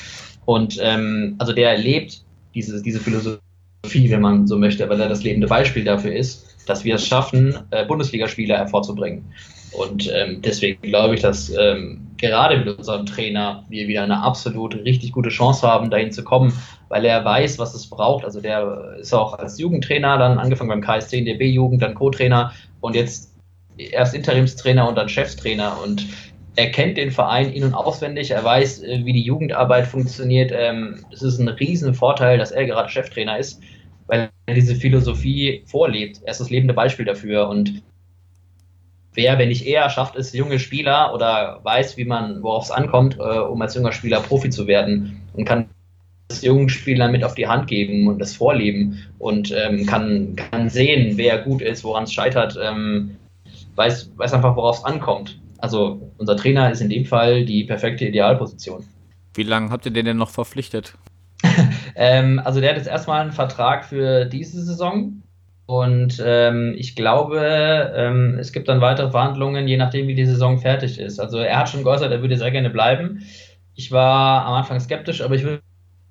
Und 0.47 0.81
ähm, 0.83 1.37
also 1.39 1.53
der 1.53 1.71
erlebt 1.71 2.23
diese, 2.57 2.83
diese 2.83 2.99
Philosophie, 2.99 4.11
wenn 4.11 4.21
man 4.21 4.49
so 4.49 4.59
möchte, 4.59 4.89
weil 4.89 5.01
er 5.01 5.09
das 5.09 5.23
lebende 5.23 5.47
Beispiel 5.47 5.85
dafür 5.85 6.13
ist, 6.13 6.45
dass 6.67 6.85
wir 6.85 6.97
es 6.97 7.07
schaffen, 7.07 7.57
äh, 7.71 7.87
Bundesligaspieler 7.87 8.57
hervorzubringen. 8.57 9.25
Und 9.71 10.11
ähm, 10.13 10.43
deswegen 10.43 10.83
glaube 10.83 11.15
ich, 11.15 11.21
dass 11.21 11.49
ähm, 11.57 12.09
gerade 12.17 12.57
mit 12.59 12.79
unserem 12.79 13.07
Trainer 13.07 13.65
wir 13.69 13.87
wieder 13.87 14.03
eine 14.03 14.23
absolut 14.23 14.75
richtig 14.75 15.13
gute 15.13 15.29
Chance 15.29 15.69
haben, 15.69 15.89
dahin 15.89 16.11
zu 16.11 16.25
kommen, 16.25 16.53
weil 16.89 17.05
er 17.05 17.25
weiß, 17.25 17.61
was 17.61 17.75
es 17.75 17.89
braucht. 17.89 18.25
Also 18.25 18.41
der 18.41 18.97
ist 18.99 19.15
auch 19.15 19.39
als 19.39 19.57
Jugendtrainer 19.61 20.19
dann 20.19 20.39
angefangen 20.39 20.71
beim 20.71 20.81
KSC 20.81 21.19
in 21.19 21.27
der 21.27 21.35
B-Jugend, 21.35 21.81
dann 21.81 21.95
Co-Trainer 21.95 22.53
und 22.81 22.97
jetzt 22.97 23.36
erst 23.79 24.15
Interimstrainer 24.15 24.89
und 24.89 24.97
dann 24.97 25.09
Chefstrainer 25.09 25.81
und 25.83 26.07
er 26.57 26.71
kennt 26.71 26.97
den 26.97 27.11
Verein 27.11 27.53
in- 27.53 27.65
und 27.65 27.75
auswendig, 27.75 28.31
er 28.31 28.43
weiß, 28.43 28.83
äh, 28.83 29.05
wie 29.05 29.12
die 29.12 29.23
Jugendarbeit 29.23 29.87
funktioniert. 29.87 30.53
Ähm, 30.55 31.05
es 31.12 31.23
ist 31.23 31.39
ein 31.39 31.49
Riesenvorteil, 31.49 32.39
dass 32.39 32.51
er 32.51 32.65
gerade 32.65 32.89
Cheftrainer 32.89 33.39
ist, 33.39 33.61
weil 34.07 34.31
er 34.47 34.55
diese 34.55 34.75
Philosophie 34.75 35.62
vorlebt. 35.67 36.21
Er 36.25 36.31
ist 36.31 36.41
das 36.41 36.51
lebende 36.51 36.75
Beispiel 36.75 37.05
dafür 37.05 37.49
und 37.49 37.83
wer, 39.12 39.39
wenn 39.39 39.49
nicht 39.49 39.67
er, 39.67 39.91
schafft 39.91 40.17
es, 40.17 40.33
junge 40.33 40.59
Spieler 40.59 41.12
oder 41.15 41.61
weiß, 41.62 41.97
wie 41.97 42.05
man, 42.05 42.43
worauf 42.43 42.65
es 42.65 42.71
ankommt, 42.71 43.19
äh, 43.19 43.39
um 43.39 43.61
als 43.61 43.75
junger 43.75 43.93
Spieler 43.93 44.21
Profi 44.21 44.51
zu 44.51 44.67
werden 44.67 45.23
und 45.35 45.45
kann 45.45 45.69
das 46.29 46.43
jungen 46.43 46.69
Spieler 46.69 47.09
mit 47.09 47.23
auf 47.23 47.35
die 47.35 47.47
Hand 47.47 47.69
geben 47.69 48.09
und 48.09 48.19
das 48.19 48.35
vorleben 48.35 49.03
und 49.19 49.53
ähm, 49.57 49.87
kann, 49.87 50.37
kann 50.37 50.69
sehen, 50.69 51.17
wer 51.17 51.39
gut 51.39 51.62
ist, 51.62 51.85
woran 51.85 52.05
es 52.05 52.12
scheitert, 52.12 52.59
ähm, 52.62 53.17
weiß, 53.77 54.12
weiß 54.17 54.33
einfach, 54.35 54.57
worauf 54.57 54.79
es 54.79 54.85
ankommt. 54.85 55.41
Also 55.59 56.12
unser 56.19 56.37
Trainer 56.37 56.71
ist 56.71 56.81
in 56.81 56.91
dem 56.91 57.05
Fall 57.05 57.45
die 57.45 57.65
perfekte 57.65 58.07
Idealposition. 58.07 58.85
Wie 59.35 59.43
lange 59.43 59.71
habt 59.71 59.87
ihr 59.87 59.93
den 59.93 60.07
denn 60.07 60.17
noch 60.17 60.31
verpflichtet? 60.31 60.95
ähm, 61.95 62.41
also 62.45 62.61
der 62.61 62.71
hat 62.71 62.77
jetzt 62.77 62.89
erstmal 62.89 63.23
einen 63.23 63.33
Vertrag 63.33 63.85
für 63.85 64.25
diese 64.25 64.62
Saison. 64.62 65.23
Und 65.67 66.23
ähm, 66.25 66.75
ich 66.77 66.95
glaube, 66.95 67.93
ähm, 67.97 68.39
es 68.39 68.53
gibt 68.53 68.69
dann 68.69 68.81
weitere 68.81 69.11
Verhandlungen, 69.11 69.67
je 69.67 69.77
nachdem, 69.77 70.07
wie 70.07 70.15
die 70.15 70.25
Saison 70.25 70.59
fertig 70.59 71.01
ist. 71.01 71.19
Also 71.19 71.39
er 71.39 71.59
hat 71.59 71.69
schon 71.69 71.83
geäußert, 71.83 72.12
er 72.12 72.23
würde 72.23 72.37
sehr 72.37 72.53
gerne 72.53 72.71
bleiben. 72.71 73.23
Ich 73.75 73.91
war 73.91 74.47
am 74.47 74.55
Anfang 74.55 74.79
skeptisch, 74.79 75.23
aber 75.23 75.35
ich 75.35 75.43
würde 75.43 75.61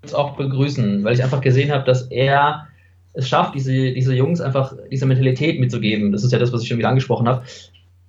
es 0.02 0.14
auch 0.14 0.36
begrüßen, 0.36 1.04
weil 1.04 1.14
ich 1.14 1.24
einfach 1.24 1.42
gesehen 1.42 1.72
habe, 1.72 1.86
dass 1.86 2.04
er 2.12 2.68
es 3.16 3.28
schafft, 3.28 3.56
diese, 3.56 3.92
diese 3.94 4.14
Jungs 4.14 4.42
einfach 4.42 4.74
diese 4.92 5.06
Mentalität 5.06 5.60
mitzugeben. 5.60 6.12
Das 6.12 6.24
ist 6.24 6.32
ja 6.32 6.40
das, 6.40 6.52
was 6.54 6.62
ich 6.62 6.68
schon 6.68 6.78
wieder 6.78 6.90
angesprochen 6.90 7.28
habe. 7.28 7.44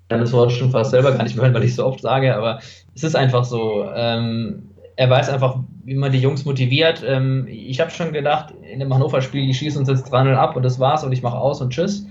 Dann 0.08 0.20
das 0.20 0.32
Wort 0.32 0.52
stimmt 0.52 0.72
fast 0.72 0.90
selber 0.90 1.12
gar 1.12 1.22
nicht 1.22 1.36
mehr, 1.36 1.52
weil 1.52 1.64
ich 1.64 1.70
es 1.70 1.76
so 1.76 1.86
oft 1.86 2.00
sage, 2.00 2.36
aber 2.36 2.60
es 2.94 3.02
ist 3.02 3.16
einfach 3.16 3.44
so. 3.44 3.88
Ähm, 3.94 4.70
er 4.98 5.10
weiß 5.10 5.28
einfach, 5.28 5.58
wie 5.84 5.94
man 5.94 6.10
die 6.10 6.20
Jungs 6.20 6.44
motiviert. 6.44 7.04
Ähm, 7.06 7.46
ich 7.48 7.80
habe 7.80 7.90
schon 7.90 8.12
gedacht, 8.12 8.54
in 8.62 8.80
dem 8.80 8.92
Hannover-Spiel, 8.92 9.46
die 9.46 9.52
schießen 9.54 9.80
uns 9.80 9.88
jetzt 9.88 10.12
3-0 10.12 10.34
ab 10.34 10.56
und 10.56 10.62
das 10.62 10.80
war's 10.80 11.04
und 11.04 11.12
ich 11.12 11.22
mache 11.22 11.36
aus 11.36 11.60
und 11.60 11.70
tschüss. 11.70 12.06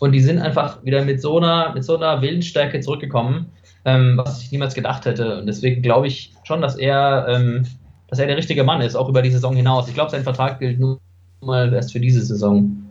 Und 0.00 0.12
die 0.12 0.20
sind 0.20 0.40
einfach 0.40 0.84
wieder 0.84 1.04
mit 1.04 1.22
so 1.22 1.38
einer, 1.38 1.72
mit 1.72 1.84
so 1.84 1.96
einer 1.96 2.20
Willensstärke 2.20 2.80
zurückgekommen, 2.80 3.52
ähm, 3.84 4.14
was 4.16 4.42
ich 4.42 4.50
niemals 4.50 4.74
gedacht 4.74 5.06
hätte. 5.06 5.38
Und 5.38 5.46
deswegen 5.46 5.82
glaube 5.82 6.08
ich 6.08 6.34
schon, 6.42 6.60
dass 6.60 6.76
er, 6.76 7.26
ähm, 7.28 7.64
dass 8.08 8.18
er 8.18 8.26
der 8.26 8.36
richtige 8.36 8.64
Mann 8.64 8.80
ist, 8.80 8.96
auch 8.96 9.08
über 9.08 9.22
die 9.22 9.30
Saison 9.30 9.54
hinaus. 9.54 9.88
Ich 9.88 9.94
glaube, 9.94 10.10
sein 10.10 10.24
Vertrag 10.24 10.58
gilt 10.58 10.80
nur 10.80 10.98
mal 11.40 11.72
erst 11.72 11.92
für 11.92 12.00
diese 12.00 12.22
Saison. 12.22 12.86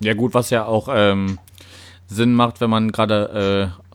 Ja, 0.00 0.14
gut, 0.14 0.34
was 0.34 0.50
ja 0.50 0.64
auch 0.64 0.88
ähm, 0.92 1.38
Sinn 2.06 2.34
macht, 2.34 2.60
wenn 2.60 2.70
man 2.70 2.92
gerade 2.92 3.72
äh, 3.74 3.88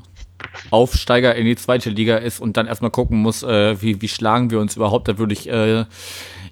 Aufsteiger 0.69 1.36
in 1.36 1.45
die 1.45 1.55
zweite 1.55 1.89
Liga 1.89 2.17
ist 2.17 2.39
und 2.39 2.57
dann 2.57 2.67
erstmal 2.67 2.91
gucken 2.91 3.19
muss, 3.19 3.43
äh, 3.43 3.81
wie, 3.81 4.01
wie 4.01 4.07
schlagen 4.07 4.51
wir 4.51 4.59
uns 4.59 4.75
überhaupt. 4.75 5.07
Da 5.07 5.17
würde 5.17 5.33
ich 5.33 5.49
äh, 5.49 5.86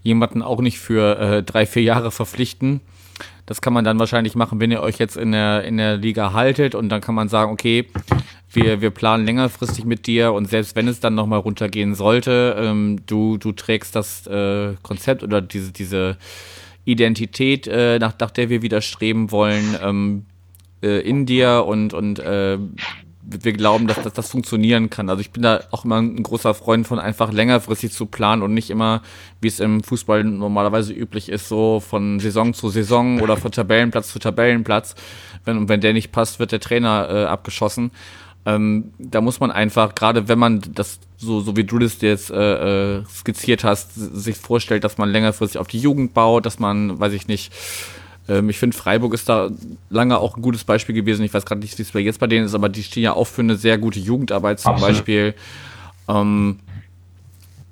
jemanden 0.03 0.41
auch 0.41 0.61
nicht 0.61 0.79
für 0.79 1.19
äh, 1.19 1.43
drei, 1.43 1.65
vier 1.65 1.83
Jahre 1.83 2.11
verpflichten. 2.11 2.81
Das 3.45 3.61
kann 3.61 3.73
man 3.73 3.83
dann 3.83 3.99
wahrscheinlich 3.99 4.35
machen, 4.35 4.59
wenn 4.59 4.71
ihr 4.71 4.81
euch 4.81 4.97
jetzt 4.97 5.17
in 5.17 5.33
der, 5.33 5.63
in 5.63 5.77
der 5.77 5.97
Liga 5.97 6.33
haltet 6.33 6.75
und 6.75 6.89
dann 6.89 7.01
kann 7.01 7.15
man 7.15 7.27
sagen, 7.27 7.51
okay, 7.51 7.87
wir, 8.51 8.81
wir 8.81 8.91
planen 8.91 9.25
längerfristig 9.25 9.85
mit 9.85 10.07
dir 10.07 10.33
und 10.33 10.49
selbst 10.49 10.75
wenn 10.75 10.87
es 10.87 10.99
dann 10.99 11.15
nochmal 11.15 11.39
runtergehen 11.39 11.95
sollte, 11.95 12.55
ähm, 12.57 13.01
du, 13.05 13.37
du 13.37 13.51
trägst 13.51 13.95
das 13.95 14.27
äh, 14.27 14.73
Konzept 14.83 15.23
oder 15.23 15.41
diese, 15.41 15.71
diese 15.71 16.17
Identität, 16.85 17.67
äh, 17.67 17.99
nach, 17.99 18.13
nach 18.19 18.31
der 18.31 18.49
wir 18.49 18.61
wieder 18.61 18.81
streben 18.81 19.31
wollen, 19.31 19.77
ähm, 19.81 20.25
äh, 20.81 21.01
in 21.01 21.25
dir 21.25 21.65
und, 21.67 21.93
und 21.93 22.19
äh, 22.19 22.57
wir 23.23 23.53
glauben, 23.53 23.87
dass, 23.87 24.01
dass 24.01 24.13
das 24.13 24.29
funktionieren 24.29 24.89
kann. 24.89 25.09
Also 25.09 25.21
ich 25.21 25.31
bin 25.31 25.43
da 25.43 25.61
auch 25.71 25.85
immer 25.85 26.01
ein 26.01 26.23
großer 26.23 26.53
Freund 26.53 26.87
von 26.87 26.99
einfach 26.99 27.31
längerfristig 27.31 27.91
zu 27.91 28.07
planen 28.07 28.41
und 28.41 28.53
nicht 28.53 28.69
immer, 28.69 29.01
wie 29.39 29.47
es 29.47 29.59
im 29.59 29.83
Fußball 29.83 30.23
normalerweise 30.23 30.93
üblich 30.93 31.29
ist, 31.29 31.47
so 31.47 31.79
von 31.79 32.19
Saison 32.19 32.53
zu 32.53 32.69
Saison 32.69 33.21
oder 33.21 33.37
von 33.37 33.51
Tabellenplatz 33.51 34.11
zu 34.11 34.19
Tabellenplatz. 34.19 34.95
Wenn, 35.45 35.69
wenn 35.69 35.81
der 35.81 35.93
nicht 35.93 36.11
passt, 36.11 36.39
wird 36.39 36.51
der 36.51 36.59
Trainer 36.59 37.07
äh, 37.09 37.25
abgeschossen. 37.25 37.91
Ähm, 38.45 38.91
da 38.97 39.21
muss 39.21 39.39
man 39.39 39.51
einfach, 39.51 39.93
gerade 39.93 40.27
wenn 40.27 40.39
man 40.39 40.61
das 40.73 40.99
so, 41.21 41.39
so 41.39 41.55
wie 41.55 41.63
du 41.63 41.79
das 41.79 42.01
jetzt 42.01 42.31
äh, 42.31 42.97
äh, 42.97 43.03
skizziert 43.05 43.63
hast, 43.63 43.93
sich 43.95 44.37
vorstellt, 44.37 44.83
dass 44.83 44.97
man 44.97 45.09
längerfristig 45.09 45.59
auf 45.59 45.67
die 45.67 45.79
Jugend 45.79 46.13
baut, 46.13 46.45
dass 46.45 46.59
man, 46.59 46.99
weiß 46.99 47.13
ich 47.13 47.27
nicht, 47.27 47.53
ähm, 48.27 48.49
ich 48.49 48.57
finde, 48.57 48.75
Freiburg 48.75 49.13
ist 49.13 49.29
da 49.29 49.49
lange 49.89 50.17
auch 50.17 50.35
ein 50.35 50.41
gutes 50.41 50.63
Beispiel 50.63 50.95
gewesen. 50.95 51.23
Ich 51.23 51.33
weiß 51.33 51.45
gerade 51.45 51.61
nicht, 51.61 51.77
wie 51.77 51.83
es 51.83 51.93
jetzt 51.93 52.19
bei 52.19 52.27
denen 52.27 52.45
ist, 52.45 52.55
aber 52.55 52.69
die 52.69 52.83
stehen 52.83 53.03
ja 53.03 53.13
auch 53.13 53.27
für 53.27 53.41
eine 53.41 53.55
sehr 53.55 53.77
gute 53.77 53.99
Jugendarbeit 53.99 54.59
zum 54.59 54.73
Absolut. 54.73 54.95
Beispiel. 54.95 55.35
Ähm, 56.07 56.59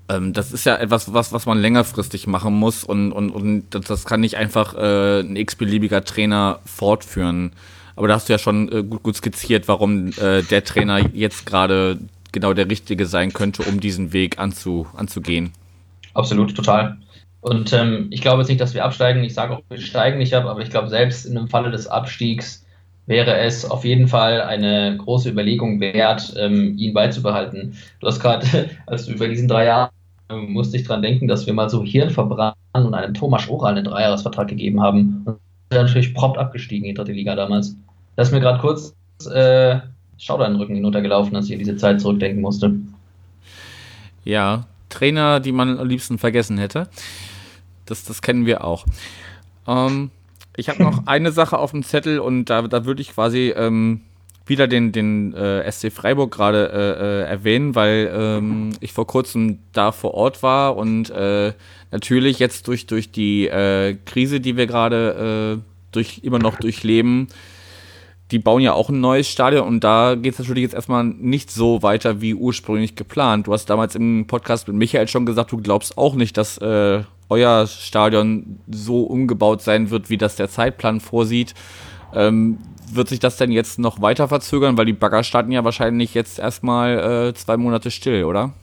ähm, 0.10 0.34
das 0.34 0.52
ist 0.52 0.66
ja 0.66 0.76
etwas, 0.78 1.14
was, 1.14 1.34
was 1.34 1.46
man 1.46 1.60
längerfristig 1.60 2.28
machen 2.28 2.54
muss 2.54 2.84
und, 2.84 3.12
und, 3.12 3.32
und 3.32 3.90
das 3.90 4.06
kann 4.06 4.22
nicht 4.22 4.38
einfach 4.38 4.76
äh, 4.76 5.22
ein 5.22 5.36
x-beliebiger 5.36 6.04
Trainer 6.04 6.60
fortführen. 6.66 7.52
Aber 7.96 8.08
da 8.08 8.16
hast 8.16 8.30
du 8.30 8.34
ja 8.34 8.40
schon 8.40 8.72
äh, 8.72 8.84
gut, 8.84 9.04
gut 9.04 9.16
skizziert, 9.16 9.68
warum 9.68 10.10
äh, 10.18 10.42
der 10.44 10.64
Trainer 10.64 11.14
jetzt 11.14 11.46
gerade 11.46 12.00
genau 12.32 12.54
der 12.54 12.70
Richtige 12.70 13.06
sein 13.06 13.34
könnte, 13.34 13.64
um 13.64 13.80
diesen 13.80 14.14
Weg 14.14 14.40
anzu, 14.40 14.88
anzugehen. 14.96 15.52
Absolut, 16.14 16.56
total. 16.56 16.98
Und 17.42 17.72
ähm, 17.74 18.08
ich 18.10 18.22
glaube 18.22 18.42
jetzt 18.42 18.50
nicht, 18.50 18.60
dass 18.60 18.74
wir 18.74 18.84
absteigen. 18.84 19.24
Ich 19.24 19.34
sage 19.34 19.56
auch, 19.56 19.62
wir 19.70 19.80
steigen 19.80 20.18
nicht 20.18 20.34
ab, 20.34 20.46
aber 20.46 20.62
ich 20.62 20.70
glaube, 20.70 20.90
selbst 20.90 21.26
in 21.26 21.36
dem 21.36 21.48
Falle 21.48 21.72
des 21.72 21.88
Abstiegs 21.88 22.66
wäre 23.06 23.38
es 23.40 23.70
auf 23.70 23.86
jeden 23.86 24.08
Fall 24.08 24.42
eine 24.42 24.98
große 24.98 25.30
Überlegung 25.30 25.80
wert, 25.80 26.34
ähm, 26.38 26.78
ihn 26.78 26.94
beizubehalten. 26.94 27.76
Du 28.00 28.08
hast 28.08 28.20
gerade, 28.20 28.70
als 28.86 29.06
du 29.06 29.14
über 29.14 29.28
diesen 29.28 29.48
drei 29.48 29.66
Jahre 29.66 29.92
ähm, 30.30 30.52
musste 30.52 30.78
ich 30.78 30.84
dran 30.84 31.02
denken, 31.02 31.28
dass 31.28 31.48
wir 31.48 31.54
mal 31.54 31.70
so 31.70 31.84
Hirn 31.84 32.10
verbrannt 32.10 32.56
und 32.74 32.94
einem 32.94 33.14
Thomas 33.14 33.50
Oral 33.50 33.76
einen 33.76 33.86
Dreijahresvertrag 33.86 34.48
gegeben 34.48 34.82
haben. 34.82 35.24
Und 35.26 35.40
der 35.72 35.84
natürlich 35.84 36.14
prompt 36.14 36.38
abgestiegen 36.38 36.86
in 36.86 36.94
die 36.94 36.98
dritte 36.98 37.14
Liga 37.14 37.36
damals. 37.36 37.76
Da 38.16 38.24
ist 38.24 38.32
mir 38.32 38.40
gerade 38.40 38.60
kurz 38.60 38.94
äh, 39.32 39.80
Schauder 40.20 40.46
in 40.46 40.54
den 40.54 40.62
Rücken 40.62 40.76
hinuntergelaufen, 40.76 41.36
als 41.36 41.50
ich 41.50 41.58
diese 41.58 41.78
Zeit 41.78 42.02
zurückdenken 42.02 42.42
musste. 42.42 42.76
Ja, 44.26 44.66
Trainer, 44.90 45.40
die 45.40 45.52
man 45.52 45.80
am 45.80 45.88
liebsten 45.88 46.18
vergessen 46.18 46.58
hätte. 46.58 46.90
Das, 47.86 48.04
das 48.04 48.22
kennen 48.22 48.46
wir 48.46 48.64
auch. 48.64 48.86
Ähm, 49.68 50.12
ich 50.58 50.70
habe 50.70 50.84
noch 50.84 51.04
eine 51.08 51.32
Sache 51.32 51.58
auf 51.58 51.72
dem 51.72 51.84
Zettel 51.84 52.20
und 52.20 52.46
da, 52.46 52.64
da 52.64 52.86
würde 52.86 53.02
ich 53.02 53.14
quasi 53.14 53.54
ähm, 53.56 54.02
wieder 54.46 54.68
den, 54.68 54.92
den 54.92 55.34
äh, 55.34 55.72
SC 55.72 55.92
Freiburg 55.92 56.32
gerade 56.32 56.72
äh, 56.74 57.04
äh, 57.04 57.30
erwähnen, 57.30 57.76
weil 57.76 58.12
ähm, 58.14 58.72
ich 58.82 58.92
vor 58.92 59.08
kurzem 59.08 59.60
da 59.72 59.92
vor 59.92 60.16
Ort 60.16 60.44
war 60.44 60.76
und 60.76 61.10
äh, 61.12 61.54
natürlich 61.92 62.40
jetzt 62.40 62.68
durch, 62.68 62.88
durch 62.88 63.12
die 63.12 63.48
äh, 63.48 63.96
Krise, 64.06 64.42
die 64.42 64.58
wir 64.58 64.68
gerade 64.68 65.60
äh, 65.60 65.62
durch, 65.92 66.22
immer 66.24 66.40
noch 66.40 66.58
durchleben, 66.58 67.28
die 68.32 68.40
bauen 68.40 68.62
ja 68.62 68.74
auch 68.74 68.90
ein 68.90 69.00
neues 69.00 69.28
Stadion 69.28 69.68
und 69.68 69.84
da 69.84 70.16
geht 70.16 70.34
es 70.34 70.40
natürlich 70.40 70.64
jetzt 70.64 70.76
erstmal 70.76 71.04
nicht 71.04 71.50
so 71.50 71.82
weiter 71.82 72.22
wie 72.22 72.36
ursprünglich 72.36 72.96
geplant. 72.96 73.48
Du 73.48 73.54
hast 73.54 73.66
damals 73.70 73.96
im 73.96 74.28
Podcast 74.28 74.68
mit 74.68 74.78
Michael 74.78 75.08
schon 75.08 75.26
gesagt, 75.26 75.52
du 75.52 75.58
glaubst 75.58 75.98
auch 75.98 76.14
nicht, 76.14 76.38
dass 76.38 76.58
äh, 76.60 77.04
euer 77.30 77.68
Stadion 77.68 78.60
so 78.70 79.02
umgebaut 79.04 79.62
sein 79.62 79.90
wird, 79.90 80.10
wie 80.10 80.18
das 80.18 80.36
der 80.36 80.50
Zeitplan 80.50 81.00
vorsieht. 81.00 81.54
Ähm, 82.14 82.60
wird 82.92 83.08
sich 83.10 83.20
das 83.20 83.38
denn 83.38 83.52
jetzt 83.52 83.80
noch 83.80 84.02
weiter 84.02 84.28
verzögern? 84.28 84.78
Weil 84.78 84.86
die 84.86 84.94
Bagger 84.94 85.24
starten 85.24 85.52
ja 85.52 85.64
wahrscheinlich 85.64 86.14
jetzt 86.14 86.40
erstmal 86.40 87.30
äh, 87.30 87.34
zwei 87.34 87.58
Monate 87.58 87.92
still, 87.92 88.24
oder? 88.24 88.54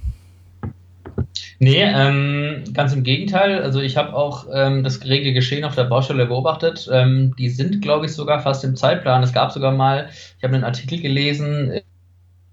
Nee, 1.59 1.83
ähm, 1.83 2.65
ganz 2.75 2.93
im 2.93 3.03
Gegenteil. 3.03 3.63
Also 3.63 3.81
ich 3.81 3.97
habe 3.97 4.15
auch 4.15 4.47
ähm, 4.53 4.85
das 4.85 5.03
rege 5.05 5.33
Geschehen 5.33 5.65
auf 5.65 5.75
der 5.75 5.85
Baustelle 5.85 6.27
beobachtet. 6.27 6.89
Ähm, 6.93 7.35
die 7.39 7.49
sind, 7.49 7.81
glaube 7.81 8.07
ich, 8.07 8.13
sogar 8.13 8.41
fast 8.41 8.63
im 8.65 8.77
Zeitplan. 8.77 9.23
Es 9.23 9.33
gab 9.33 9.53
sogar 9.53 9.73
mal, 9.73 10.09
ich 10.37 10.45
habe 10.45 10.55
einen 10.55 10.65
Artikel 10.65 11.01
gelesen 11.01 11.81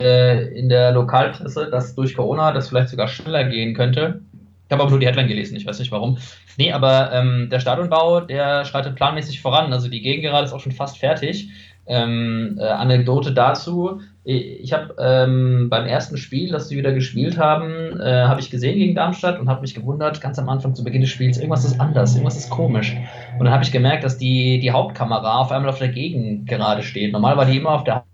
äh, 0.01 0.47
in 0.57 0.69
der 0.69 0.91
Lokalpresse, 0.93 1.69
dass 1.69 1.95
durch 1.95 2.15
Corona 2.15 2.51
das 2.53 2.69
vielleicht 2.69 2.89
sogar 2.89 3.07
schneller 3.07 3.43
gehen 3.43 3.73
könnte. 3.73 4.21
Ich 4.67 4.71
habe 4.71 4.83
aber 4.83 4.91
nur 4.91 4.99
die 4.99 5.05
Headline 5.05 5.27
gelesen, 5.27 5.55
ich 5.57 5.65
weiß 5.65 5.79
nicht 5.79 5.91
warum. 5.91 6.17
Nee, 6.57 6.71
aber 6.71 7.11
ähm, 7.11 7.49
der 7.51 7.59
Stadionbau, 7.59 8.21
der 8.21 8.65
schreitet 8.65 8.95
planmäßig 8.95 9.41
voran. 9.41 9.73
Also 9.73 9.89
die 9.89 10.01
Gegengerade 10.01 10.45
ist 10.45 10.53
auch 10.53 10.61
schon 10.61 10.71
fast 10.71 10.97
fertig. 10.97 11.49
Ähm, 11.85 12.57
äh, 12.59 12.63
Anekdote 12.63 13.33
dazu. 13.33 14.01
Ich 14.26 14.71
habe 14.71 14.95
ähm, 14.99 15.67
beim 15.69 15.86
ersten 15.86 16.15
Spiel, 16.15 16.49
das 16.49 16.69
sie 16.69 16.78
wieder 16.78 16.93
gespielt 16.93 17.38
haben, 17.38 17.99
äh, 17.99 18.24
habe 18.24 18.39
ich 18.39 18.49
gesehen 18.49 18.78
gegen 18.78 18.95
Darmstadt 18.95 19.38
und 19.38 19.49
habe 19.49 19.61
mich 19.61 19.76
gewundert, 19.76 20.21
ganz 20.21 20.39
am 20.39 20.47
Anfang 20.47 20.76
zu 20.76 20.84
Beginn 20.86 21.01
des 21.01 21.09
Spiels, 21.09 21.38
irgendwas 21.38 21.65
ist 21.65 21.78
anders, 21.82 22.13
irgendwas 22.13 22.38
ist 22.38 22.49
komisch. 22.49 22.95
Und 23.38 23.43
dann 23.43 23.53
habe 23.53 23.65
ich 23.65 23.74
gemerkt, 23.74 24.05
dass 24.05 24.17
die, 24.17 24.59
die 24.59 24.71
Hauptkamera 24.71 25.41
auf 25.41 25.51
einmal 25.51 25.69
auf 25.69 25.80
der 25.80 25.89
Gegengerade 25.89 26.84
steht. 26.84 27.11
Normal 27.11 27.36
war 27.36 27.45
die 27.45 27.57
immer 27.57 27.71
auf 27.71 27.84
der 27.84 28.05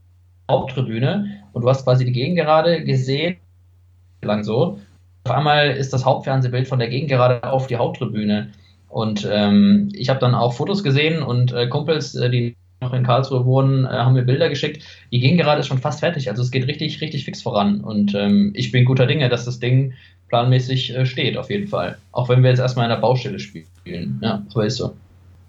Haupttribüne 0.50 1.44
und 1.54 1.62
du 1.62 1.70
hast 1.70 1.84
quasi 1.84 2.06
die 2.06 2.12
Gegengerade 2.12 2.84
gesehen, 2.84 3.38
lang 4.24 4.44
so. 4.44 4.80
Auf 5.26 5.32
einmal 5.32 5.70
ist 5.72 5.94
das 5.94 6.06
Hauptfernsehbild 6.06 6.68
von 6.68 6.80
der 6.80 6.90
Gegengerade 6.90 7.44
auf 7.44 7.68
die 7.68 7.76
Haupttribüne. 7.76 8.50
Und 8.88 9.30
ähm, 9.32 9.90
ich 9.94 10.10
habe 10.10 10.20
dann 10.20 10.34
auch 10.34 10.54
Fotos 10.54 10.84
gesehen 10.84 11.22
und 11.22 11.52
äh, 11.52 11.68
Kumpels, 11.68 12.16
äh, 12.16 12.32
die 12.32 12.56
noch 12.82 12.94
in 12.94 13.04
Karlsruhe 13.04 13.46
wohnen, 13.46 13.86
äh, 13.86 13.90
haben 13.90 14.14
mir 14.14 14.24
Bilder 14.24 14.50
geschickt. 14.50 14.84
Die 15.12 15.20
gehen 15.20 15.38
gerade 15.38 15.64
schon 15.64 15.80
fast 15.80 16.00
fertig. 16.00 16.30
Also 16.30 16.42
es 16.42 16.52
geht 16.52 16.68
richtig, 16.68 17.02
richtig 17.02 17.26
fix 17.26 17.42
voran. 17.42 17.82
Und 17.82 18.16
ähm, 18.16 18.52
ich 18.56 18.72
bin 18.72 18.86
guter 18.86 19.06
Dinge, 19.06 19.30
dass 19.30 19.46
das 19.46 19.60
Ding 19.60 19.94
planmäßig 20.30 20.96
äh, 20.96 21.06
steht, 21.06 21.38
auf 21.38 21.50
jeden 21.50 21.68
Fall. 21.68 21.98
Auch 22.12 22.30
wenn 22.30 22.44
wir 22.44 22.50
jetzt 22.50 22.60
erstmal 22.60 22.86
in 22.86 22.92
der 22.92 22.98
Baustelle 22.98 23.40
spielen. 23.40 24.20
Ja, 24.22 24.44
so 24.48 24.62
ist 24.62 24.78
so. 24.78 24.94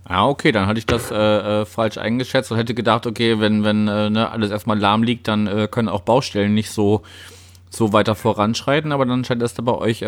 Ah, 0.05 0.27
okay, 0.27 0.51
dann 0.51 0.67
hatte 0.67 0.79
ich 0.79 0.87
das 0.87 1.11
äh, 1.13 1.15
äh, 1.15 1.65
falsch 1.65 1.99
eingeschätzt 1.99 2.51
und 2.51 2.59
hätte 2.59 2.75
gedacht, 2.75 3.07
okay, 3.07 3.39
wenn, 3.39 3.63
wenn 3.63 3.87
äh, 3.87 4.11
ne, 4.11 4.31
alles 4.31 4.51
erstmal 4.51 4.79
lahm 4.79 5.05
liegt, 5.05 5.29
dann 5.29 5.47
äh, 5.47 5.69
können 5.71 5.89
auch 5.89 6.01
Baustellen 6.01 6.53
nicht 6.53 6.71
so, 6.71 7.03
so 7.69 7.93
weiter 7.93 8.17
voranschreiten, 8.17 8.91
aber 8.91 9.07
dann 9.07 9.25
scheint 9.25 9.41
das 9.41 9.55
da 9.55 9.63
bei 9.63 9.75
euch 9.75 10.05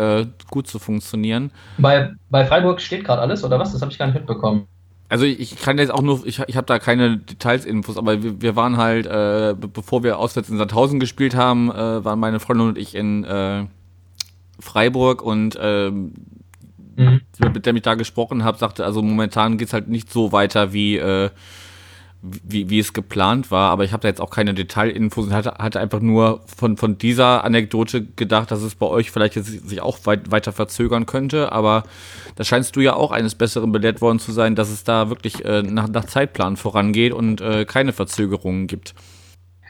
gut 0.49 0.67
zu 0.67 0.79
funktionieren. 0.79 1.51
Bei, 1.77 2.11
bei 2.29 2.43
Freiburg 2.43 2.81
steht 2.81 3.05
gerade 3.05 3.21
alles, 3.21 3.45
oder 3.45 3.59
was? 3.59 3.71
Das 3.71 3.81
habe 3.81 3.93
ich 3.93 3.97
gar 3.97 4.07
nicht 4.07 4.15
mitbekommen. 4.15 4.67
Also 5.09 5.25
ich 5.25 5.57
kann 5.57 5.77
jetzt 5.77 5.91
auch 5.91 6.01
nur, 6.01 6.25
ich, 6.25 6.39
ich 6.47 6.57
habe 6.57 6.65
da 6.65 6.79
keine 6.79 7.17
Details, 7.17 7.65
Infos, 7.65 7.97
aber 7.97 8.23
wir, 8.23 8.41
wir 8.41 8.55
waren 8.55 8.77
halt, 8.77 9.05
äh, 9.05 9.55
bevor 9.55 10.03
wir 10.03 10.17
auswärts 10.17 10.49
in 10.49 10.57
Sandhausen 10.57 10.99
gespielt 10.99 11.35
haben, 11.35 11.69
äh, 11.69 12.03
waren 12.03 12.19
meine 12.19 12.39
Freundin 12.39 12.69
und 12.69 12.77
ich 12.77 12.95
in 12.95 13.23
äh, 13.23 13.65
Freiburg 14.59 15.21
und 15.21 15.57
ähm, 15.61 16.13
mhm. 16.95 17.21
mit 17.53 17.65
der 17.65 17.75
ich 17.75 17.81
da 17.81 17.95
gesprochen 17.95 18.43
habe, 18.43 18.57
sagte, 18.57 18.85
also 18.85 19.01
momentan 19.01 19.57
geht's 19.57 19.73
halt 19.73 19.87
nicht 19.87 20.11
so 20.11 20.31
weiter 20.31 20.73
wie 20.73 20.97
äh, 20.97 21.29
wie, 22.23 22.69
wie 22.69 22.79
es 22.79 22.93
geplant 22.93 23.51
war, 23.51 23.71
aber 23.71 23.83
ich 23.83 23.91
habe 23.91 24.01
da 24.01 24.07
jetzt 24.07 24.21
auch 24.21 24.29
keine 24.29 24.53
Detailinfos 24.53 25.25
und 25.25 25.33
hatte, 25.33 25.55
hatte 25.59 25.81
einfach 25.81 25.99
nur 25.99 26.41
von, 26.45 26.77
von 26.77 26.97
dieser 26.97 27.43
Anekdote 27.43 28.05
gedacht, 28.05 28.49
dass 28.49 28.61
es 28.61 28.75
bei 28.75 28.85
euch 28.85 29.11
vielleicht 29.11 29.35
jetzt 29.35 29.67
sich 29.67 29.81
auch 29.81 29.99
weit, 30.05 30.31
weiter 30.31 30.53
verzögern 30.53 31.05
könnte, 31.05 31.51
aber 31.51 31.83
da 32.35 32.45
scheinst 32.45 32.77
du 32.77 32.79
ja 32.79 32.95
auch 32.95 33.11
eines 33.11 33.35
Besseren 33.35 33.73
belehrt 33.73 33.99
worden 33.99 34.19
zu 34.19 34.31
sein, 34.31 34.55
dass 34.55 34.69
es 34.69 34.85
da 34.85 35.09
wirklich 35.09 35.43
äh, 35.43 35.63
nach, 35.63 35.89
nach 35.89 36.05
Zeitplan 36.05 36.55
vorangeht 36.55 37.11
und 37.11 37.41
äh, 37.41 37.65
keine 37.65 37.91
Verzögerungen 37.91 38.67
gibt. 38.67 38.95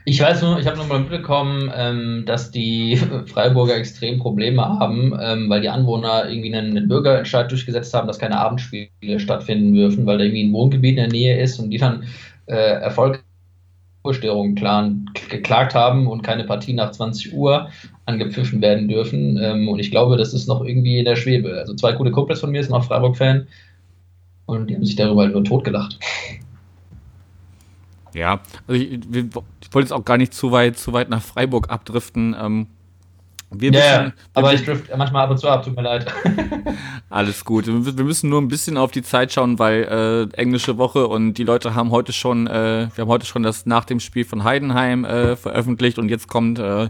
Ich 0.06 0.20
weiß 0.20 0.41
nur, 0.41 0.60
ich 0.60 0.68
habe 0.68 0.78
nur 0.78 0.88
mal 0.88 0.99
mitbekommen, 0.99 1.72
ähm, 1.74 2.24
dass 2.26 2.51
die 2.51 2.97
Freiburger 3.26 3.78
extrem 3.78 4.20
Probleme 4.20 4.62
haben, 4.62 5.18
ähm, 5.20 5.49
weil 5.49 5.62
die 5.62 5.70
Anwohner 5.70 6.30
irgendwie 6.30 6.54
einen, 6.54 6.76
einen, 6.76 6.89
Bürgerentscheid 6.89 7.49
durchgesetzt 7.49 7.93
haben, 7.93 8.08
dass 8.08 8.20
keine 8.20 8.38
Abendspiele 8.38 9.20
stattfinden 9.20 9.74
dürfen, 9.74 10.06
weil 10.06 10.18
da 10.18 10.26
irgendwie 10.26 10.43
ein 10.43 10.54
Wohngebiet 10.54 10.97
in 10.97 11.04
der 11.04 11.08
Nähe 11.08 11.41
ist 11.41 11.58
und 11.58 11.70
die 11.70 11.78
dann 11.78 12.04
äh, 12.46 12.54
Erfolgsstörungen 12.54 14.56
geklagt 15.30 15.76
haben 15.76 16.08
und 16.08 16.24
keine 16.24 16.44
Partie 16.44 16.74
nach 16.74 16.91
20 16.91 17.34
Uhr 17.34 17.70
angepfiffen 18.06 18.62
werden 18.62 18.88
dürfen. 18.88 19.39
Ähm, 19.41 19.68
und 19.68 19.80
ich 19.80 19.91
glaube, 19.91 20.18
das 20.18 20.34
ist 20.34 20.48
noch 20.48 20.64
irgendwie 20.64 21.00
in 21.00 21.06
der 21.06 21.16
Schwebe. 21.16 21.58
Also 21.60 21.74
zwei 21.74 21.94
gute 21.94 22.12
Kumpels 22.12 22.39
von 22.39 22.52
mir 22.52 22.64
sind 22.64 22.74
auch 22.74 22.84
Freiburg-Fan 22.84 23.48
und 24.46 24.70
die 24.70 24.76
haben 24.76 24.86
sich 24.86 24.96
darüber 24.96 25.24
halt 25.24 25.34
nur 25.34 25.44
totgelacht. 25.44 26.00
Ja, 28.14 28.41
also 28.68 28.80
ich, 28.80 28.94
ich, 28.94 29.34
wollte 29.72 29.86
jetzt 29.86 29.94
auch 29.94 30.06
gar 30.06 30.18
nicht 30.18 30.34
zu 30.34 30.52
weit, 30.52 30.78
zu 30.78 30.94
weit 30.94 31.10
nach 31.10 31.22
Freiburg 31.22 31.70
abdriften. 31.70 32.36
Ähm, 32.39 32.68
wir 33.54 33.72
ja, 33.72 34.04
müssen, 34.04 34.14
aber 34.34 34.54
ich 34.54 34.66
drift 34.66 34.95
manchmal 34.95 35.26
ab 35.26 35.32
und 35.32 35.38
zu 35.38 35.47
ab, 35.47 35.64
tut 35.64 35.76
mir 35.76 35.84
leid. 35.84 36.06
Alles 37.10 37.45
gut. 37.45 37.66
Wir 37.68 38.04
müssen 38.04 38.30
nur 38.30 38.41
ein 38.41 38.47
bisschen 38.47 38.78
auf 38.78 38.91
die 38.91 39.04
Zeit 39.04 39.32
schauen, 39.32 39.60
weil 39.60 39.84
äh, 39.84 40.36
englische 40.38 40.78
Woche 40.78 41.08
und 41.08 41.36
die 41.36 41.43
Leute 41.43 41.76
haben 41.76 41.91
heute 41.91 42.14
schon, 42.14 42.47
äh, 42.47 42.89
wir 42.93 43.04
haben 43.04 43.10
heute 43.10 43.26
schon 43.26 43.43
das 43.43 43.66
nach 43.66 43.86
dem 43.86 43.99
Spiel 43.99 44.26
von 44.26 44.43
Heidenheim 44.43 45.06
äh, 45.06 45.36
veröffentlicht 45.36 45.99
und 45.99 46.10
jetzt 46.10 46.28
kommt 46.28 46.60
äh, 46.60 46.89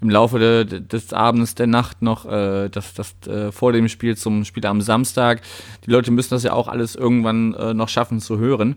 im 0.00 0.10
Laufe 0.10 0.38
de, 0.38 0.80
des 0.80 1.12
Abends, 1.12 1.54
der 1.54 1.66
Nacht 1.66 2.02
noch 2.02 2.26
äh, 2.26 2.68
das, 2.68 2.94
das 2.94 3.14
äh, 3.26 3.50
vor 3.50 3.72
dem 3.72 3.88
Spiel 3.88 4.16
zum 4.16 4.44
Spiel 4.44 4.66
am 4.66 4.80
Samstag. 4.80 5.40
Die 5.86 5.90
Leute 5.90 6.10
müssen 6.10 6.30
das 6.30 6.42
ja 6.42 6.52
auch 6.52 6.68
alles 6.68 6.94
irgendwann 6.94 7.54
äh, 7.54 7.72
noch 7.72 7.88
schaffen 7.88 8.20
zu 8.20 8.38
hören. 8.38 8.76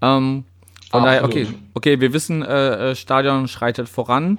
Ähm, 0.00 0.44
von 0.90 1.04
Absolut. 1.04 1.06
daher, 1.06 1.24
okay, 1.24 1.46
okay, 1.74 2.00
wir 2.00 2.12
wissen, 2.12 2.42
äh, 2.42 2.90
äh 2.90 2.94
Stadion 2.94 3.48
schreitet 3.48 3.88
voran. 3.88 4.38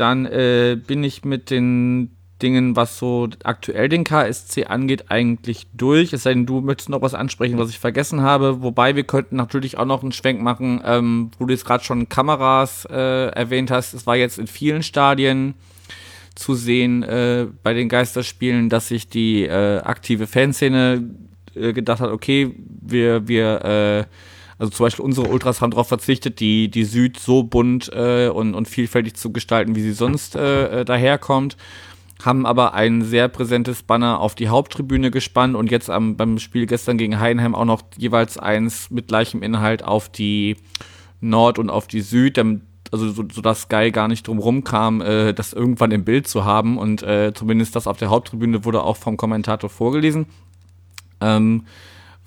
Dann 0.00 0.24
äh, 0.24 0.78
bin 0.86 1.04
ich 1.04 1.26
mit 1.26 1.50
den 1.50 2.16
Dingen, 2.40 2.74
was 2.74 2.98
so 2.98 3.28
aktuell 3.44 3.90
den 3.90 4.04
KSC 4.04 4.64
angeht, 4.64 5.10
eigentlich 5.10 5.66
durch. 5.74 6.14
Es 6.14 6.22
sei 6.22 6.32
denn, 6.32 6.46
du 6.46 6.62
möchtest 6.62 6.88
noch 6.88 7.02
was 7.02 7.12
ansprechen, 7.12 7.58
was 7.58 7.68
ich 7.68 7.78
vergessen 7.78 8.22
habe. 8.22 8.62
Wobei 8.62 8.96
wir 8.96 9.04
könnten 9.04 9.36
natürlich 9.36 9.76
auch 9.76 9.84
noch 9.84 10.02
einen 10.02 10.12
Schwenk 10.12 10.40
machen, 10.40 10.80
ähm, 10.86 11.30
wo 11.38 11.44
du 11.44 11.52
jetzt 11.52 11.66
gerade 11.66 11.84
schon 11.84 12.08
Kameras 12.08 12.86
äh, 12.90 13.26
erwähnt 13.26 13.70
hast. 13.70 13.92
Es 13.92 14.06
war 14.06 14.16
jetzt 14.16 14.38
in 14.38 14.46
vielen 14.46 14.82
Stadien 14.82 15.52
zu 16.34 16.54
sehen 16.54 17.02
äh, 17.02 17.46
bei 17.62 17.74
den 17.74 17.90
Geisterspielen, 17.90 18.70
dass 18.70 18.88
sich 18.88 19.10
die 19.10 19.42
äh, 19.42 19.80
aktive 19.80 20.26
Fanszene 20.26 21.10
äh, 21.54 21.74
gedacht 21.74 22.00
hat, 22.00 22.10
okay, 22.10 22.54
wir, 22.80 23.28
wir 23.28 23.64
äh, 23.64 24.04
also 24.60 24.72
zum 24.72 24.84
Beispiel 24.84 25.04
unsere 25.06 25.26
Ultras 25.28 25.62
haben 25.62 25.70
darauf 25.70 25.88
verzichtet, 25.88 26.38
die, 26.38 26.70
die 26.70 26.84
Süd 26.84 27.18
so 27.18 27.42
bunt 27.42 27.90
äh, 27.94 28.28
und, 28.28 28.54
und 28.54 28.68
vielfältig 28.68 29.14
zu 29.14 29.32
gestalten, 29.32 29.74
wie 29.74 29.80
sie 29.80 29.92
sonst 29.92 30.36
äh, 30.36 30.80
äh, 30.80 30.84
daherkommt. 30.84 31.56
Haben 32.22 32.44
aber 32.44 32.74
ein 32.74 33.00
sehr 33.00 33.28
präsentes 33.28 33.82
Banner 33.82 34.20
auf 34.20 34.34
die 34.34 34.50
Haupttribüne 34.50 35.10
gespannt 35.10 35.56
und 35.56 35.70
jetzt 35.70 35.88
am, 35.88 36.18
beim 36.18 36.38
Spiel 36.38 36.66
gestern 36.66 36.98
gegen 36.98 37.18
Heidenheim 37.18 37.54
auch 37.54 37.64
noch 37.64 37.80
jeweils 37.96 38.36
eins 38.36 38.90
mit 38.90 39.08
gleichem 39.08 39.42
Inhalt 39.42 39.82
auf 39.82 40.10
die 40.10 40.56
Nord 41.22 41.58
und 41.58 41.70
auf 41.70 41.86
die 41.86 42.02
Süd, 42.02 42.38
also 42.38 43.10
so, 43.10 43.24
so 43.32 43.40
dass 43.40 43.62
Sky 43.62 43.90
gar 43.90 44.08
nicht 44.08 44.28
drum 44.28 44.62
kam, 44.62 45.00
äh, 45.00 45.32
das 45.32 45.54
irgendwann 45.54 45.90
im 45.90 46.04
Bild 46.04 46.28
zu 46.28 46.44
haben 46.44 46.76
und 46.76 47.02
äh, 47.02 47.32
zumindest 47.34 47.76
das 47.76 47.86
auf 47.86 47.96
der 47.96 48.10
Haupttribüne 48.10 48.66
wurde 48.66 48.82
auch 48.82 48.98
vom 48.98 49.16
Kommentator 49.16 49.70
vorgelesen. 49.70 50.26
Ähm, 51.22 51.64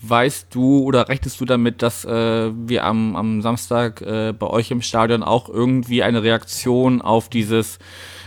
Weißt 0.06 0.54
du 0.54 0.80
oder 0.80 1.08
rechnest 1.08 1.40
du 1.40 1.46
damit, 1.46 1.82
dass 1.82 2.04
äh, 2.04 2.52
wir 2.54 2.84
am, 2.84 3.16
am 3.16 3.42
Samstag 3.42 4.02
äh, 4.02 4.34
bei 4.38 4.48
euch 4.48 4.70
im 4.70 4.82
Stadion 4.82 5.24
auch 5.24 5.48
irgendwie 5.48 6.04
eine 6.04 6.24
Reaktion 6.24 7.02
auf 7.02 7.30
dieses, 7.30 7.80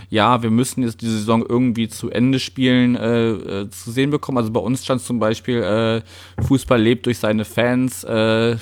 ja, 0.08 0.42
wir 0.42 0.50
müssen 0.50 0.82
jetzt 0.82 1.02
die 1.02 1.08
Saison 1.08 1.44
irgendwie 1.46 1.88
zu 1.88 2.10
Ende 2.10 2.40
spielen, 2.40 2.96
äh, 2.96 3.30
äh, 3.30 3.70
zu 3.70 3.90
sehen 3.90 4.10
bekommen? 4.10 4.38
Also 4.38 4.52
bei 4.52 4.60
uns 4.60 4.84
stand 4.84 5.02
zum 5.02 5.18
Beispiel, 5.18 5.62
äh, 5.62 6.42
Fußball 6.42 6.80
lebt 6.80 7.04
durch 7.04 7.18
seine 7.18 7.44
Fans, 7.44 8.04
äh, 8.04 8.56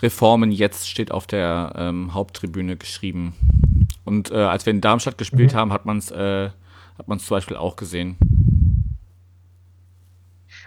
Reformen 0.00 0.52
jetzt 0.52 0.88
steht 0.88 1.10
auf 1.10 1.26
der 1.26 1.72
ähm, 1.76 2.14
Haupttribüne 2.14 2.76
geschrieben. 2.76 3.34
Und 4.04 4.32
als 4.32 4.64
wir 4.66 4.72
in 4.72 4.80
Darmstadt 4.80 5.18
gespielt 5.18 5.52
mhm. 5.52 5.56
haben, 5.56 5.72
hat 5.72 5.84
man 5.84 5.98
es 5.98 6.10
äh, 6.10 6.50
hat 7.00 7.08
man 7.08 7.18
zum 7.18 7.36
Beispiel 7.36 7.56
auch 7.56 7.76
gesehen. 7.76 8.16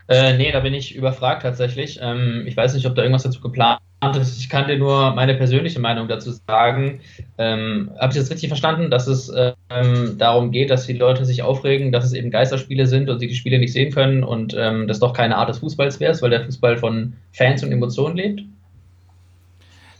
Äh, 0.07 0.37
nee, 0.37 0.51
da 0.51 0.59
bin 0.59 0.73
ich 0.73 0.95
überfragt 0.95 1.43
tatsächlich. 1.43 1.99
Ähm, 2.01 2.43
ich 2.45 2.57
weiß 2.57 2.73
nicht, 2.73 2.85
ob 2.85 2.95
da 2.95 3.03
irgendwas 3.03 3.23
dazu 3.23 3.39
geplant 3.39 3.79
ist. 4.19 4.39
Ich 4.39 4.49
kann 4.49 4.67
dir 4.67 4.77
nur 4.77 5.13
meine 5.15 5.33
persönliche 5.33 5.79
Meinung 5.79 6.07
dazu 6.09 6.31
sagen. 6.45 6.99
Ähm, 7.37 7.89
Habe 7.97 8.11
ich 8.11 8.19
das 8.19 8.29
richtig 8.29 8.49
verstanden, 8.49 8.91
dass 8.91 9.07
es 9.07 9.31
ähm, 9.69 10.17
darum 10.17 10.51
geht, 10.51 10.69
dass 10.69 10.85
die 10.85 10.93
Leute 10.93 11.25
sich 11.25 11.41
aufregen, 11.41 11.93
dass 11.93 12.03
es 12.03 12.13
eben 12.13 12.31
Geisterspiele 12.31 12.85
sind 12.85 13.09
und 13.09 13.19
sie 13.19 13.27
die 13.27 13.35
Spiele 13.35 13.59
nicht 13.59 13.71
sehen 13.71 13.93
können 13.93 14.23
und 14.23 14.53
ähm, 14.57 14.87
das 14.87 14.99
doch 14.99 15.13
keine 15.13 15.37
Art 15.37 15.49
des 15.49 15.59
Fußballs 15.59 16.01
wäre, 16.01 16.21
weil 16.21 16.31
der 16.31 16.43
Fußball 16.45 16.77
von 16.77 17.13
Fans 17.31 17.63
und 17.63 17.71
Emotionen 17.71 18.17
lebt? 18.17 18.41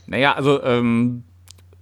Naja, 0.06 0.34
also 0.34 0.62
ähm, 0.62 1.24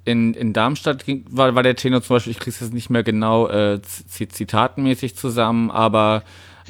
in, 0.05 0.35
in 0.35 0.53
Darmstadt 0.53 1.05
ging, 1.05 1.25
war, 1.29 1.55
war 1.55 1.62
der 1.62 1.77
Tenor 1.77 2.03
zum 2.03 2.16
Beispiel, 2.16 2.33
ich 2.33 2.39
kriege 2.39 2.51
es 2.51 2.61
jetzt 2.61 2.75
nicht 2.75 2.91
mehr 2.91 3.03
genau 3.03 3.49
äh, 3.49 3.81
zitatenmäßig 3.83 5.16
zusammen, 5.16 5.70
aber 5.70 6.23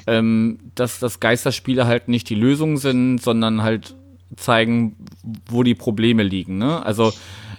ähm, 0.06 0.58
dass, 0.74 0.98
dass 0.98 1.20
Geisterspiele 1.20 1.86
halt 1.86 2.08
nicht 2.08 2.28
die 2.28 2.34
Lösung 2.34 2.76
sind, 2.76 3.18
sondern 3.18 3.62
halt 3.62 3.94
zeigen, 4.36 4.96
wo 5.48 5.62
die 5.62 5.74
Probleme 5.74 6.22
liegen. 6.22 6.58
Ne? 6.58 6.84
Also 6.84 7.12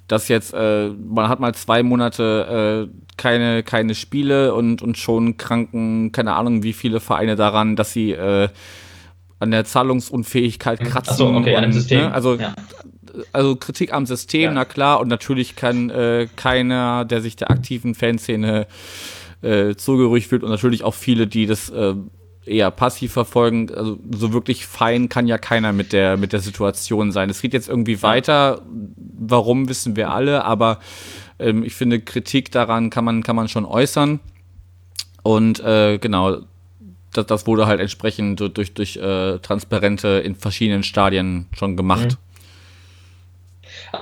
dass 0.08 0.28
jetzt, 0.28 0.54
äh, 0.54 0.90
man 0.90 1.30
hat 1.30 1.40
mal 1.40 1.56
zwei 1.56 1.82
Monate 1.82 2.90
äh, 2.90 3.16
keine, 3.16 3.64
keine 3.64 3.96
Spiele 3.96 4.54
und, 4.54 4.82
und 4.82 4.98
schon 4.98 5.38
kranken, 5.38 6.12
keine 6.12 6.36
Ahnung, 6.36 6.62
wie 6.64 6.74
viele 6.74 7.00
Vereine 7.00 7.36
daran, 7.36 7.76
dass 7.76 7.94
sie 7.94 8.12
äh, 8.12 8.50
an 9.40 9.52
der 9.52 9.64
Zahlungsunfähigkeit 9.64 10.82
kratzen. 10.82 11.16
So, 11.16 11.28
okay, 11.28 11.52
und, 11.52 11.56
an 11.56 11.64
dem 11.64 11.74
System. 11.74 12.02
Ne? 12.02 12.14
Also 12.14 12.36
ja 12.36 12.54
also 13.32 13.56
Kritik 13.56 13.94
am 13.94 14.06
System, 14.06 14.44
ja. 14.44 14.52
na 14.52 14.66
klar, 14.66 15.00
und 15.00 15.08
natürlich 15.08 15.56
kann 15.56 15.90
äh, 15.90 16.28
keiner, 16.36 17.06
der 17.06 17.22
sich 17.22 17.36
der 17.36 17.52
aktiven 17.52 17.96
Fanszene 17.96 18.68
äh, 19.42 19.76
zugehörig 19.76 20.28
fühlt 20.28 20.44
und 20.44 20.50
natürlich 20.50 20.84
auch 20.84 20.94
viele, 20.94 21.28
die 21.28 21.46
das 21.46 21.70
äh, 21.70 21.94
eher 22.46 22.72
passiv 22.72 23.14
verfolgen, 23.14 23.74
also 23.74 23.98
so 24.14 24.34
wirklich 24.34 24.66
fein 24.66 25.10
kann 25.10 25.28
ja 25.28 25.38
keiner 25.38 25.74
mit 25.74 25.94
der 25.94 26.18
mit 26.18 26.34
der 26.34 26.40
Situation 26.40 27.12
sein. 27.12 27.30
Es 27.30 27.42
geht 27.42 27.54
jetzt 27.54 27.70
irgendwie 27.70 28.02
weiter, 28.02 28.62
warum 29.18 29.70
wissen 29.70 29.96
wir 29.96 30.12
alle, 30.12 30.44
aber 30.46 30.80
ähm, 31.40 31.64
ich 31.64 31.76
finde 31.76 32.00
Kritik 32.00 32.52
daran 32.52 32.90
kann 32.90 33.06
man 33.06 33.24
kann 33.24 33.36
man 33.36 33.48
schon 33.48 33.66
äußern 33.66 34.20
und 35.24 35.60
äh, 35.62 35.98
genau 36.00 36.40
das, 37.14 37.26
das 37.28 37.48
wurde 37.48 37.68
halt 37.68 37.80
entsprechend 37.80 38.40
durch 38.40 38.54
durch, 38.54 38.74
durch 38.74 38.98
äh, 38.98 39.40
Transparente 39.40 40.08
in 40.08 40.36
verschiedenen 40.36 40.84
Stadien 40.84 41.48
schon 41.54 41.78
gemacht. 41.78 42.12
Mhm. 42.12 42.33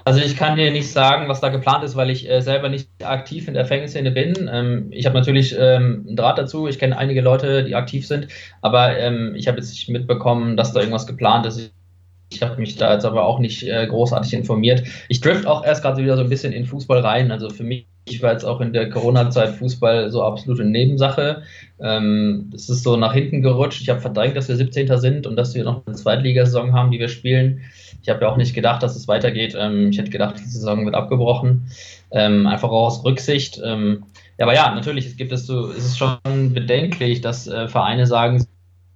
Also 0.05 0.21
ich 0.21 0.37
kann 0.37 0.55
dir 0.55 0.71
nicht 0.71 0.89
sagen, 0.89 1.27
was 1.27 1.41
da 1.41 1.49
geplant 1.49 1.83
ist, 1.83 1.97
weil 1.97 2.09
ich 2.09 2.29
äh, 2.29 2.41
selber 2.41 2.69
nicht 2.69 2.89
aktiv 3.03 3.47
in 3.49 3.53
der 3.53 3.65
Fanszene 3.65 4.11
bin. 4.11 4.49
Ähm, 4.51 4.87
ich 4.91 5.05
habe 5.05 5.17
natürlich 5.17 5.53
ähm, 5.57 6.05
einen 6.07 6.15
Draht 6.15 6.37
dazu. 6.37 6.67
Ich 6.67 6.79
kenne 6.79 6.97
einige 6.97 7.21
Leute, 7.21 7.65
die 7.65 7.75
aktiv 7.75 8.07
sind, 8.07 8.27
aber 8.61 8.97
ähm, 8.97 9.35
ich 9.35 9.47
habe 9.47 9.57
jetzt 9.57 9.71
nicht 9.71 9.89
mitbekommen, 9.89 10.55
dass 10.55 10.71
da 10.71 10.79
irgendwas 10.79 11.07
geplant 11.07 11.45
ist. 11.45 11.73
Ich 12.31 12.41
habe 12.41 12.59
mich 12.59 12.77
da 12.77 12.93
jetzt 12.93 13.03
aber 13.03 13.25
auch 13.25 13.39
nicht 13.39 13.63
äh, 13.63 13.85
großartig 13.85 14.33
informiert. 14.33 14.83
Ich 15.09 15.19
drift 15.19 15.45
auch 15.45 15.65
erst 15.65 15.81
gerade 15.81 16.01
wieder 16.01 16.15
so 16.15 16.23
ein 16.23 16.29
bisschen 16.29 16.53
in 16.53 16.65
Fußball 16.65 17.01
rein. 17.01 17.29
Also 17.29 17.49
für 17.49 17.65
mich 17.65 17.85
war 18.21 18.31
jetzt 18.31 18.45
auch 18.45 18.61
in 18.61 18.71
der 18.71 18.89
Corona-Zeit 18.89 19.55
Fußball 19.55 20.09
so 20.09 20.23
absolute 20.23 20.63
Nebensache. 20.63 21.43
Ähm, 21.81 22.49
es 22.55 22.69
ist 22.69 22.83
so 22.83 22.95
nach 22.95 23.13
hinten 23.13 23.41
gerutscht. 23.41 23.81
Ich 23.81 23.89
habe 23.89 23.99
verdrängt, 23.99 24.37
dass 24.37 24.47
wir 24.47 24.55
17. 24.55 24.97
sind 24.97 25.27
und 25.27 25.35
dass 25.35 25.53
wir 25.53 25.65
noch 25.65 25.85
eine 25.85 25.95
Zweitligasaison 25.95 26.71
haben, 26.71 26.91
die 26.91 26.99
wir 26.99 27.09
spielen. 27.09 27.61
Ich 28.01 28.09
habe 28.09 28.21
ja 28.21 28.29
auch 28.29 28.37
nicht 28.37 28.53
gedacht, 28.53 28.81
dass 28.83 28.95
es 28.95 29.07
weitergeht. 29.07 29.55
Ähm, 29.57 29.89
ich 29.89 29.97
hätte 29.97 30.11
gedacht, 30.11 30.39
die 30.39 30.49
Saison 30.49 30.85
wird 30.85 30.95
abgebrochen. 30.95 31.67
Ähm, 32.11 32.47
einfach 32.47 32.69
aus 32.69 33.03
Rücksicht. 33.03 33.61
Ähm, 33.63 34.03
ja, 34.37 34.45
aber 34.45 34.55
ja, 34.55 34.73
natürlich 34.73 35.17
gibt 35.17 35.31
es 35.31 35.45
so, 35.45 35.67
ist 35.67 35.85
es 35.85 35.97
schon 35.97 36.17
bedenklich, 36.53 37.21
dass 37.21 37.47
äh, 37.47 37.67
Vereine 37.67 38.07
sagen, 38.07 38.45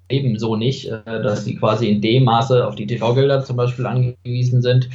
ebenso 0.09 0.55
nicht, 0.55 0.87
äh, 0.87 1.01
dass 1.05 1.45
sie 1.45 1.55
quasi 1.55 1.89
in 1.89 2.01
dem 2.01 2.23
Maße 2.23 2.65
auf 2.65 2.75
die 2.75 2.87
TV-Gelder 2.87 3.43
zum 3.43 3.57
Beispiel 3.57 3.85
angewiesen 3.85 4.61
sind. 4.61 4.89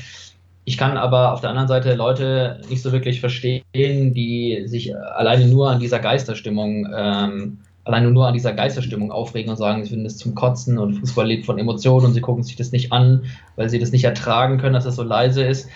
Ich 0.65 0.77
kann 0.77 0.97
aber 0.97 1.33
auf 1.33 1.41
der 1.41 1.51
anderen 1.51 1.69
Seite 1.69 1.95
Leute 1.95 2.61
nicht 2.69 2.83
so 2.83 2.93
wirklich 2.93 3.21
verstehen, 3.21 3.65
die 3.75 4.63
sich 4.67 4.97
alleine 4.97 5.47
nur 5.47 5.71
an 5.71 5.81
dieser 5.81 5.99
Geisterstimmung 5.99 6.87
ähm, 6.95 7.59
alleine 7.85 8.11
nur 8.11 8.27
an 8.27 8.35
dieser 8.35 8.53
Geisterstimmung 8.53 9.11
aufregen 9.11 9.51
und 9.51 9.57
sagen, 9.57 9.83
sie 9.83 9.91
finden 9.91 10.07
es 10.07 10.19
zum 10.19 10.35
Kotzen 10.35 10.79
und 10.79 10.95
Fußball 10.95 11.27
lebt 11.27 11.47
von 11.47 11.59
Emotionen 11.59 12.07
und 12.07 12.13
sie 12.13 12.21
gucken 12.21 12.43
sich 12.43 12.57
das 12.57 12.73
nicht 12.73 12.93
an, 12.93 13.25
weil 13.57 13.69
sie 13.69 13.79
das 13.79 13.93
nicht 13.93 14.05
ertragen 14.05 14.59
können, 14.59 14.75
dass 14.75 14.85
das 14.85 14.97
so 14.97 15.03
leise 15.03 15.45
ist. 15.45 15.69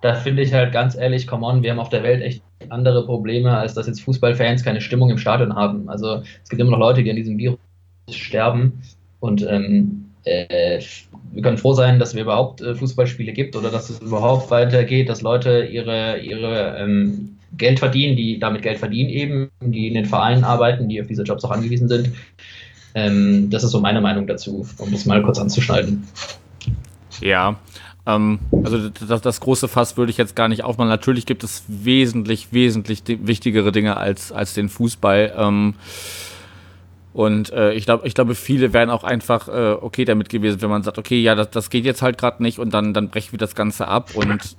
Da 0.00 0.14
finde 0.14 0.42
ich 0.42 0.52
halt 0.52 0.72
ganz 0.72 0.96
ehrlich, 0.96 1.26
come 1.26 1.46
on, 1.46 1.62
wir 1.62 1.70
haben 1.70 1.78
auf 1.78 1.90
der 1.90 2.02
Welt 2.02 2.22
echt 2.22 2.42
andere 2.70 3.04
Probleme, 3.04 3.56
als 3.56 3.74
dass 3.74 3.86
jetzt 3.86 4.00
Fußballfans 4.02 4.64
keine 4.64 4.80
Stimmung 4.80 5.10
im 5.10 5.18
Stadion 5.18 5.54
haben. 5.54 5.88
Also 5.88 6.22
es 6.42 6.48
gibt 6.48 6.60
immer 6.60 6.72
noch 6.72 6.78
Leute, 6.78 7.02
die 7.02 7.10
an 7.10 7.16
diesem 7.16 7.38
Virus 7.38 7.58
sterben 8.10 8.82
und 9.20 9.46
ähm, 9.48 10.06
äh, 10.24 10.80
wir 11.32 11.42
können 11.42 11.58
froh 11.58 11.72
sein, 11.72 11.98
dass 11.98 12.14
wir 12.14 12.22
überhaupt 12.22 12.60
äh, 12.60 12.74
Fußballspiele 12.74 13.32
gibt 13.32 13.56
oder 13.56 13.70
dass 13.70 13.90
es 13.90 14.00
überhaupt 14.00 14.50
weitergeht, 14.50 15.08
dass 15.08 15.22
Leute 15.22 15.64
ihre, 15.64 16.18
ihre 16.18 16.76
ähm, 16.78 17.38
Geld 17.56 17.78
verdienen, 17.78 18.16
die 18.16 18.38
damit 18.38 18.62
Geld 18.62 18.78
verdienen 18.78 19.10
eben, 19.10 19.50
die 19.60 19.88
in 19.88 19.94
den 19.94 20.06
Vereinen 20.06 20.44
arbeiten, 20.44 20.88
die 20.88 21.00
auf 21.00 21.06
diese 21.06 21.22
Jobs 21.22 21.44
auch 21.44 21.50
angewiesen 21.50 21.88
sind. 21.88 22.12
Ähm, 22.94 23.50
das 23.50 23.64
ist 23.64 23.70
so 23.70 23.80
meine 23.80 24.00
Meinung 24.00 24.26
dazu, 24.26 24.66
um 24.78 24.90
das 24.90 25.06
mal 25.06 25.22
kurz 25.22 25.38
anzuschneiden. 25.38 26.04
Ja, 27.20 27.56
ähm, 28.06 28.40
also 28.64 28.88
das, 28.88 29.20
das, 29.20 29.40
große 29.40 29.68
Fass 29.68 29.96
würde 29.96 30.10
ich 30.10 30.18
jetzt 30.18 30.34
gar 30.34 30.48
nicht 30.48 30.64
aufmachen. 30.64 30.88
Natürlich 30.88 31.26
gibt 31.26 31.44
es 31.44 31.64
wesentlich, 31.68 32.52
wesentlich 32.52 33.02
wichtigere 33.06 33.72
Dinge 33.72 33.96
als, 33.96 34.32
als 34.32 34.54
den 34.54 34.68
Fußball. 34.68 35.34
Ähm, 35.36 35.74
und 37.12 37.52
äh, 37.52 37.72
ich 37.74 37.84
glaube, 37.84 38.06
ich 38.06 38.14
glaube, 38.14 38.34
viele 38.34 38.72
wären 38.72 38.90
auch 38.90 39.04
einfach 39.04 39.48
äh, 39.48 39.72
okay 39.72 40.04
damit 40.04 40.30
gewesen, 40.30 40.62
wenn 40.62 40.70
man 40.70 40.82
sagt, 40.82 40.98
okay, 40.98 41.20
ja, 41.20 41.34
das, 41.34 41.50
das 41.50 41.70
geht 41.70 41.84
jetzt 41.84 42.02
halt 42.02 42.18
gerade 42.18 42.42
nicht 42.42 42.58
und 42.58 42.72
dann, 42.72 42.94
dann 42.94 43.10
brechen 43.10 43.32
wir 43.32 43.38
das 43.38 43.54
Ganze 43.54 43.86
ab. 43.86 44.12
Und 44.14 44.56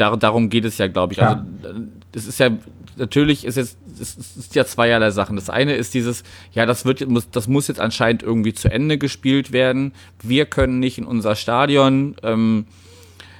dar 0.00 0.16
darum 0.16 0.48
geht 0.48 0.64
es 0.64 0.78
ja, 0.78 0.88
glaube 0.88 1.12
ich. 1.12 1.18
Ja. 1.18 1.44
Also 1.62 1.80
es 2.12 2.26
ist 2.26 2.40
ja 2.40 2.50
natürlich 2.96 3.44
ist 3.44 3.56
jetzt 3.56 3.78
es 4.00 4.16
ist 4.36 4.54
ja 4.54 4.64
zweierlei 4.64 5.10
Sachen. 5.10 5.36
Das 5.36 5.50
eine 5.50 5.74
ist 5.74 5.94
dieses, 5.94 6.22
ja, 6.52 6.66
das 6.66 6.84
wird 6.84 7.06
muss 7.08 7.30
das 7.30 7.48
muss 7.48 7.68
jetzt 7.68 7.80
anscheinend 7.80 8.22
irgendwie 8.22 8.54
zu 8.54 8.70
Ende 8.70 8.98
gespielt 8.98 9.52
werden. 9.52 9.92
Wir 10.22 10.46
können 10.46 10.78
nicht 10.78 10.98
in 10.98 11.04
unser 11.04 11.34
Stadion. 11.34 12.16
Ähm, 12.22 12.66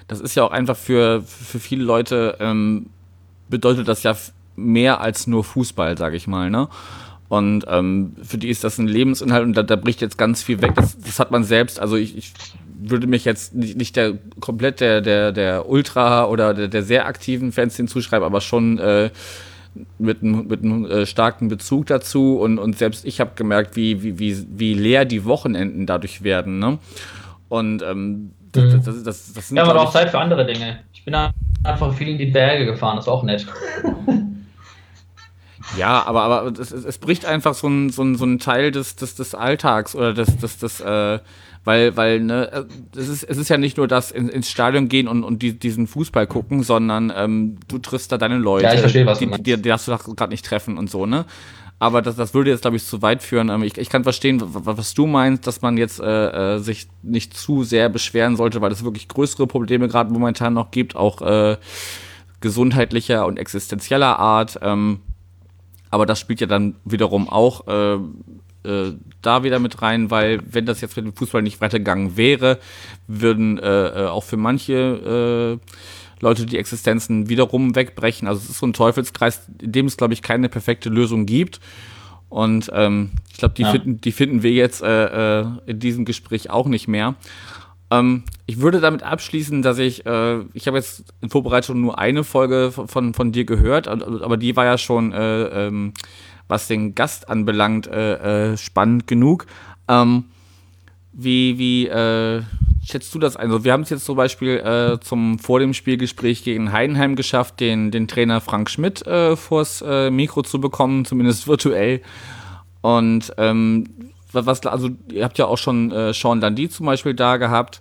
das 0.07 0.21
ist 0.21 0.35
ja 0.35 0.45
auch 0.45 0.51
einfach 0.51 0.77
für 0.77 1.23
für 1.23 1.61
viele 1.61 1.85
Leute 1.85 2.37
ähm, 2.41 2.87
bedeutet 3.49 3.89
das 3.89 4.03
ja 4.03 4.17
mehr 4.57 5.01
als 5.01 5.27
nur 5.27 5.45
Fußball, 5.45 5.97
sage 5.97 6.17
ich 6.17 6.27
mal, 6.27 6.51
ne? 6.51 6.69
Und 7.29 7.67
ähm, 7.69 8.17
für 8.23 8.39
die 8.39 8.49
ist 8.49 8.65
das 8.65 8.79
ein 8.79 8.89
Lebensinhalt 8.89 9.45
und 9.45 9.53
da, 9.55 9.63
da 9.63 9.77
bricht 9.77 10.01
jetzt 10.01 10.17
ganz 10.17 10.43
viel 10.43 10.63
weg. 10.63 10.75
Das, 10.75 10.99
das 10.99 11.19
hat 11.21 11.31
man 11.31 11.45
selbst, 11.45 11.79
also 11.79 11.97
ich, 11.97 12.17
ich 12.17 12.33
würde 12.81 13.07
mich 13.07 13.24
jetzt 13.24 13.55
nicht, 13.55 13.76
nicht 13.76 13.97
der 13.97 14.14
komplett 14.41 14.81
der, 14.81 15.01
der, 15.01 15.33
der 15.33 15.68
Ultra 15.68 16.26
oder 16.26 16.55
der, 16.55 16.68
der 16.68 16.83
sehr 16.83 17.07
aktiven 17.07 17.53
Fans 17.53 17.76
hinzuschreiben, 17.76 18.24
aber 18.24 18.41
schon 18.41 18.79
äh, 18.79 19.11
mit 19.99 20.22
einem 20.22 20.47
mit 20.47 20.62
einem 20.62 20.85
äh, 20.87 21.07
starken 21.07 21.49
Bezug 21.49 21.87
dazu 21.87 22.39
und, 22.39 22.59
und 22.59 22.79
selbst 22.79 23.05
ich 23.05 23.20
habe 23.20 23.33
gemerkt, 23.35 23.76
wie, 23.76 24.03
wie, 24.03 24.18
wie, 24.18 24.47
wie 24.57 24.74
leer 24.74 25.05
die 25.05 25.24
Wochenenden 25.24 25.87
dadurch 25.87 26.22
werden. 26.22 26.59
Ne? 26.59 26.79
Und 27.49 27.83
ähm, 27.83 28.33
das, 28.53 28.64
mhm. 28.64 28.83
das, 28.85 29.03
das, 29.03 29.33
das, 29.33 29.49
sind. 29.49 29.57
Ja, 29.57 29.64
aber 29.64 29.81
auch 29.81 29.93
Zeit 29.93 30.11
für 30.11 30.18
andere 30.18 30.47
Dinge. 30.47 30.81
Ich 30.93 31.05
bin 31.05 31.14
einfach 31.14 31.95
viel 31.95 32.09
in 32.09 32.18
die 32.18 32.26
Berge 32.26 32.66
gefahren, 32.66 32.97
das 32.97 33.07
war 33.07 33.14
auch 33.14 33.22
nett. 33.22 33.47
Ja, 35.76 36.07
aber, 36.07 36.22
aber 36.22 36.59
es, 36.59 36.72
es 36.72 36.99
bricht 36.99 37.26
einfach 37.26 37.53
so 37.55 37.68
ein, 37.68 37.91
so 37.91 38.03
ein, 38.03 38.16
so 38.16 38.24
ein 38.24 38.39
Teil 38.39 38.70
des, 38.70 38.97
des, 38.97 39.14
des 39.16 39.35
Alltags 39.35 39.95
oder 39.95 40.14
des, 40.14 40.37
des, 40.39 40.59
des 40.59 40.81
äh, 40.81 41.18
weil, 41.69 41.99
weil, 41.99 42.21
ne, 42.21 42.51
äh, 42.51 42.64
es 42.99 43.11
ist, 43.11 43.25
es 43.25 43.37
ist 43.37 43.51
ja 43.51 43.59
nicht 43.59 43.77
nur 43.77 43.87
das 43.87 44.11
in, 44.11 44.31
ins 44.31 44.49
Stadion 44.49 44.89
gehen 44.89 45.07
und, 45.07 45.23
und 45.23 45.43
die, 45.43 45.53
diesen 45.53 45.87
Fußball 45.87 46.27
gucken, 46.27 46.62
sondern 46.62 47.12
ähm, 47.14 47.59
du 47.69 47.77
triffst 47.77 48.11
da 48.11 48.16
deine 48.16 48.39
Leute. 48.39 48.64
Ja, 48.64 48.73
ich 48.73 48.81
verstehe, 48.81 49.05
was 49.05 49.19
die, 49.19 49.27
du 49.27 49.37
die, 49.37 49.55
die 49.57 49.69
darfst 49.69 49.87
du 49.87 49.95
gerade 49.95 50.31
nicht 50.31 50.47
treffen 50.47 50.79
und 50.79 50.89
so, 50.89 51.05
ne? 51.05 51.27
Aber 51.79 52.01
das, 52.01 52.16
das 52.16 52.33
würde 52.33 52.49
jetzt, 52.49 52.62
glaube 52.62 52.79
ich, 52.79 52.87
zu 52.87 53.03
weit 53.03 53.23
führen. 53.23 53.51
Ähm, 53.51 53.62
ich, 53.62 53.77
ich 53.77 53.91
kann 53.91 54.03
verstehen, 54.03 54.43
was 54.43 54.95
du 54.95 55.07
meinst, 55.07 55.47
dass 55.47 55.61
man 55.61 55.77
jetzt 55.77 56.01
äh, 56.01 56.55
äh, 56.55 56.59
sich 56.59 56.89
nicht 57.03 57.37
zu 57.37 57.64
sehr 57.64 57.91
beschweren 57.91 58.37
sollte, 58.37 58.62
weil 58.62 58.73
es 58.73 58.83
wirklich 58.83 59.07
größere 59.07 59.47
Probleme 59.47 59.89
gerade 59.89 60.11
momentan 60.11 60.55
noch 60.55 60.71
gibt, 60.71 60.97
auch 60.97 61.21
äh, 61.21 61.59
gesundheitlicher 62.41 63.27
und 63.27 63.39
existenzieller 63.39 64.19
Art. 64.19 64.59
Ähm, 64.62 65.01
aber 65.91 66.07
das 66.07 66.19
spielt 66.19 66.41
ja 66.41 66.47
dann 66.47 66.77
wiederum 66.87 67.29
auch 67.29 67.66
äh, 67.66 67.99
äh, 68.69 68.93
da 69.23 69.43
wieder 69.43 69.59
mit 69.59 69.83
rein, 69.83 70.11
weil 70.11 70.41
wenn 70.49 70.66
das 70.66 70.81
jetzt 70.81 70.97
mit 70.97 71.07
dem 71.07 71.14
Fußball 71.14 71.43
nicht 71.43 71.61
weitergegangen 71.61 72.16
wäre, 72.16 72.59
würden 73.07 73.59
äh, 73.59 74.05
äh, 74.05 74.07
auch 74.07 74.25
für 74.25 74.37
manche 74.37 75.59
äh, 75.61 75.75
Leute 76.21 76.47
die 76.47 76.59
Existenzen 76.59 77.29
wiederum 77.29 77.75
wegbrechen. 77.75 78.29
Also 78.29 78.43
es 78.43 78.51
ist 78.51 78.59
so 78.59 78.66
ein 78.66 78.73
Teufelskreis, 78.73 79.43
in 79.61 79.73
dem 79.73 79.87
es, 79.87 79.97
glaube 79.97 80.14
ich, 80.14 80.23
keine 80.23 80.49
perfekte 80.49 80.89
Lösung 80.89 81.27
gibt. 81.27 81.61
Und 82.29 82.71
ähm, 82.75 83.11
ich 83.31 83.39
glaube, 83.39 83.55
die, 83.55 83.62
ja. 83.62 83.71
finden, 83.71 84.01
die 84.01 84.12
finden 84.12 84.43
wir 84.43 84.53
jetzt 84.53 84.83
äh, 84.83 85.41
äh, 85.41 85.47
in 85.66 85.79
diesem 85.81 86.05
Gespräch 86.05 86.51
auch 86.51 86.66
nicht 86.66 86.87
mehr. 86.87 87.14
Ähm, 87.91 88.25
ich 88.47 88.61
würde 88.61 88.81
damit 88.81 89.03
abschließen, 89.03 89.62
dass 89.62 89.79
ich, 89.79 90.05
äh, 90.05 90.41
ich 90.53 90.66
habe 90.66 90.77
jetzt 90.77 91.05
in 91.23 91.31
Vorbereitung 91.31 91.81
nur 91.81 91.99
eine 91.99 92.25
Folge 92.25 92.71
von, 92.71 93.14
von, 93.14 93.33
dir 93.33 93.45
gehört, 93.45 93.89
aber 93.89 94.37
die 94.37 94.57
war 94.57 94.66
ja 94.66 94.77
schon 94.77 95.12
äh, 95.12 95.66
ähm, 95.66 95.95
was 96.49 96.67
den 96.67 96.95
Gast 96.95 97.29
anbelangt, 97.29 97.87
äh, 97.87 98.53
äh, 98.53 98.57
spannend 98.57 99.07
genug. 99.07 99.47
Ähm, 99.87 100.25
Wie, 101.13 101.59
wie 101.59 101.89
äh, 101.89 102.43
schätzt 102.87 103.13
du 103.13 103.19
das 103.19 103.37
ein? 103.37 103.51
Also 103.51 103.65
wir 103.65 103.73
haben 103.73 103.83
es 103.83 103.91
jetzt 103.91 104.05
zum 104.05 104.17
Beispiel 104.17 104.59
äh, 104.59 105.01
zum 105.01 105.41
vor 105.41 105.59
dem 105.59 105.75
Spielgespräch 105.75 106.45
gegen 106.45 106.71
Heidenheim 106.71 107.17
geschafft, 107.17 107.59
den, 107.59 107.91
den 107.91 108.07
Trainer 108.07 108.41
Frank 108.41 108.71
Schmidt 108.71 109.05
äh, 109.07 109.35
vors 109.35 109.83
äh, 109.83 110.11
Mikro 110.11 110.43
zu 110.43 110.61
bekommen, 110.61 111.05
zumindest 111.05 111.49
virtuell. 111.49 112.03
Und 112.83 113.33
ähm, 113.37 113.85
was, 114.33 114.65
also 114.65 114.91
ihr 115.11 115.25
habt 115.25 115.39
ja 115.39 115.47
auch 115.47 115.59
schon 115.59 115.91
äh, 115.91 116.13
Sean 116.13 116.41
Dundee 116.41 116.69
zum 116.69 116.87
Beispiel 116.87 117.15
da 117.15 117.37
gehabt. 117.37 117.81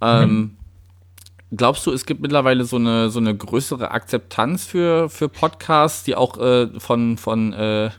Ähm, 0.00 0.30
mhm. 0.30 0.56
Glaubst 1.56 1.86
du, 1.86 1.92
es 1.92 2.06
gibt 2.06 2.20
mittlerweile 2.20 2.64
so 2.64 2.76
eine, 2.76 3.10
so 3.10 3.18
eine 3.18 3.36
größere 3.36 3.90
Akzeptanz 3.90 4.64
für, 4.64 5.08
für 5.08 5.28
Podcasts, 5.28 6.04
die 6.04 6.16
auch 6.16 6.38
äh, 6.38 6.68
von, 6.78 7.18
von 7.18 7.52
äh, 7.52 7.90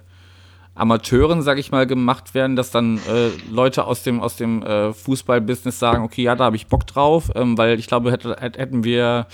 Amateuren, 0.74 1.42
sag 1.42 1.58
ich 1.58 1.72
mal, 1.72 1.88
gemacht 1.88 2.34
werden, 2.34 2.56
dass 2.56 2.72
dann 2.72 2.98
äh, 2.98 3.30
Leute 3.50 3.86
aus 3.86 4.04
dem, 4.04 4.20
aus 4.20 4.36
dem 4.36 4.62
äh, 4.64 4.94
Fußballbusiness 4.94 5.80
sagen, 5.80 6.04
okay, 6.04 6.24
ja, 6.24 6.36
da 6.36 6.46
habe 6.46 6.56
ich 6.56 6.68
Bock 6.68 6.86
drauf, 6.86 7.32
ähm, 7.36 7.58
weil 7.58 7.80
ich 7.80 7.88
glaube, 7.88 8.12
hätte, 8.12 8.36
hätten 8.40 8.84
wir 8.84 9.28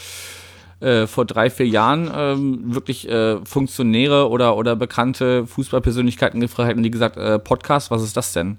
äh, 0.82 1.08
vor 1.08 1.26
drei, 1.26 1.50
vier 1.50 1.68
Jahren 1.68 2.12
ähm, 2.14 2.76
wirklich 2.76 3.10
äh, 3.10 3.44
Funktionäre 3.46 4.30
oder, 4.30 4.56
oder 4.56 4.76
bekannte 4.76 5.48
Fußballpersönlichkeiten 5.48 6.40
gefragt, 6.40 6.70
hätten 6.70 6.84
die 6.84 6.92
gesagt, 6.92 7.18
äh, 7.18 7.40
Podcast, 7.40 7.90
was 7.90 8.04
ist 8.04 8.18
das 8.18 8.34
denn? 8.34 8.58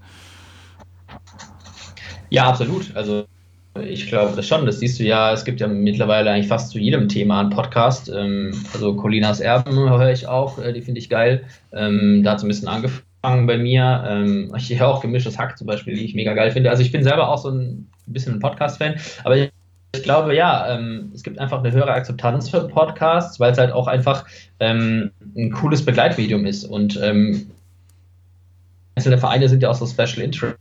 Ja, 2.31 2.49
absolut. 2.49 2.97
Also 2.97 3.27
ich 3.81 4.07
glaube 4.07 4.37
das 4.37 4.47
schon, 4.47 4.67
das 4.67 4.81
siehst 4.81 4.99
du 4.99 5.05
ja, 5.05 5.33
es 5.33 5.45
gibt 5.45 5.61
ja 5.61 5.67
mittlerweile 5.67 6.31
eigentlich 6.31 6.49
fast 6.49 6.71
zu 6.71 6.79
jedem 6.79 7.09
Thema 7.09 7.41
einen 7.41 7.51
Podcast. 7.51 8.11
Ähm, 8.15 8.53
also 8.75 8.95
Colinas 8.95 9.41
Erben 9.41 9.79
höre 9.79 10.13
ich 10.13 10.27
auch, 10.27 10.59
äh, 10.59 10.73
die 10.73 10.83
finde 10.83 11.01
ich 11.01 11.09
geil. 11.09 11.45
Ähm, 11.73 12.23
da 12.23 12.33
hat 12.33 12.39
es 12.39 12.45
ein 12.45 12.49
bisschen 12.49 12.69
angefangen 12.69 13.47
bei 13.47 13.57
mir. 13.57 14.05
Ähm, 14.07 14.53
ich 14.57 14.79
höre 14.79 14.89
auch 14.89 15.01
gemischtes 15.01 15.39
Hack 15.39 15.57
zum 15.57 15.67
Beispiel, 15.67 15.95
die 15.95 16.05
ich 16.05 16.15
mega 16.15 16.35
geil 16.35 16.51
finde. 16.51 16.71
Also 16.71 16.83
ich 16.83 16.93
bin 16.93 17.03
selber 17.03 17.29
auch 17.29 17.39
so 17.39 17.51
ein 17.51 17.89
bisschen 18.07 18.35
ein 18.35 18.41
Podcast-Fan, 18.41 18.97
aber 19.25 19.37
ich, 19.37 19.51
glaube, 20.03 20.35
ja, 20.35 20.79
es 21.15 21.23
gibt 21.23 21.39
einfach 21.39 21.59
eine 21.59 21.71
höhere 21.71 21.93
Akzeptanz 21.93 22.49
für 22.49 22.67
Podcasts, 22.67 23.39
weil 23.39 23.53
es 23.53 23.59
halt 23.59 23.73
auch 23.73 23.87
einfach 23.87 24.25
ein 24.59 25.13
cooles 25.55 25.85
Begleitmedium 25.85 26.47
ist. 26.47 26.65
Und 26.65 26.99
einzelne 28.97 29.19
Vereine 29.19 29.51
sind 29.51 29.63
ja 29.63 29.69
auch 29.69 29.75
so 29.75 29.87
Special 29.87 30.25
Interest 30.25 30.57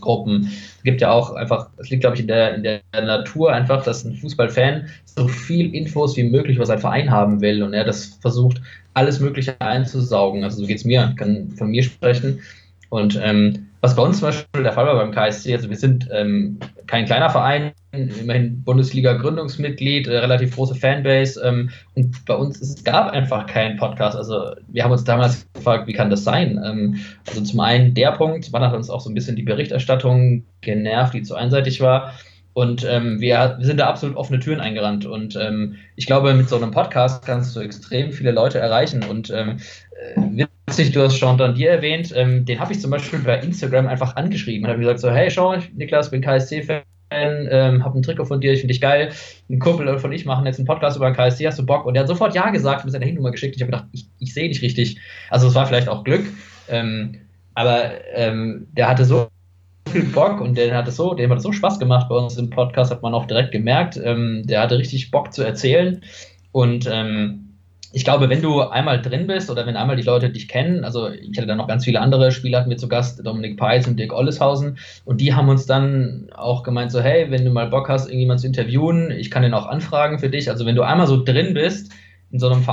Gruppen. 0.00 0.50
Es 0.78 0.82
gibt 0.84 1.00
ja 1.00 1.10
auch 1.10 1.34
einfach, 1.34 1.68
es 1.78 1.90
liegt 1.90 2.02
glaube 2.02 2.16
ich 2.16 2.22
in 2.22 2.28
der, 2.28 2.54
in 2.54 2.62
der 2.62 2.80
Natur 2.92 3.52
einfach, 3.52 3.82
dass 3.82 4.04
ein 4.04 4.14
Fußballfan 4.14 4.86
so 5.04 5.26
viel 5.28 5.74
Infos 5.74 6.16
wie 6.16 6.24
möglich 6.24 6.56
über 6.56 6.66
seinen 6.66 6.80
Verein 6.80 7.10
haben 7.10 7.40
will 7.40 7.62
und 7.62 7.74
er 7.74 7.84
das 7.84 8.18
versucht, 8.20 8.60
alles 8.94 9.20
Mögliche 9.20 9.60
einzusaugen. 9.60 10.44
Also 10.44 10.60
so 10.60 10.66
geht 10.66 10.78
es 10.78 10.84
mir, 10.84 11.14
kann 11.16 11.50
von 11.50 11.68
mir 11.68 11.82
sprechen. 11.82 12.40
Und 12.88 13.20
ähm, 13.22 13.65
was 13.80 13.94
bei 13.94 14.02
uns 14.02 14.18
zum 14.18 14.28
Beispiel 14.28 14.62
der 14.62 14.72
Fall 14.72 14.86
war 14.86 14.96
beim 14.96 15.12
KSC, 15.12 15.54
also 15.54 15.68
wir 15.68 15.76
sind 15.76 16.08
ähm, 16.12 16.58
kein 16.86 17.04
kleiner 17.04 17.30
Verein, 17.30 17.72
immerhin 17.92 18.62
Bundesliga-Gründungsmitglied, 18.64 20.06
äh, 20.06 20.18
relativ 20.18 20.54
große 20.54 20.74
Fanbase 20.74 21.40
ähm, 21.44 21.70
und 21.94 22.24
bei 22.24 22.34
uns 22.34 22.60
es 22.60 22.82
gab 22.84 23.12
einfach 23.12 23.46
keinen 23.46 23.76
Podcast. 23.76 24.16
Also 24.16 24.52
wir 24.68 24.84
haben 24.84 24.92
uns 24.92 25.04
damals 25.04 25.46
gefragt, 25.54 25.86
wie 25.86 25.92
kann 25.92 26.10
das 26.10 26.24
sein? 26.24 26.60
Ähm, 26.64 26.96
also 27.26 27.40
zum 27.42 27.60
einen 27.60 27.94
der 27.94 28.12
Punkt, 28.12 28.52
wann 28.52 28.62
hat 28.62 28.74
uns 28.74 28.90
auch 28.90 29.00
so 29.00 29.10
ein 29.10 29.14
bisschen 29.14 29.36
die 29.36 29.42
Berichterstattung 29.42 30.44
genervt, 30.60 31.14
die 31.14 31.22
zu 31.22 31.34
einseitig 31.34 31.80
war. 31.80 32.12
Und 32.56 32.86
ähm, 32.88 33.20
wir, 33.20 33.56
wir, 33.58 33.66
sind 33.66 33.80
da 33.80 33.86
absolut 33.86 34.16
offene 34.16 34.40
Türen 34.40 34.62
eingerannt. 34.62 35.04
Und 35.04 35.36
ähm, 35.36 35.74
ich 35.94 36.06
glaube, 36.06 36.32
mit 36.32 36.48
so 36.48 36.56
einem 36.56 36.70
Podcast 36.70 37.26
kannst 37.26 37.54
du 37.54 37.60
extrem 37.60 38.12
viele 38.12 38.30
Leute 38.30 38.58
erreichen. 38.58 39.04
Und 39.04 39.28
ähm, 39.28 39.58
äh, 39.58 39.85
witzig, 40.66 40.92
du 40.92 41.02
hast 41.02 41.18
Sean 41.18 41.38
Dandier 41.38 41.70
erwähnt. 41.70 42.12
Ähm, 42.14 42.44
den 42.44 42.58
habe 42.58 42.72
ich 42.72 42.80
zum 42.80 42.90
Beispiel 42.90 43.20
bei 43.20 43.38
Instagram 43.38 43.86
einfach 43.86 44.16
angeschrieben 44.16 44.64
und 44.64 44.70
habe 44.70 44.80
gesagt: 44.80 45.00
so, 45.00 45.10
Hey 45.10 45.30
Sean, 45.30 45.62
Niklas, 45.74 46.10
bin 46.10 46.22
KSC-Fan. 46.22 46.82
Ähm, 47.10 47.84
habe 47.84 47.98
ein 47.98 48.02
Trikot 48.02 48.24
von 48.24 48.40
dir, 48.40 48.52
ich 48.52 48.60
finde 48.60 48.72
dich 48.72 48.80
geil. 48.80 49.10
Ein 49.48 49.60
Kumpel 49.60 49.96
von 49.98 50.10
ich 50.10 50.24
machen 50.24 50.44
jetzt 50.44 50.58
einen 50.58 50.66
Podcast 50.66 50.96
über 50.96 51.08
den 51.08 51.14
KSC, 51.14 51.46
hast 51.46 51.58
du 51.58 51.64
Bock? 51.64 51.86
Und 51.86 51.94
der 51.94 52.02
hat 52.02 52.08
sofort 52.08 52.34
Ja 52.34 52.50
gesagt, 52.50 52.84
mir 52.84 52.90
seine 52.90 53.04
Handynummer 53.04 53.30
geschickt. 53.30 53.54
Ich 53.54 53.62
habe 53.62 53.70
gedacht, 53.70 53.86
ich, 53.92 54.08
ich 54.18 54.34
sehe 54.34 54.48
dich 54.48 54.60
richtig. 54.60 54.98
Also, 55.30 55.46
es 55.46 55.54
war 55.54 55.66
vielleicht 55.66 55.88
auch 55.88 56.02
Glück. 56.02 56.26
Ähm, 56.68 57.20
aber 57.54 57.92
ähm, 58.14 58.66
der 58.72 58.88
hatte 58.88 59.04
so 59.04 59.28
viel 59.88 60.04
Bock 60.04 60.40
und 60.40 60.58
der 60.58 60.74
hat 60.74 60.92
so, 60.92 61.14
dem 61.14 61.30
hat 61.30 61.38
es 61.38 61.44
so 61.44 61.52
Spaß 61.52 61.78
gemacht 61.78 62.08
bei 62.08 62.16
uns 62.16 62.36
im 62.36 62.50
Podcast, 62.50 62.90
hat 62.90 63.02
man 63.02 63.14
auch 63.14 63.26
direkt 63.26 63.52
gemerkt. 63.52 63.98
Ähm, 64.02 64.42
der 64.44 64.60
hatte 64.62 64.78
richtig 64.78 65.12
Bock 65.12 65.32
zu 65.32 65.44
erzählen. 65.44 66.02
Und 66.50 66.88
ähm, 66.90 67.45
ich 67.96 68.04
glaube, 68.04 68.28
wenn 68.28 68.42
du 68.42 68.60
einmal 68.60 69.00
drin 69.00 69.26
bist 69.26 69.50
oder 69.50 69.66
wenn 69.66 69.74
einmal 69.74 69.96
die 69.96 70.02
Leute 70.02 70.28
dich 70.28 70.48
kennen, 70.48 70.84
also 70.84 71.08
ich 71.08 71.34
hatte 71.38 71.46
dann 71.46 71.56
noch 71.56 71.66
ganz 71.66 71.86
viele 71.86 71.98
andere 71.98 72.30
Spieler 72.30 72.58
hatten 72.60 72.68
wir 72.68 72.76
zu 72.76 72.88
Gast, 72.88 73.26
Dominik 73.26 73.56
Peitz 73.56 73.86
und 73.86 73.98
Dirk 73.98 74.12
Olleshausen, 74.12 74.76
und 75.06 75.22
die 75.22 75.32
haben 75.32 75.48
uns 75.48 75.64
dann 75.64 76.28
auch 76.34 76.62
gemeint, 76.62 76.92
so, 76.92 77.00
hey, 77.00 77.30
wenn 77.30 77.46
du 77.46 77.50
mal 77.50 77.68
Bock 77.68 77.88
hast, 77.88 78.08
irgendjemand 78.08 78.40
zu 78.40 78.48
interviewen, 78.48 79.10
ich 79.12 79.30
kann 79.30 79.42
den 79.42 79.54
auch 79.54 79.64
anfragen 79.64 80.18
für 80.18 80.28
dich. 80.28 80.50
Also 80.50 80.66
wenn 80.66 80.76
du 80.76 80.82
einmal 80.82 81.06
so 81.06 81.24
drin 81.24 81.54
bist 81.54 81.90
in 82.30 82.38
so 82.38 82.50
einem 82.50 82.66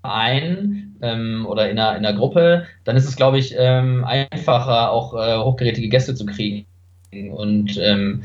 Verein 0.00 0.94
ähm, 1.02 1.44
oder 1.48 1.68
in 1.68 1.76
einer, 1.76 1.96
in 1.96 2.06
einer 2.06 2.16
Gruppe, 2.16 2.66
dann 2.84 2.94
ist 2.94 3.08
es, 3.08 3.16
glaube 3.16 3.38
ich, 3.38 3.56
ähm, 3.58 4.04
einfacher, 4.04 4.92
auch 4.92 5.14
äh, 5.14 5.38
hochgerätige 5.38 5.88
Gäste 5.88 6.14
zu 6.14 6.24
kriegen. 6.24 6.66
Und 7.10 7.80
ähm, 7.82 8.22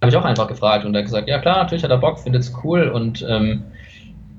habe 0.00 0.10
ich 0.10 0.16
auch 0.16 0.24
einfach 0.24 0.48
gefragt 0.48 0.86
und 0.86 0.94
er 0.94 1.00
hat 1.00 1.04
gesagt, 1.04 1.28
ja 1.28 1.38
klar, 1.40 1.58
natürlich 1.58 1.84
hat 1.84 1.90
er 1.90 1.98
Bock, 1.98 2.18
findet 2.18 2.40
es 2.40 2.54
cool 2.64 2.88
und 2.88 3.22
ähm, 3.28 3.64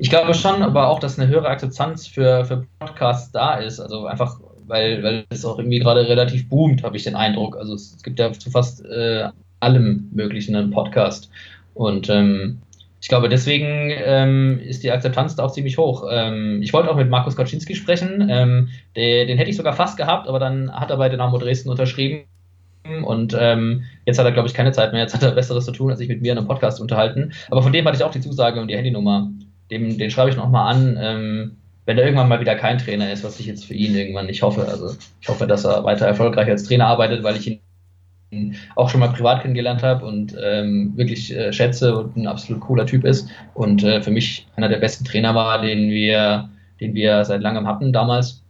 ich 0.02 0.10
glaube 0.10 0.34
schon, 0.34 0.64
aber 0.64 0.88
auch, 0.88 0.98
dass 0.98 1.20
eine 1.20 1.30
höhere 1.30 1.48
Akzeptanz 1.48 2.08
für, 2.08 2.44
für 2.44 2.66
Podcasts 2.80 3.32
da 3.32 3.58
ist. 3.58 3.80
Also 3.80 4.08
einfach, 4.08 4.40
weil, 4.66 5.04
weil 5.04 5.26
es 5.30 5.46
auch 5.46 5.60
irgendwie 5.60 5.78
gerade 5.78 6.10
relativ 6.10 6.50
boomt, 6.50 6.82
habe 6.82 6.98
ich 6.98 7.04
den 7.04 7.16
Eindruck. 7.16 7.56
Also 7.56 7.76
es, 7.76 7.94
es 7.98 8.02
gibt 8.02 8.18
ja 8.18 8.32
zu 8.34 8.50
fast 8.50 8.84
äh, 8.84 9.30
allem 9.60 10.10
möglichen 10.12 10.56
einen 10.56 10.72
Podcast. 10.72 11.30
Und 11.76 12.10
ähm, 12.10 12.64
ich 13.00 13.10
glaube, 13.10 13.30
deswegen 13.30 13.92
ähm, 14.04 14.60
ist 14.66 14.82
die 14.82 14.90
Akzeptanz 14.90 15.36
da 15.36 15.44
auch 15.44 15.52
ziemlich 15.52 15.78
hoch. 15.78 16.08
Ähm, 16.12 16.64
ich 16.64 16.74
wollte 16.74 16.90
auch 16.90 16.96
mit 16.96 17.12
Markus 17.12 17.36
Kaczynski 17.36 17.76
sprechen. 17.76 18.28
Ähm, 18.28 18.70
den, 18.96 19.28
den, 19.28 19.38
hätte 19.38 19.52
ich 19.52 19.58
sogar 19.58 19.74
fast 19.74 19.98
gehabt, 19.98 20.28
aber 20.28 20.40
dann 20.40 20.72
hat 20.72 20.90
er 20.90 20.98
bei 20.98 21.10
Dynamo 21.10 21.38
Dresden 21.38 21.70
unterschrieben. 21.70 22.24
Und 23.06 23.38
ähm, 23.40 23.84
jetzt 24.08 24.18
hat 24.18 24.26
er, 24.26 24.32
glaube 24.32 24.48
ich, 24.48 24.56
keine 24.56 24.72
Zeit 24.72 24.94
mehr. 24.94 25.02
Jetzt 25.02 25.14
hat 25.14 25.22
er 25.22 25.30
Besseres 25.34 25.66
zu 25.66 25.72
tun, 25.72 25.92
als 25.92 26.00
sich 26.00 26.10
mit 26.10 26.24
mir 26.24 26.32
in 26.32 26.40
einem 26.40 26.48
Podcast 26.48 26.82
unterhalten. 26.82 27.34
Aber 27.52 27.62
von 27.62 27.72
dem 27.72 27.86
hatte 27.86 27.98
ich 27.98 28.04
auch 28.04 28.12
die 28.12 28.22
Zusage 28.22 28.60
und 28.60 28.68
die 28.68 28.76
Handynummer 28.76 29.30
dem, 29.72 29.98
den 29.98 30.12
schreibe 30.12 30.30
ich 30.30 30.36
nochmal 30.36 30.74
an, 30.74 30.98
ähm, 31.02 31.58
wenn 31.86 31.98
er 31.98 32.04
irgendwann 32.04 32.30
mal 32.30 32.40
wieder 32.40 32.56
kein 32.56 32.78
Trainer 32.78 33.12
ist, 33.12 33.24
was 33.24 33.40
ich 33.40 33.48
jetzt 33.48 33.66
für 33.66 33.74
ihn 33.74 33.96
irgendwann 33.96 34.28
nicht 34.28 34.44
hoffe. 34.44 34.68
Also 34.68 34.96
ich 35.20 35.28
hoffe, 35.28 35.48
dass 35.48 35.66
er 35.66 35.84
weiter 35.84 36.06
erfolgreich 36.06 36.48
als 36.48 36.64
Trainer 36.64 36.88
arbeitet, 36.88 37.24
weil 37.24 37.38
ich 37.38 37.48
ihn 37.48 38.56
auch 38.76 38.90
schon 38.90 39.00
mal 39.00 39.10
privat 39.10 39.42
kennengelernt 39.42 39.84
habe 39.84 40.06
und 40.06 40.36
ähm, 40.42 40.94
wirklich 40.96 41.36
äh, 41.36 41.52
schätze 41.52 41.98
und 41.98 42.16
ein 42.16 42.28
absolut 42.28 42.62
cooler 42.62 42.86
Typ 42.86 43.04
ist 43.04 43.30
und 43.54 43.84
äh, 43.84 44.02
für 44.02 44.12
mich 44.12 44.48
einer 44.56 44.70
der 44.70 44.78
besten 44.78 45.04
Trainer 45.04 45.36
war, 45.36 45.62
den 45.62 45.90
wir, 45.90 46.50
den 46.80 46.94
wir 46.94 47.26
seit 47.26 47.42
langem 47.42 47.68
hatten 47.68 47.92
damals. 47.92 48.44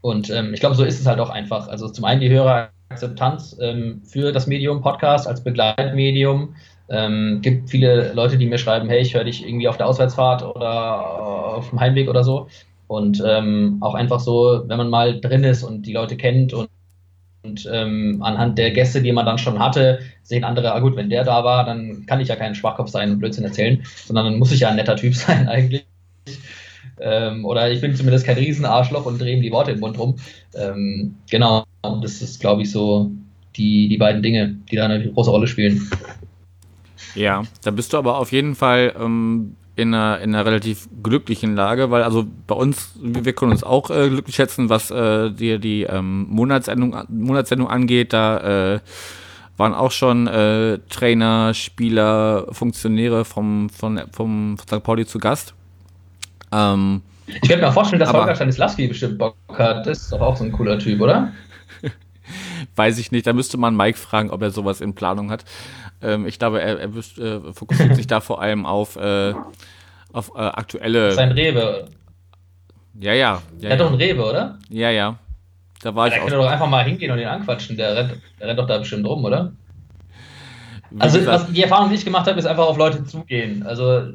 Und 0.00 0.30
ähm, 0.30 0.52
ich 0.52 0.60
glaube, 0.60 0.74
so 0.74 0.84
ist 0.84 1.00
es 1.00 1.06
halt 1.06 1.20
auch 1.20 1.30
einfach. 1.30 1.68
Also 1.68 1.88
zum 1.88 2.04
einen 2.04 2.20
die 2.20 2.28
höhere 2.28 2.68
Akzeptanz 2.90 3.56
ähm, 3.60 4.02
für 4.04 4.32
das 4.32 4.46
Medium 4.46 4.80
Podcast 4.80 5.26
als 5.26 5.42
Begleitmedium, 5.42 6.54
ähm, 6.88 7.40
gibt 7.42 7.70
viele 7.70 8.12
Leute, 8.12 8.38
die 8.38 8.46
mir 8.46 8.58
schreiben, 8.58 8.88
hey, 8.88 9.00
ich 9.00 9.14
höre 9.14 9.24
dich 9.24 9.46
irgendwie 9.46 9.68
auf 9.68 9.76
der 9.76 9.86
Auswärtsfahrt 9.86 10.42
oder 10.42 11.56
auf 11.56 11.70
dem 11.70 11.80
Heimweg 11.80 12.08
oder 12.08 12.24
so. 12.24 12.48
Und 12.86 13.22
ähm, 13.24 13.78
auch 13.80 13.94
einfach 13.94 14.20
so, 14.20 14.64
wenn 14.66 14.78
man 14.78 14.88
mal 14.88 15.20
drin 15.20 15.44
ist 15.44 15.62
und 15.62 15.82
die 15.82 15.92
Leute 15.92 16.16
kennt 16.16 16.54
und, 16.54 16.70
und 17.42 17.68
ähm, 17.70 18.22
anhand 18.22 18.58
der 18.58 18.70
Gäste, 18.70 19.02
die 19.02 19.12
man 19.12 19.26
dann 19.26 19.38
schon 19.38 19.58
hatte, 19.58 20.00
sehen 20.22 20.44
andere, 20.44 20.72
ah 20.72 20.80
gut, 20.80 20.96
wenn 20.96 21.10
der 21.10 21.24
da 21.24 21.44
war, 21.44 21.64
dann 21.64 22.06
kann 22.06 22.20
ich 22.20 22.28
ja 22.28 22.36
kein 22.36 22.54
Schwachkopf 22.54 22.88
sein 22.88 23.10
und 23.10 23.18
Blödsinn 23.18 23.44
erzählen, 23.44 23.82
sondern 24.06 24.24
dann 24.24 24.38
muss 24.38 24.52
ich 24.52 24.60
ja 24.60 24.70
ein 24.70 24.76
netter 24.76 24.96
Typ 24.96 25.14
sein 25.14 25.48
eigentlich. 25.48 25.86
Ähm, 27.00 27.44
oder 27.44 27.70
ich 27.70 27.80
bin 27.80 27.94
zumindest 27.94 28.26
kein 28.26 28.38
Riesenarschloch 28.38 29.06
und 29.06 29.20
drehe 29.20 29.36
ihm 29.36 29.42
die 29.42 29.52
Worte 29.52 29.72
im 29.72 29.80
Mund 29.80 29.98
rum. 29.98 30.16
Ähm, 30.54 31.14
genau, 31.30 31.64
das 31.82 32.22
ist, 32.22 32.40
glaube 32.40 32.62
ich, 32.62 32.70
so 32.72 33.10
die, 33.56 33.88
die 33.88 33.98
beiden 33.98 34.22
Dinge, 34.22 34.56
die 34.70 34.76
da 34.76 34.86
eine 34.86 35.12
große 35.12 35.30
Rolle 35.30 35.46
spielen. 35.46 35.88
Ja, 37.14 37.42
da 37.62 37.70
bist 37.70 37.92
du 37.92 37.98
aber 37.98 38.18
auf 38.18 38.32
jeden 38.32 38.54
Fall 38.54 38.94
ähm, 38.98 39.56
in, 39.76 39.94
einer, 39.94 40.18
in 40.20 40.34
einer 40.34 40.44
relativ 40.44 40.88
glücklichen 41.02 41.54
Lage, 41.54 41.90
weil 41.90 42.02
also 42.02 42.26
bei 42.46 42.54
uns, 42.54 42.92
wir 43.00 43.32
können 43.32 43.52
uns 43.52 43.62
auch 43.62 43.90
äh, 43.90 44.08
glücklich 44.08 44.34
schätzen, 44.34 44.68
was 44.68 44.90
äh, 44.90 45.30
die, 45.30 45.58
die 45.60 45.84
ähm, 45.84 46.26
Monatssendung, 46.28 46.96
Monatssendung 47.08 47.68
angeht. 47.68 48.12
Da 48.12 48.74
äh, 48.74 48.80
waren 49.56 49.74
auch 49.74 49.92
schon 49.92 50.26
äh, 50.26 50.78
Trainer, 50.88 51.54
Spieler, 51.54 52.46
Funktionäre 52.50 53.24
vom, 53.24 53.70
von, 53.70 54.00
vom, 54.12 54.56
St. 54.60 54.82
Pauli 54.82 55.06
zu 55.06 55.18
Gast. 55.18 55.54
Ähm, 56.52 57.02
ich 57.26 57.48
könnte 57.48 57.66
mir 57.66 57.72
vorstellen, 57.72 58.00
dass 58.00 58.12
Holger 58.12 58.34
Stanislawski 58.34 58.88
bestimmt 58.88 59.18
Bock 59.18 59.36
hat. 59.52 59.86
Das 59.86 60.02
ist 60.02 60.12
doch 60.12 60.20
auch 60.20 60.36
so 60.36 60.44
ein 60.44 60.52
cooler 60.52 60.78
Typ, 60.78 61.00
oder? 61.00 61.32
Weiß 62.76 62.98
ich 62.98 63.12
nicht. 63.12 63.26
Da 63.26 63.32
müsste 63.32 63.58
man 63.58 63.76
Mike 63.76 63.98
fragen, 63.98 64.30
ob 64.30 64.42
er 64.42 64.50
sowas 64.50 64.80
in 64.80 64.94
Planung 64.94 65.30
hat. 65.30 65.44
Ähm, 66.02 66.26
ich 66.26 66.38
glaube, 66.38 66.60
er, 66.60 66.78
er 66.78 66.88
äh, 66.88 67.52
fokussiert 67.52 67.96
sich 67.96 68.06
da 68.08 68.20
vor 68.20 68.40
allem 68.40 68.66
auf, 68.66 68.96
äh, 68.96 69.34
auf 70.12 70.32
äh, 70.34 70.38
aktuelle. 70.38 71.12
Sein 71.12 71.32
Rewe. 71.32 71.88
Ja, 73.00 73.12
ja. 73.12 73.42
ja 73.60 73.68
er 73.68 73.70
hat 73.70 73.78
ja. 73.78 73.84
doch 73.84 73.92
ein 73.92 73.98
Rewe, 73.98 74.24
oder? 74.24 74.58
Ja, 74.68 74.90
ja. 74.90 75.18
Da 75.82 75.94
war 75.94 76.08
ja, 76.08 76.16
ich 76.16 76.22
auch. 76.22 76.28
doch 76.28 76.46
einfach 76.46 76.68
mal 76.68 76.84
hingehen 76.84 77.10
und 77.12 77.18
ihn 77.18 77.26
anquatschen. 77.26 77.76
Der 77.76 77.96
rennt, 77.96 78.18
der 78.40 78.48
rennt 78.48 78.58
doch 78.58 78.66
da 78.66 78.78
bestimmt 78.78 79.06
rum, 79.06 79.24
oder? 79.24 79.52
also, 80.98 81.24
was, 81.26 81.50
die 81.52 81.62
Erfahrung, 81.62 81.90
die 81.90 81.96
ich 81.96 82.04
gemacht 82.04 82.26
habe, 82.26 82.38
ist 82.38 82.46
einfach 82.46 82.66
auf 82.66 82.78
Leute 82.78 83.04
zugehen. 83.04 83.62
Also, 83.64 84.12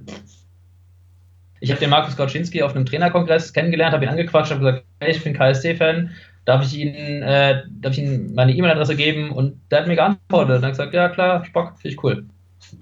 ich 1.60 1.70
habe 1.70 1.80
den 1.80 1.90
Markus 1.90 2.18
Kaczynski 2.18 2.64
auf 2.64 2.76
einem 2.76 2.86
Trainerkongress 2.86 3.54
kennengelernt, 3.54 3.94
habe 3.94 4.04
ihn 4.04 4.10
angequatscht, 4.10 4.52
habe 4.52 4.60
gesagt, 4.60 4.86
hey, 5.00 5.12
ich 5.12 5.24
bin 5.24 5.34
KSC-Fan, 5.34 6.10
darf 6.46 6.66
ich 6.66 6.78
Ihnen, 6.78 7.24
äh, 7.24 7.64
darf 7.80 7.94
ich 7.94 8.00
Ihnen 8.00 8.34
meine 8.34 8.54
E-Mail-Adresse 8.54 8.96
geben? 8.96 9.32
Und 9.32 9.60
der 9.72 9.82
hat 9.82 9.88
mir 9.88 9.96
geantwortet 9.96 10.58
und 10.58 10.64
hat 10.64 10.72
gesagt, 10.72 10.94
ja 10.94 11.10
klar, 11.10 11.46
Spock, 11.46 11.74
finde 11.80 11.96
ich 11.96 12.04
cool. 12.04 12.26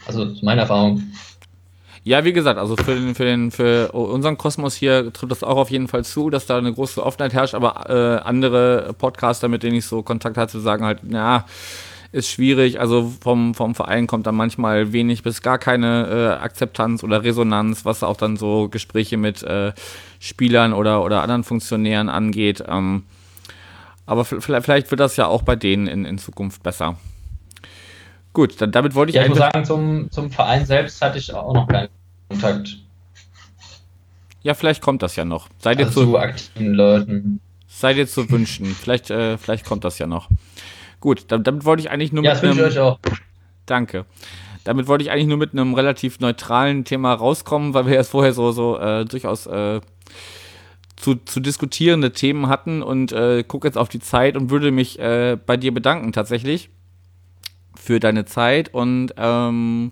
Also, 0.06 0.26
das 0.26 0.34
ist 0.34 0.44
meine 0.44 0.62
Erfahrung. 0.62 1.04
Ja, 2.04 2.26
wie 2.26 2.34
gesagt, 2.34 2.58
also 2.58 2.76
für, 2.76 2.96
den, 2.96 3.14
für, 3.14 3.26
den, 3.26 3.52
für 3.52 3.92
unseren 3.92 4.36
Kosmos 4.36 4.76
hier 4.76 5.14
trifft 5.14 5.32
das 5.32 5.44
auch 5.44 5.58
auf 5.58 5.70
jeden 5.70 5.88
Fall 5.88 6.04
zu, 6.04 6.32
dass 6.32 6.48
da 6.48 6.58
eine 6.58 6.74
große 6.74 7.04
Offenheit 7.04 7.34
herrscht, 7.34 7.54
aber 7.54 7.90
äh, 7.90 8.28
andere 8.28 8.96
Podcaster, 8.98 9.48
mit 9.48 9.62
denen 9.62 9.76
ich 9.76 9.86
so 9.86 10.02
Kontakt 10.02 10.36
hatte, 10.36 10.60
sagen 10.60 10.84
halt, 10.84 11.02
ja, 11.08 11.46
ist 12.12 12.30
schwierig. 12.30 12.80
Also 12.80 13.12
vom, 13.22 13.54
vom 13.54 13.76
Verein 13.76 14.08
kommt 14.08 14.26
dann 14.26 14.36
manchmal 14.36 14.94
wenig 14.94 15.22
bis 15.22 15.44
gar 15.44 15.60
keine 15.60 16.08
äh, 16.40 16.44
Akzeptanz 16.44 17.04
oder 17.04 17.24
Resonanz, 17.24 17.86
was 17.86 18.04
auch 18.04 18.18
dann 18.18 18.36
so 18.36 18.68
Gespräche 18.70 19.18
mit 19.18 19.44
äh, 19.44 19.72
Spielern 20.20 20.74
oder, 20.74 21.04
oder 21.04 21.22
anderen 21.22 21.44
Funktionären 21.44 22.10
angeht. 22.10 22.64
Ähm, 22.68 23.04
aber 24.06 24.26
vielleicht 24.26 24.92
wird 24.92 25.00
das 25.00 25.16
ja 25.18 25.28
auch 25.28 25.44
bei 25.44 25.56
denen 25.56 25.88
in, 25.88 26.06
in 26.06 26.18
Zukunft 26.18 26.64
besser. 26.64 26.98
Gut, 28.34 28.62
dann 28.62 28.72
damit 28.72 28.96
wollte 28.96 29.10
ich. 29.12 29.16
Ja, 29.16 29.24
ich 29.24 29.30
muss 29.30 29.38
sagen, 29.38 29.66
zum, 29.66 30.12
zum 30.12 30.32
Verein 30.32 30.66
selbst 30.66 31.02
hatte 31.02 31.18
ich 31.18 31.34
auch 31.34 31.54
noch 31.54 31.68
keinen 31.68 31.90
Kontakt. 32.30 32.78
Ja, 34.42 34.54
vielleicht 34.54 34.82
kommt 34.82 35.04
das 35.04 35.16
ja 35.16 35.26
noch. 35.26 35.50
Seid 35.60 35.78
also 35.78 36.02
ihr 36.02 36.06
zu, 36.06 36.12
zu 36.12 36.18
aktiven 36.18 36.74
Leuten. 36.74 37.42
Seid 37.68 37.98
ihr 37.98 38.08
zu 38.08 38.30
wünschen. 38.30 38.66
vielleicht, 38.68 39.10
äh, 39.10 39.38
vielleicht 39.38 39.66
kommt 39.66 39.84
das 39.84 40.00
ja 40.00 40.08
noch. 40.08 40.30
Gut, 41.00 41.26
damit, 41.28 41.48
damit 41.48 41.66
wollte 41.66 41.82
ich 41.82 41.92
eigentlich 41.92 42.12
nur 42.12 42.24
ja, 42.24 42.34
mit. 42.34 42.44
Ja, 42.44 42.50
das 42.50 42.58
wünsche 42.58 42.70
ich 42.70 42.78
euch 42.78 42.80
auch. 42.80 43.00
Danke. 43.66 44.06
Damit 44.64 44.88
wollte 44.88 45.04
ich 45.04 45.12
eigentlich 45.12 45.28
nur 45.28 45.38
mit 45.38 45.54
einem 45.54 45.74
relativ 45.74 46.20
neutralen 46.20 46.86
Thema 46.86 47.14
rauskommen, 47.14 47.74
weil 47.74 47.88
wir 47.88 47.96
ja 47.96 48.04
vorher 48.04 48.34
so, 48.34 48.52
so 48.52 48.78
äh, 48.78 49.06
durchaus 49.06 49.48
äh, 49.48 49.82
zu, 51.02 51.16
zu 51.16 51.40
diskutierende 51.40 52.12
Themen 52.12 52.48
hatten 52.48 52.84
und 52.84 53.12
äh, 53.12 53.44
gucke 53.44 53.68
jetzt 53.68 53.78
auf 53.78 53.90
die 53.90 54.00
Zeit 54.00 54.38
und 54.38 54.52
würde 54.52 54.72
mich 54.72 55.00
äh, 55.00 55.38
bei 55.44 55.58
dir 55.58 55.74
bedanken 55.74 56.14
tatsächlich 56.14 56.70
für 57.76 58.00
deine 58.00 58.26
Zeit 58.26 58.74
und 58.74 59.14
ähm, 59.18 59.92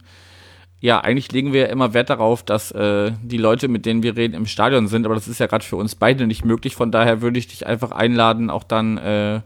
ja, 0.82 1.02
eigentlich 1.02 1.32
legen 1.32 1.52
wir 1.52 1.62
ja 1.62 1.68
immer 1.68 1.94
Wert 1.94 2.10
darauf, 2.10 2.44
dass 2.44 2.72
äh, 2.72 3.12
die 3.22 3.38
Leute, 3.38 3.68
mit 3.68 3.86
denen 3.86 4.04
wir 4.04 4.16
reden, 4.16 4.34
im 4.34 4.46
Stadion 4.46 4.88
sind, 4.88 5.06
aber 5.06 5.16
das 5.16 5.28
ist 5.28 5.40
ja 5.40 5.48
gerade 5.48 5.66
für 5.66 5.76
uns 5.76 5.96
beide 5.96 6.26
nicht 6.26 6.46
möglich. 6.46 6.76
Von 6.76 6.92
daher 6.92 7.22
würde 7.22 7.38
ich 7.38 7.48
dich 7.48 7.68
einfach 7.68 7.92
einladen, 7.92 8.50
auch 8.50 8.64
dann 8.64 8.98
äh, 8.98 9.42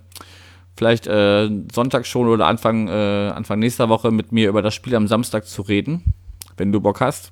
vielleicht 0.77 1.07
äh, 1.07 1.49
Sonntag 1.71 2.05
schon 2.05 2.27
oder 2.27 2.45
Anfang, 2.45 2.87
äh, 2.87 3.31
Anfang 3.33 3.57
nächster 3.59 3.89
Woche 3.89 4.11
mit 4.11 4.31
mir 4.31 4.49
über 4.49 4.61
das 4.61 4.75
Spiel 4.75 4.95
am 4.95 5.07
Samstag 5.07 5.47
zu 5.47 5.63
reden, 5.63 6.13
wenn 6.57 6.71
du 6.71 6.81
Bock 6.81 7.01
hast. 7.01 7.31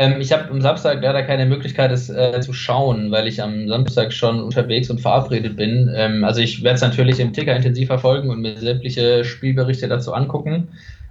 Ähm, 0.00 0.20
ich 0.20 0.32
habe 0.32 0.48
am 0.50 0.60
Samstag 0.60 1.02
leider 1.02 1.24
keine 1.24 1.44
Möglichkeit, 1.44 1.90
es 1.90 2.08
äh, 2.08 2.40
zu 2.40 2.52
schauen, 2.52 3.10
weil 3.10 3.26
ich 3.26 3.42
am 3.42 3.66
Samstag 3.66 4.12
schon 4.12 4.40
unterwegs 4.40 4.88
und 4.90 5.00
verabredet 5.00 5.56
bin. 5.56 5.90
Ähm, 5.92 6.22
also 6.22 6.40
ich 6.40 6.62
werde 6.62 6.76
es 6.76 6.82
natürlich 6.82 7.18
im 7.18 7.32
Ticker 7.32 7.54
intensiv 7.54 7.88
verfolgen 7.88 8.30
und 8.30 8.40
mir 8.40 8.56
sämtliche 8.56 9.24
Spielberichte 9.24 9.88
dazu 9.88 10.12
angucken. 10.14 10.68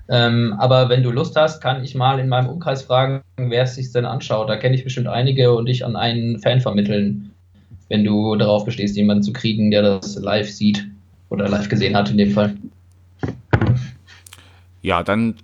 Ähm, 0.10 0.56
aber 0.58 0.88
wenn 0.88 1.04
du 1.04 1.12
Lust 1.12 1.36
hast, 1.36 1.62
kann 1.62 1.84
ich 1.84 1.96
mal 1.96 2.18
in 2.20 2.30
meinem 2.30 2.48
Umkreis 2.48 2.84
fragen, 2.84 3.22
wer 3.36 3.64
es 3.64 3.76
sich 3.76 3.92
denn 3.92 4.06
anschaut. 4.06 4.50
Da 4.50 4.56
kenne 4.56 4.76
ich 4.76 4.86
bestimmt 4.86 5.08
einige 5.08 5.54
und 5.54 5.68
dich 5.68 5.84
an 5.84 5.98
einen 5.98 6.40
Fan 6.40 6.62
vermitteln, 6.62 7.32
wenn 7.90 8.06
du 8.06 8.38
darauf 8.38 8.64
bestehst, 8.64 8.96
jemanden 8.96 9.24
zu 9.24 9.34
kriegen, 9.34 9.70
der 9.70 9.82
das 9.82 10.16
live 10.16 10.50
sieht 10.50 10.88
oder 11.30 11.50
live 11.50 11.68
gesehen 11.68 11.98
hat 11.98 12.10
in 12.10 12.18
dem 12.18 12.32
Fall. 12.32 12.56
Ja, 14.88 15.04
dann 15.04 15.36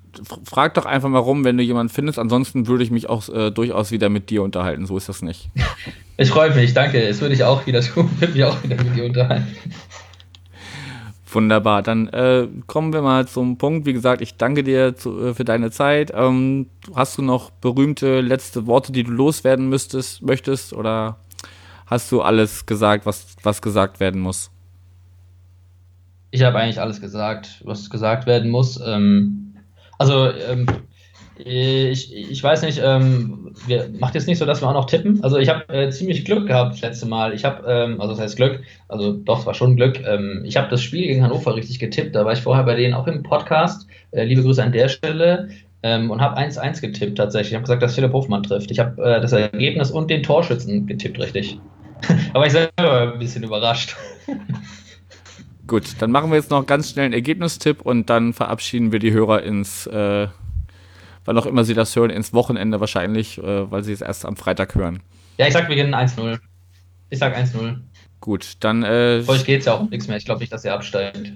frag 0.45 0.73
doch 0.75 0.85
einfach 0.85 1.09
mal 1.09 1.19
rum, 1.19 1.43
wenn 1.43 1.57
du 1.57 1.63
jemanden 1.63 1.93
findest. 1.93 2.17
Ansonsten 2.17 2.65
würde 2.67 2.81
ich 2.81 2.91
mich 2.91 3.09
auch 3.09 3.27
äh, 3.27 3.51
durchaus 3.51 3.91
wieder 3.91 4.07
mit 4.07 4.29
dir 4.29 4.41
unterhalten. 4.41 4.85
So 4.85 4.95
ist 4.95 5.09
das 5.09 5.21
nicht. 5.21 5.49
Ich 6.15 6.29
freue 6.29 6.53
mich, 6.53 6.75
danke. 6.75 7.01
Es 7.01 7.21
würde 7.21 7.33
ich 7.33 7.43
auch 7.43 7.65
wieder 7.65 7.81
tun. 7.81 8.07
Ich 8.13 8.21
würde 8.21 8.33
mich 8.33 8.43
auch 8.43 8.63
wieder 8.63 8.75
mit 8.75 8.95
dir 8.95 9.03
unterhalten. 9.03 9.47
Wunderbar. 11.25 11.81
Dann 11.81 12.07
äh, 12.09 12.47
kommen 12.67 12.93
wir 12.93 13.01
mal 13.01 13.27
zum 13.27 13.57
Punkt. 13.57 13.87
Wie 13.87 13.93
gesagt, 13.93 14.21
ich 14.21 14.37
danke 14.37 14.63
dir 14.63 14.95
zu, 14.95 15.19
äh, 15.19 15.33
für 15.33 15.43
deine 15.43 15.71
Zeit. 15.71 16.13
Ähm, 16.15 16.67
hast 16.93 17.17
du 17.17 17.23
noch 17.23 17.49
berühmte 17.49 18.21
letzte 18.21 18.67
Worte, 18.67 18.91
die 18.91 19.03
du 19.03 19.11
loswerden 19.11 19.67
müsstest, 19.69 20.21
möchtest? 20.21 20.71
Oder 20.71 21.17
hast 21.87 22.11
du 22.11 22.21
alles 22.21 22.67
gesagt, 22.67 23.07
was, 23.07 23.35
was 23.41 23.61
gesagt 23.63 23.99
werden 23.99 24.21
muss? 24.21 24.52
Ich 26.33 26.41
habe 26.41 26.57
eigentlich 26.57 26.81
alles 26.81 26.99
gesagt, 26.99 27.61
was 27.63 27.91
gesagt 27.91 28.25
werden 28.25 28.49
muss. 28.49 28.81
Ähm, 28.83 29.53
also, 29.99 30.31
ähm, 30.31 30.65
ich, 31.37 32.11
ich 32.11 32.43
weiß 32.43 32.63
nicht, 32.63 32.81
ähm, 32.83 33.53
wir, 33.67 33.91
macht 33.99 34.15
jetzt 34.15 34.27
nicht 34.27 34.39
so, 34.39 34.45
dass 34.47 34.59
wir 34.59 34.67
auch 34.67 34.73
noch 34.73 34.87
tippen. 34.87 35.23
Also 35.23 35.37
ich 35.37 35.49
habe 35.49 35.71
äh, 35.71 35.91
ziemlich 35.91 36.25
Glück 36.25 36.47
gehabt 36.47 36.73
das 36.73 36.81
letzte 36.81 37.05
Mal. 37.05 37.35
Ich 37.35 37.45
habe, 37.45 37.63
ähm, 37.71 38.01
also 38.01 38.15
das 38.15 38.23
heißt 38.23 38.35
Glück, 38.37 38.61
also 38.87 39.13
doch, 39.13 39.41
es 39.41 39.45
war 39.45 39.53
schon 39.53 39.75
Glück. 39.75 39.99
Ähm, 40.07 40.41
ich 40.43 40.57
habe 40.57 40.69
das 40.69 40.81
Spiel 40.81 41.05
gegen 41.05 41.21
Hannover 41.21 41.55
richtig 41.55 41.77
getippt. 41.77 42.15
Da 42.15 42.25
war 42.25 42.33
ich 42.33 42.41
vorher 42.41 42.63
bei 42.63 42.73
denen 42.73 42.95
auch 42.95 43.05
im 43.05 43.21
Podcast. 43.21 43.85
Äh, 44.09 44.23
liebe 44.23 44.41
Grüße 44.41 44.63
an 44.63 44.71
der 44.71 44.89
Stelle. 44.89 45.49
Ähm, 45.83 46.09
und 46.09 46.19
habe 46.19 46.39
1-1 46.39 46.81
getippt 46.81 47.15
tatsächlich. 47.15 47.51
Ich 47.51 47.55
habe 47.55 47.63
gesagt, 47.63 47.83
dass 47.83 47.93
Philipp 47.93 48.11
Hofmann 48.11 48.41
trifft. 48.41 48.71
Ich 48.71 48.79
habe 48.79 48.99
äh, 49.03 49.21
das 49.21 49.33
Ergebnis 49.33 49.91
und 49.91 50.09
den 50.09 50.23
Torschützen 50.23 50.87
getippt 50.87 51.19
richtig. 51.19 51.59
Aber 52.33 52.47
ich 52.47 52.53
selber 52.53 53.13
ein 53.13 53.19
bisschen 53.19 53.43
überrascht. 53.43 53.95
Gut, 55.65 55.95
dann 55.99 56.11
machen 56.11 56.29
wir 56.29 56.37
jetzt 56.37 56.51
noch 56.51 56.65
ganz 56.65 56.91
schnell 56.91 57.05
einen 57.05 57.13
Ergebnistipp 57.13 57.81
und 57.81 58.09
dann 58.09 58.33
verabschieden 58.33 58.91
wir 58.91 58.99
die 58.99 59.13
Hörer 59.13 59.43
ins, 59.43 59.87
äh, 59.87 60.27
wann 61.23 61.37
auch 61.37 61.45
immer 61.45 61.63
sie 61.63 61.73
das 61.73 61.95
hören, 61.95 62.09
ins 62.09 62.33
Wochenende 62.33 62.79
wahrscheinlich, 62.81 63.37
äh, 63.37 63.71
weil 63.71 63.83
sie 63.83 63.93
es 63.93 64.01
erst 64.01 64.25
am 64.25 64.35
Freitag 64.35 64.75
hören. 64.75 65.01
Ja, 65.37 65.47
ich 65.47 65.53
sag, 65.53 65.69
wir 65.69 65.75
gehen 65.75 65.93
1-0. 65.95 66.37
Ich 67.09 67.19
sag 67.19 67.35
1-0. 67.37 67.77
Gut, 68.19 68.53
dann. 68.59 68.83
Äh, 68.83 69.21
Für 69.21 69.31
euch 69.31 69.45
geht's 69.45 69.65
ja 69.65 69.73
auch 69.73 69.89
nichts 69.89 70.07
mehr. 70.07 70.17
Ich 70.17 70.25
glaube 70.25 70.41
nicht, 70.41 70.51
dass 70.51 70.65
ihr 70.65 70.73
absteigt. 70.73 71.31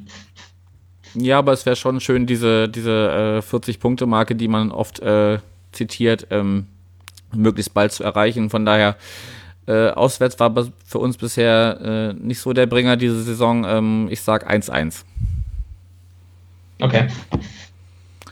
Ja, 1.14 1.40
aber 1.40 1.54
es 1.54 1.66
wäre 1.66 1.76
schon 1.76 2.00
schön, 2.00 2.26
diese, 2.26 2.70
diese 2.70 3.42
äh, 3.44 3.56
40-Punkte-Marke, 3.56 4.36
die 4.36 4.48
man 4.48 4.72
oft 4.72 5.00
äh, 5.00 5.40
zitiert, 5.72 6.28
ähm, 6.32 6.68
möglichst 7.34 7.74
bald 7.74 7.92
zu 7.92 8.04
erreichen. 8.04 8.50
Von 8.50 8.66
daher 8.66 8.98
äh, 9.68 9.90
auswärts 9.90 10.40
war 10.40 10.54
für 10.86 11.00
uns 11.00 11.18
bisher 11.18 11.80
äh, 11.82 12.14
nicht 12.14 12.40
so 12.40 12.54
der 12.54 12.66
Bringer 12.66 12.98
diese 12.98 13.22
Saison. 13.22 13.66
Ähm, 13.66 14.08
ich 14.10 14.22
sag 14.22 14.50
1-1. 14.50 15.04
Okay. 16.80 17.08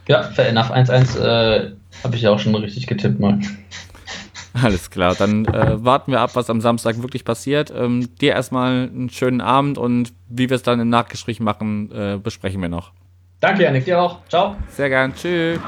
Ja, 0.07 0.23
fair 0.23 0.49
enough. 0.49 0.71
1-1 0.71 1.19
äh, 1.19 1.71
habe 2.03 2.15
ich 2.15 2.21
ja 2.21 2.31
auch 2.31 2.39
schon 2.39 2.55
richtig 2.55 2.87
getippt 2.87 3.19
mal. 3.19 3.39
Alles 4.53 4.89
klar, 4.89 5.15
dann 5.15 5.45
äh, 5.45 5.83
warten 5.83 6.11
wir 6.11 6.21
ab, 6.21 6.31
was 6.35 6.49
am 6.49 6.61
Samstag 6.61 7.01
wirklich 7.01 7.25
passiert. 7.25 7.73
Ähm, 7.75 8.15
dir 8.21 8.31
erstmal 8.31 8.87
einen 8.87 9.09
schönen 9.09 9.41
Abend 9.41 9.77
und 9.77 10.13
wie 10.29 10.49
wir 10.49 10.55
es 10.55 10.63
dann 10.63 10.79
im 10.79 10.89
Nachgespräch 10.89 11.41
machen, 11.41 11.91
äh, 11.91 12.17
besprechen 12.17 12.61
wir 12.61 12.69
noch. 12.69 12.91
Danke, 13.41 13.63
Janik, 13.63 13.83
dir 13.83 14.01
auch. 14.01 14.19
Ciao. 14.29 14.55
Sehr 14.69 14.89
gern. 14.89 15.13
Tschüss. 15.13 15.59